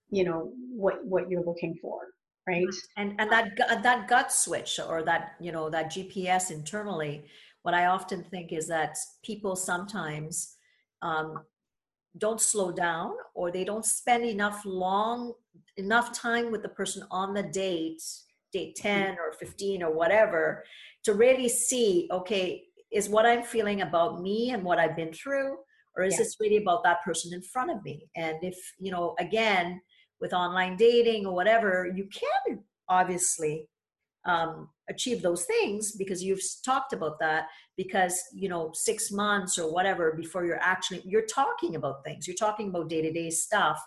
you 0.10 0.24
know, 0.24 0.54
what 0.74 1.06
what 1.06 1.30
you're 1.30 1.44
looking 1.44 1.76
for, 1.82 2.00
right? 2.48 2.66
And 2.96 3.20
and 3.20 3.30
that 3.32 3.58
that 3.84 4.08
gut 4.08 4.32
switch 4.32 4.80
or 4.80 5.04
that 5.04 5.34
you 5.40 5.52
know 5.52 5.70
that 5.70 5.92
GPS 5.92 6.50
internally. 6.52 7.26
What 7.64 7.74
I 7.74 7.86
often 7.86 8.24
think 8.24 8.54
is 8.54 8.68
that 8.70 8.98
people 9.24 9.56
sometimes 9.56 10.56
um, 11.04 11.44
don't 12.18 12.42
slow 12.42 12.72
down 12.72 13.14
or 13.34 13.52
they 13.52 13.64
don't 13.64 13.86
spend 13.86 14.26
enough 14.26 14.64
long 14.66 15.34
enough 15.78 16.12
time 16.12 16.52
with 16.52 16.62
the 16.62 16.70
person 16.70 17.04
on 17.12 17.34
the 17.34 17.44
date 17.44 18.02
date 18.52 18.78
mm-hmm. 18.78 19.14
10 19.14 19.18
or 19.20 19.34
15 19.34 19.84
or 19.84 19.94
whatever 19.94 20.64
to 21.04 21.14
really 21.14 21.48
see 21.48 22.10
okay 22.12 22.64
is 22.92 23.10
what 23.10 23.26
i'm 23.26 23.44
feeling 23.44 23.82
about 23.82 24.22
me 24.22 24.52
and 24.52 24.64
what 24.64 24.80
i've 24.80 24.96
been 24.96 25.14
through 25.14 25.58
or 25.96 26.04
is 26.04 26.14
yeah. 26.14 26.20
this 26.20 26.38
really 26.40 26.58
about 26.58 26.84
that 26.84 27.02
person 27.04 27.34
in 27.34 27.42
front 27.42 27.72
of 27.72 27.84
me 27.84 28.10
and 28.16 28.38
if 28.42 28.58
you 28.80 28.92
know 28.92 29.16
again 29.20 29.82
with 30.20 30.34
online 30.34 30.76
dating 30.76 31.26
or 31.26 31.34
whatever 31.34 31.92
you 31.96 32.08
can 32.12 32.60
obviously 32.90 33.68
um, 34.26 34.70
achieve 34.90 35.22
those 35.22 35.46
things 35.46 35.94
because 35.94 36.24
you've 36.24 36.42
talked 36.64 36.94
about 36.94 37.20
that 37.20 37.48
because 37.76 38.22
you 38.34 38.50
know 38.50 38.72
six 38.74 39.12
months 39.12 39.58
or 39.58 39.72
whatever 39.72 40.14
before 40.14 40.46
you're 40.46 40.62
actually 40.62 41.02
you're 41.06 41.26
talking 41.26 41.76
about 41.76 42.04
things. 42.04 42.28
You're 42.28 42.36
talking 42.36 42.70
about 42.70 42.90
day-to-day 42.90 43.30
stuff 43.32 43.82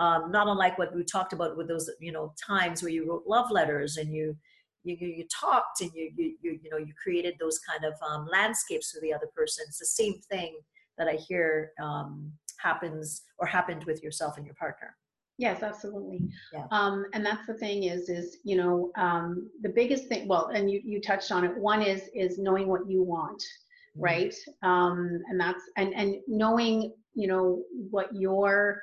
um, 0.00 0.30
not 0.30 0.48
unlike 0.48 0.78
what 0.78 0.94
we 0.94 1.04
talked 1.04 1.32
about 1.32 1.56
with 1.56 1.68
those 1.68 1.90
you 2.00 2.10
know 2.10 2.32
times 2.44 2.82
where 2.82 2.90
you 2.90 3.08
wrote 3.08 3.24
love 3.26 3.50
letters 3.50 3.96
and 3.98 4.12
you 4.12 4.36
you, 4.82 4.96
you 4.96 5.24
talked 5.28 5.82
and 5.82 5.90
you, 5.94 6.10
you 6.16 6.36
you 6.42 6.70
know 6.70 6.78
you 6.78 6.92
created 7.00 7.34
those 7.38 7.58
kind 7.58 7.84
of 7.84 7.94
um, 8.02 8.26
landscapes 8.30 8.90
for 8.90 9.00
the 9.00 9.12
other 9.12 9.28
person. 9.36 9.64
It's 9.68 9.78
the 9.78 9.86
same 9.86 10.18
thing 10.30 10.56
that 10.98 11.08
i 11.08 11.12
hear 11.12 11.72
um, 11.82 12.32
happens 12.58 13.22
or 13.38 13.46
happened 13.46 13.84
with 13.84 14.02
yourself 14.02 14.36
and 14.36 14.44
your 14.44 14.54
partner 14.54 14.96
Yes, 15.40 15.62
absolutely. 15.62 16.20
Yeah. 16.52 16.66
Um, 16.70 17.06
and 17.14 17.24
that's 17.24 17.46
the 17.46 17.54
thing 17.54 17.84
is, 17.84 18.10
is, 18.10 18.36
you 18.44 18.58
know, 18.58 18.92
um, 18.98 19.48
the 19.62 19.70
biggest 19.70 20.06
thing, 20.06 20.28
well, 20.28 20.50
and 20.52 20.70
you, 20.70 20.82
you 20.84 21.00
touched 21.00 21.32
on 21.32 21.46
it. 21.46 21.56
One 21.56 21.80
is, 21.80 22.10
is 22.14 22.38
knowing 22.38 22.68
what 22.68 22.82
you 22.86 23.02
want, 23.02 23.40
mm-hmm. 23.40 24.02
right? 24.02 24.34
Um, 24.62 25.22
and 25.30 25.40
that's, 25.40 25.62
and, 25.78 25.94
and 25.94 26.16
knowing, 26.28 26.92
you 27.14 27.26
know, 27.26 27.62
what 27.90 28.14
your 28.14 28.82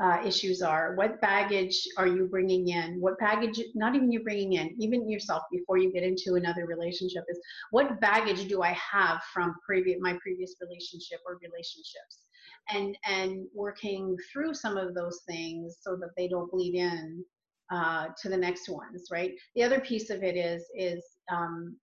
uh, 0.00 0.18
issues 0.24 0.62
are. 0.62 0.94
What 0.94 1.20
baggage 1.20 1.76
are 1.96 2.06
you 2.06 2.26
bringing 2.26 2.68
in? 2.68 3.00
What 3.00 3.18
baggage, 3.18 3.60
not 3.74 3.96
even 3.96 4.12
you 4.12 4.22
bringing 4.22 4.52
in, 4.52 4.76
even 4.78 5.10
yourself 5.10 5.42
before 5.50 5.78
you 5.78 5.92
get 5.92 6.04
into 6.04 6.36
another 6.36 6.64
relationship 6.64 7.24
is 7.28 7.40
what 7.72 8.00
baggage 8.00 8.46
do 8.46 8.62
I 8.62 8.78
have 8.92 9.20
from 9.34 9.56
previous, 9.66 9.98
my 10.00 10.16
previous 10.22 10.54
relationship 10.60 11.18
or 11.26 11.40
relationships? 11.42 12.27
And 12.70 12.96
and 13.06 13.46
working 13.54 14.16
through 14.32 14.54
some 14.54 14.76
of 14.76 14.94
those 14.94 15.20
things 15.28 15.78
so 15.80 15.96
that 15.96 16.10
they 16.16 16.28
don't 16.28 16.50
bleed 16.50 16.74
in 16.74 17.24
uh, 17.72 18.06
to 18.20 18.28
the 18.28 18.36
next 18.36 18.68
ones 18.68 19.08
right? 19.10 19.32
The 19.54 19.62
other 19.62 19.80
piece 19.80 20.10
of 20.10 20.22
it 20.22 20.36
is 20.36 20.64
is 20.74 21.04
um, 21.30 21.76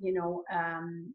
you 0.00 0.12
know 0.12 0.42
um, 0.52 1.14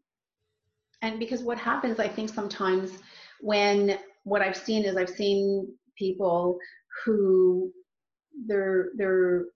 and 1.02 1.18
because 1.18 1.42
what 1.42 1.58
happens 1.58 1.98
i 2.00 2.08
think 2.08 2.28
sometimes 2.28 2.92
when 3.40 3.98
what 4.24 4.42
i've 4.42 4.56
seen 4.56 4.84
is 4.84 4.96
i've 4.96 5.10
seen 5.10 5.68
people 5.96 6.58
who 7.04 7.70
they're 8.46 8.90
they're 8.96 9.46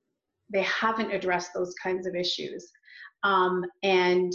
they 0.52 0.62
haven't 0.62 1.12
addressed 1.12 1.52
those 1.54 1.74
kinds 1.82 2.06
of 2.06 2.14
issues 2.14 2.70
um, 3.22 3.64
and 3.82 4.32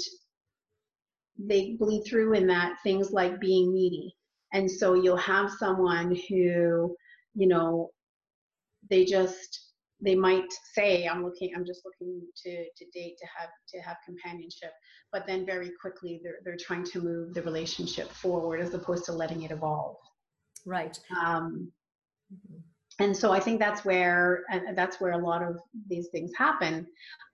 they 1.37 1.75
bleed 1.79 2.03
through 2.07 2.33
in 2.33 2.47
that 2.47 2.75
things 2.83 3.11
like 3.11 3.39
being 3.39 3.73
needy 3.73 4.15
and 4.53 4.69
so 4.69 4.93
you'll 4.93 5.17
have 5.17 5.51
someone 5.51 6.17
who 6.29 6.95
you 7.33 7.47
know 7.47 7.89
they 8.89 9.05
just 9.05 9.71
they 10.01 10.15
might 10.15 10.51
say 10.73 11.07
i'm 11.07 11.23
looking 11.23 11.51
i'm 11.55 11.65
just 11.65 11.81
looking 11.85 12.21
to 12.35 12.65
to 12.77 12.85
date 12.93 13.15
to 13.17 13.25
have 13.37 13.49
to 13.67 13.79
have 13.79 13.97
companionship 14.05 14.71
but 15.15 15.25
then 15.25 15.45
very 15.45 15.71
quickly 15.79 16.19
they're 16.21 16.39
they're 16.43 16.57
trying 16.57 16.83
to 16.83 17.01
move 17.01 17.33
the 17.33 17.41
relationship 17.41 18.11
forward 18.11 18.59
as 18.59 18.73
opposed 18.73 19.05
to 19.05 19.13
letting 19.13 19.43
it 19.43 19.51
evolve. 19.51 19.95
Right. 20.65 20.99
Um, 21.23 21.71
mm-hmm. 22.33 22.57
and 22.99 23.15
so 23.15 23.31
i 23.31 23.39
think 23.39 23.59
that's 23.59 23.85
where 23.85 24.43
and 24.51 24.77
that's 24.77 24.99
where 24.99 25.13
a 25.13 25.25
lot 25.25 25.41
of 25.41 25.57
these 25.87 26.09
things 26.09 26.31
happen. 26.37 26.85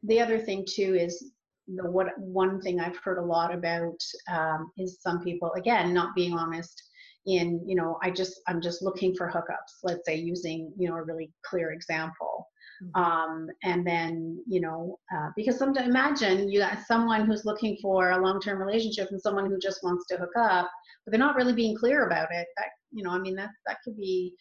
The 0.04 0.20
other 0.20 0.38
thing 0.38 0.64
too 0.70 0.96
is 0.96 1.32
the 1.68 1.90
what 1.90 2.08
one 2.18 2.62
thing 2.62 2.80
i've 2.80 2.98
heard 2.98 3.18
a 3.18 3.26
lot 3.36 3.54
about 3.54 4.00
um, 4.32 4.72
is 4.78 5.02
some 5.02 5.24
people 5.24 5.52
again 5.54 5.94
not 5.94 6.14
being 6.16 6.34
honest 6.34 6.84
in 7.28 7.62
you 7.68 7.76
know 7.76 8.00
i 8.02 8.10
just 8.10 8.42
i'm 8.48 8.62
just 8.62 8.82
looking 8.82 9.14
for 9.16 9.30
hookups 9.30 9.80
let's 9.84 10.06
say 10.06 10.16
using 10.16 10.74
you 10.78 10.90
know 10.90 10.96
a 10.96 11.04
really 11.04 11.32
clear 11.46 11.72
example. 11.72 12.48
Mm-hmm. 12.84 13.04
um, 13.04 13.48
and 13.64 13.86
then 13.86 14.44
you 14.48 14.60
know 14.60 14.98
uh, 15.16 15.30
because 15.36 15.58
sometimes 15.58 15.88
imagine 15.88 16.50
you 16.50 16.60
got 16.60 16.80
someone 16.88 17.28
who's 17.28 17.46
looking 17.46 17.78
for 17.80 18.12
a 18.12 18.22
long-term 18.22 18.58
relationship 18.58 19.10
and 19.12 19.22
someone 19.22 19.46
who 19.46 19.60
just 19.60 19.84
wants 19.84 20.08
to 20.08 20.18
hook 20.18 20.36
up 20.40 20.68
but 21.06 21.12
they're 21.12 21.20
not 21.20 21.36
really 21.36 21.54
being 21.54 21.78
clear 21.78 22.08
about 22.08 22.30
it. 22.32 22.48
That 22.58 22.68
you 22.92 23.04
know 23.04 23.12
i 23.12 23.20
mean 23.20 23.36
that 23.36 23.50
that 23.68 23.78
could 23.84 23.98
be 23.98 24.34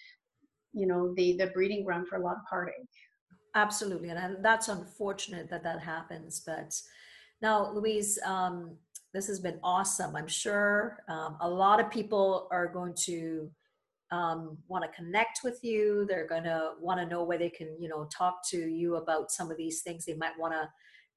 you 0.73 0.87
know 0.87 1.13
the 1.17 1.37
the 1.37 1.49
breeding 1.49 1.85
ground 1.85 2.09
for 2.09 2.17
a 2.17 2.23
lot 2.23 2.37
of 2.37 2.43
heartache. 2.49 2.75
Absolutely 3.55 4.11
and 4.11 4.43
that's 4.45 4.69
unfortunate 4.69 5.51
that 5.51 5.65
that 5.65 5.81
happens 5.81 6.43
but 6.47 6.73
now 7.43 7.73
louise 7.73 8.19
um, 8.25 8.77
this 9.13 9.27
has 9.27 9.41
been 9.41 9.59
awesome. 9.63 10.15
I'm 10.15 10.29
sure 10.29 10.99
um, 11.09 11.37
a 11.41 11.49
lot 11.49 11.81
of 11.81 11.91
people 11.91 12.49
are 12.53 12.69
going 12.69 12.95
to 13.07 13.51
um, 14.13 14.59
want 14.69 14.85
to 14.85 14.91
connect 14.91 15.41
with 15.45 15.59
you. 15.63 16.05
They're 16.09 16.27
going 16.27 16.45
to 16.45 16.73
want 16.81 17.01
to 17.01 17.07
know 17.07 17.25
where 17.25 17.39
they 17.39 17.51
can, 17.51 17.77
you 17.79 17.89
know, 17.89 18.09
talk 18.17 18.41
to 18.51 18.59
you 18.59 18.97
about 18.97 19.31
some 19.31 19.51
of 19.51 19.57
these 19.57 19.83
things. 19.83 20.05
They 20.05 20.15
might 20.15 20.39
want 20.39 20.55
to 20.55 20.69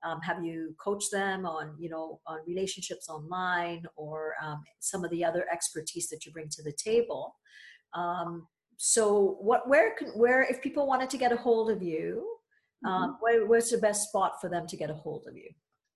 um, 0.07 0.21
have 0.21 0.43
you 0.43 0.75
coach 0.83 1.05
them 1.11 1.45
on, 1.45 1.75
you 1.79 1.89
know, 1.89 2.19
on 2.27 2.39
relationships 2.45 3.09
online 3.09 3.83
or 3.95 4.35
um, 4.43 4.61
some 4.79 5.03
of 5.03 5.11
the 5.11 5.23
other 5.23 5.45
expertise 5.51 6.09
that 6.09 6.25
you 6.25 6.31
bring 6.31 6.49
to 6.49 6.63
the 6.63 6.73
table. 6.73 7.35
Um, 7.93 8.47
so, 8.77 9.37
what, 9.39 9.69
where 9.69 9.95
can, 9.95 10.09
where, 10.09 10.43
if 10.43 10.61
people 10.61 10.87
wanted 10.87 11.09
to 11.11 11.17
get 11.17 11.31
a 11.31 11.37
hold 11.37 11.71
of 11.71 11.81
you, 11.81 12.27
um, 12.85 12.91
mm-hmm. 12.91 13.11
where, 13.21 13.45
where's 13.45 13.69
the 13.69 13.77
best 13.77 14.09
spot 14.09 14.41
for 14.41 14.49
them 14.49 14.67
to 14.67 14.75
get 14.75 14.89
a 14.89 14.95
hold 14.95 15.25
of 15.27 15.37
you? 15.37 15.49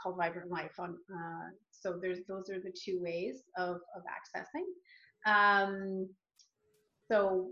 called 0.00 0.16
Vibrant 0.18 0.50
Life. 0.50 0.78
On 0.78 0.94
uh, 1.10 1.48
so 1.70 1.98
there's 2.02 2.18
those 2.28 2.50
are 2.50 2.60
the 2.60 2.70
two 2.70 3.00
ways 3.00 3.44
of 3.56 3.80
of 3.96 4.02
accessing. 4.04 4.66
Um, 5.24 6.06
so 7.10 7.48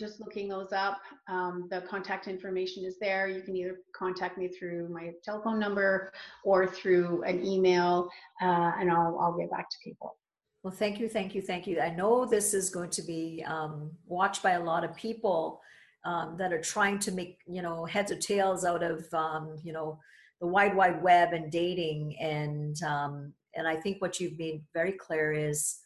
just 0.00 0.18
looking 0.18 0.48
those 0.48 0.72
up, 0.72 1.00
um, 1.28 1.68
the 1.70 1.82
contact 1.82 2.26
information 2.26 2.84
is 2.84 2.98
there. 2.98 3.28
You 3.28 3.42
can 3.42 3.54
either 3.54 3.76
contact 3.94 4.36
me 4.36 4.48
through 4.48 4.88
my 4.88 5.12
telephone 5.22 5.60
number 5.60 6.12
or 6.44 6.66
through 6.66 7.22
an 7.22 7.46
email, 7.46 8.10
uh, 8.42 8.72
and 8.80 8.90
I'll 8.90 9.16
I'll 9.20 9.38
get 9.38 9.48
back 9.48 9.70
to 9.70 9.76
people. 9.84 10.16
Well, 10.62 10.72
thank 10.72 11.00
you, 11.00 11.08
thank 11.08 11.34
you, 11.34 11.42
thank 11.42 11.66
you. 11.66 11.80
I 11.80 11.92
know 11.92 12.24
this 12.24 12.54
is 12.54 12.70
going 12.70 12.90
to 12.90 13.02
be 13.02 13.44
um, 13.46 13.90
watched 14.06 14.44
by 14.44 14.52
a 14.52 14.62
lot 14.62 14.84
of 14.84 14.94
people 14.94 15.60
um, 16.04 16.36
that 16.38 16.52
are 16.52 16.60
trying 16.60 16.98
to 17.00 17.12
make 17.12 17.38
you 17.46 17.62
know 17.62 17.84
heads 17.84 18.12
or 18.12 18.16
tails 18.16 18.64
out 18.64 18.82
of 18.82 19.06
um, 19.12 19.56
you 19.62 19.72
know 19.72 19.98
the 20.40 20.46
wide 20.46 20.76
wide 20.76 21.02
web 21.02 21.32
and 21.32 21.50
dating 21.50 22.16
and 22.20 22.80
um, 22.82 23.32
and 23.54 23.66
I 23.66 23.76
think 23.76 24.00
what 24.00 24.20
you've 24.20 24.38
made 24.38 24.62
very 24.72 24.92
clear 24.92 25.32
is 25.32 25.78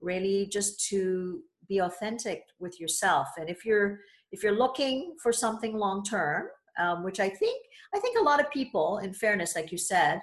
really 0.00 0.46
just 0.46 0.84
to 0.88 1.40
be 1.68 1.78
authentic 1.78 2.44
with 2.58 2.78
yourself 2.80 3.28
and 3.38 3.48
if 3.48 3.64
you're 3.64 4.00
if 4.32 4.42
you're 4.42 4.58
looking 4.58 5.16
for 5.22 5.32
something 5.32 5.76
long 5.76 6.04
term 6.04 6.48
um, 6.78 7.02
which 7.02 7.20
I 7.20 7.28
think 7.28 7.64
I 7.94 7.98
think 7.98 8.18
a 8.18 8.22
lot 8.22 8.40
of 8.40 8.50
people 8.50 8.98
in 8.98 9.14
fairness 9.14 9.56
like 9.56 9.72
you 9.72 9.78
said 9.78 10.20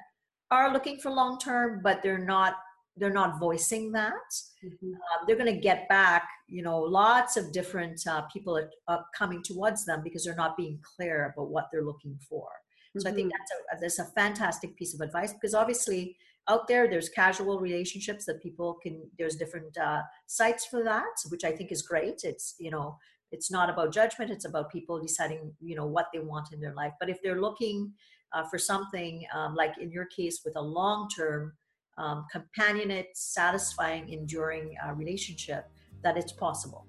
are 0.51 0.71
looking 0.71 0.99
for 0.99 1.11
long 1.11 1.39
term 1.39 1.81
but 1.83 2.01
they're 2.03 2.17
not 2.17 2.55
they're 2.97 3.13
not 3.13 3.39
voicing 3.39 3.91
that 3.91 4.29
mm-hmm. 4.63 4.93
uh, 4.93 5.25
they're 5.25 5.37
going 5.37 5.53
to 5.53 5.59
get 5.59 5.87
back 5.87 6.27
you 6.47 6.61
know 6.61 6.79
lots 6.79 7.37
of 7.37 7.51
different 7.51 8.05
uh, 8.07 8.21
people 8.23 8.57
are, 8.57 8.69
are, 8.87 9.05
coming 9.17 9.41
towards 9.43 9.85
them 9.85 10.01
because 10.03 10.23
they're 10.23 10.35
not 10.35 10.57
being 10.57 10.79
clear 10.95 11.33
about 11.33 11.49
what 11.49 11.69
they're 11.71 11.85
looking 11.85 12.17
for 12.29 12.47
mm-hmm. 12.47 12.99
so 12.99 13.09
i 13.09 13.13
think 13.13 13.27
mm-hmm. 13.27 13.77
that's 13.79 13.97
a 13.97 13.99
that's 13.99 13.99
a 13.99 14.13
fantastic 14.13 14.75
piece 14.75 14.93
of 14.93 15.01
advice 15.01 15.33
because 15.33 15.53
obviously 15.53 16.15
out 16.47 16.67
there 16.67 16.89
there's 16.89 17.09
casual 17.09 17.59
relationships 17.59 18.25
that 18.25 18.41
people 18.41 18.77
can 18.81 19.01
there's 19.17 19.35
different 19.35 19.77
uh, 19.77 20.01
sites 20.27 20.65
for 20.65 20.83
that 20.83 21.15
which 21.29 21.43
i 21.43 21.51
think 21.51 21.71
is 21.71 21.81
great 21.81 22.21
it's 22.23 22.55
you 22.59 22.71
know 22.71 22.97
it's 23.31 23.49
not 23.49 23.69
about 23.69 23.93
judgment 23.93 24.29
it's 24.29 24.45
about 24.45 24.71
people 24.71 24.99
deciding 24.99 25.53
you 25.61 25.75
know 25.75 25.85
what 25.85 26.07
they 26.13 26.19
want 26.19 26.51
in 26.51 26.59
their 26.59 26.73
life 26.73 26.93
but 26.99 27.09
if 27.09 27.21
they're 27.21 27.41
looking 27.41 27.91
uh, 28.33 28.43
for 28.43 28.57
something 28.57 29.25
um, 29.33 29.55
like 29.55 29.77
in 29.79 29.91
your 29.91 30.05
case 30.05 30.41
with 30.45 30.55
a 30.55 30.61
long 30.61 31.07
term 31.09 31.53
um, 31.97 32.25
companionate, 32.33 33.07
satisfying, 33.13 34.09
enduring 34.09 34.75
uh, 34.85 34.93
relationship, 34.93 35.69
that 36.03 36.17
it's 36.17 36.31
possible. 36.31 36.87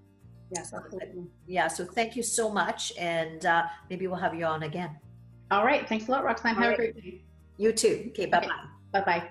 Yes, 0.55 0.73
absolutely. 0.75 1.25
Yeah, 1.47 1.69
so 1.69 1.85
thank 1.85 2.15
you 2.15 2.23
so 2.23 2.51
much. 2.51 2.93
And 2.99 3.45
uh, 3.47 3.65
maybe 3.89 4.07
we'll 4.07 4.19
have 4.19 4.35
you 4.35 4.45
on 4.45 4.65
again. 4.65 4.99
All 5.51 5.65
right. 5.65 5.89
Thanks 5.89 6.09
a 6.09 6.11
lot, 6.11 6.25
Roxanne. 6.25 6.55
Have 6.55 6.65
right. 6.65 6.73
a 6.73 6.77
great 6.77 6.97
day. 6.97 7.23
You 7.57 7.73
too. 7.73 8.07
Okay, 8.09 8.27
bye 8.27 8.41
bye. 8.41 9.01
Bye 9.01 9.05
bye. 9.05 9.31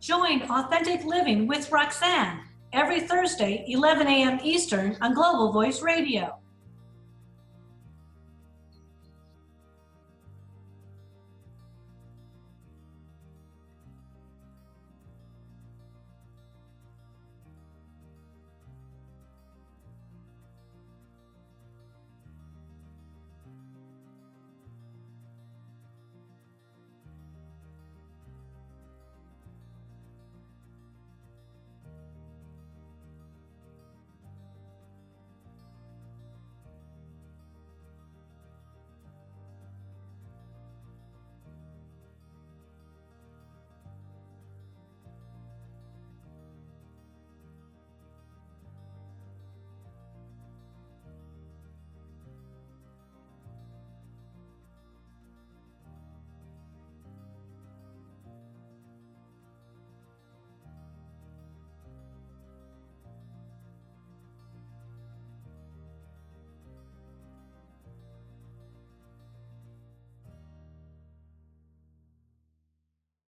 Join 0.00 0.42
Authentic 0.42 1.04
Living 1.04 1.46
with 1.46 1.72
Roxanne 1.72 2.42
every 2.74 3.00
Thursday, 3.00 3.64
11 3.68 4.06
a.m. 4.08 4.40
Eastern 4.42 4.98
on 5.00 5.14
Global 5.14 5.52
Voice 5.52 5.80
Radio. 5.80 6.38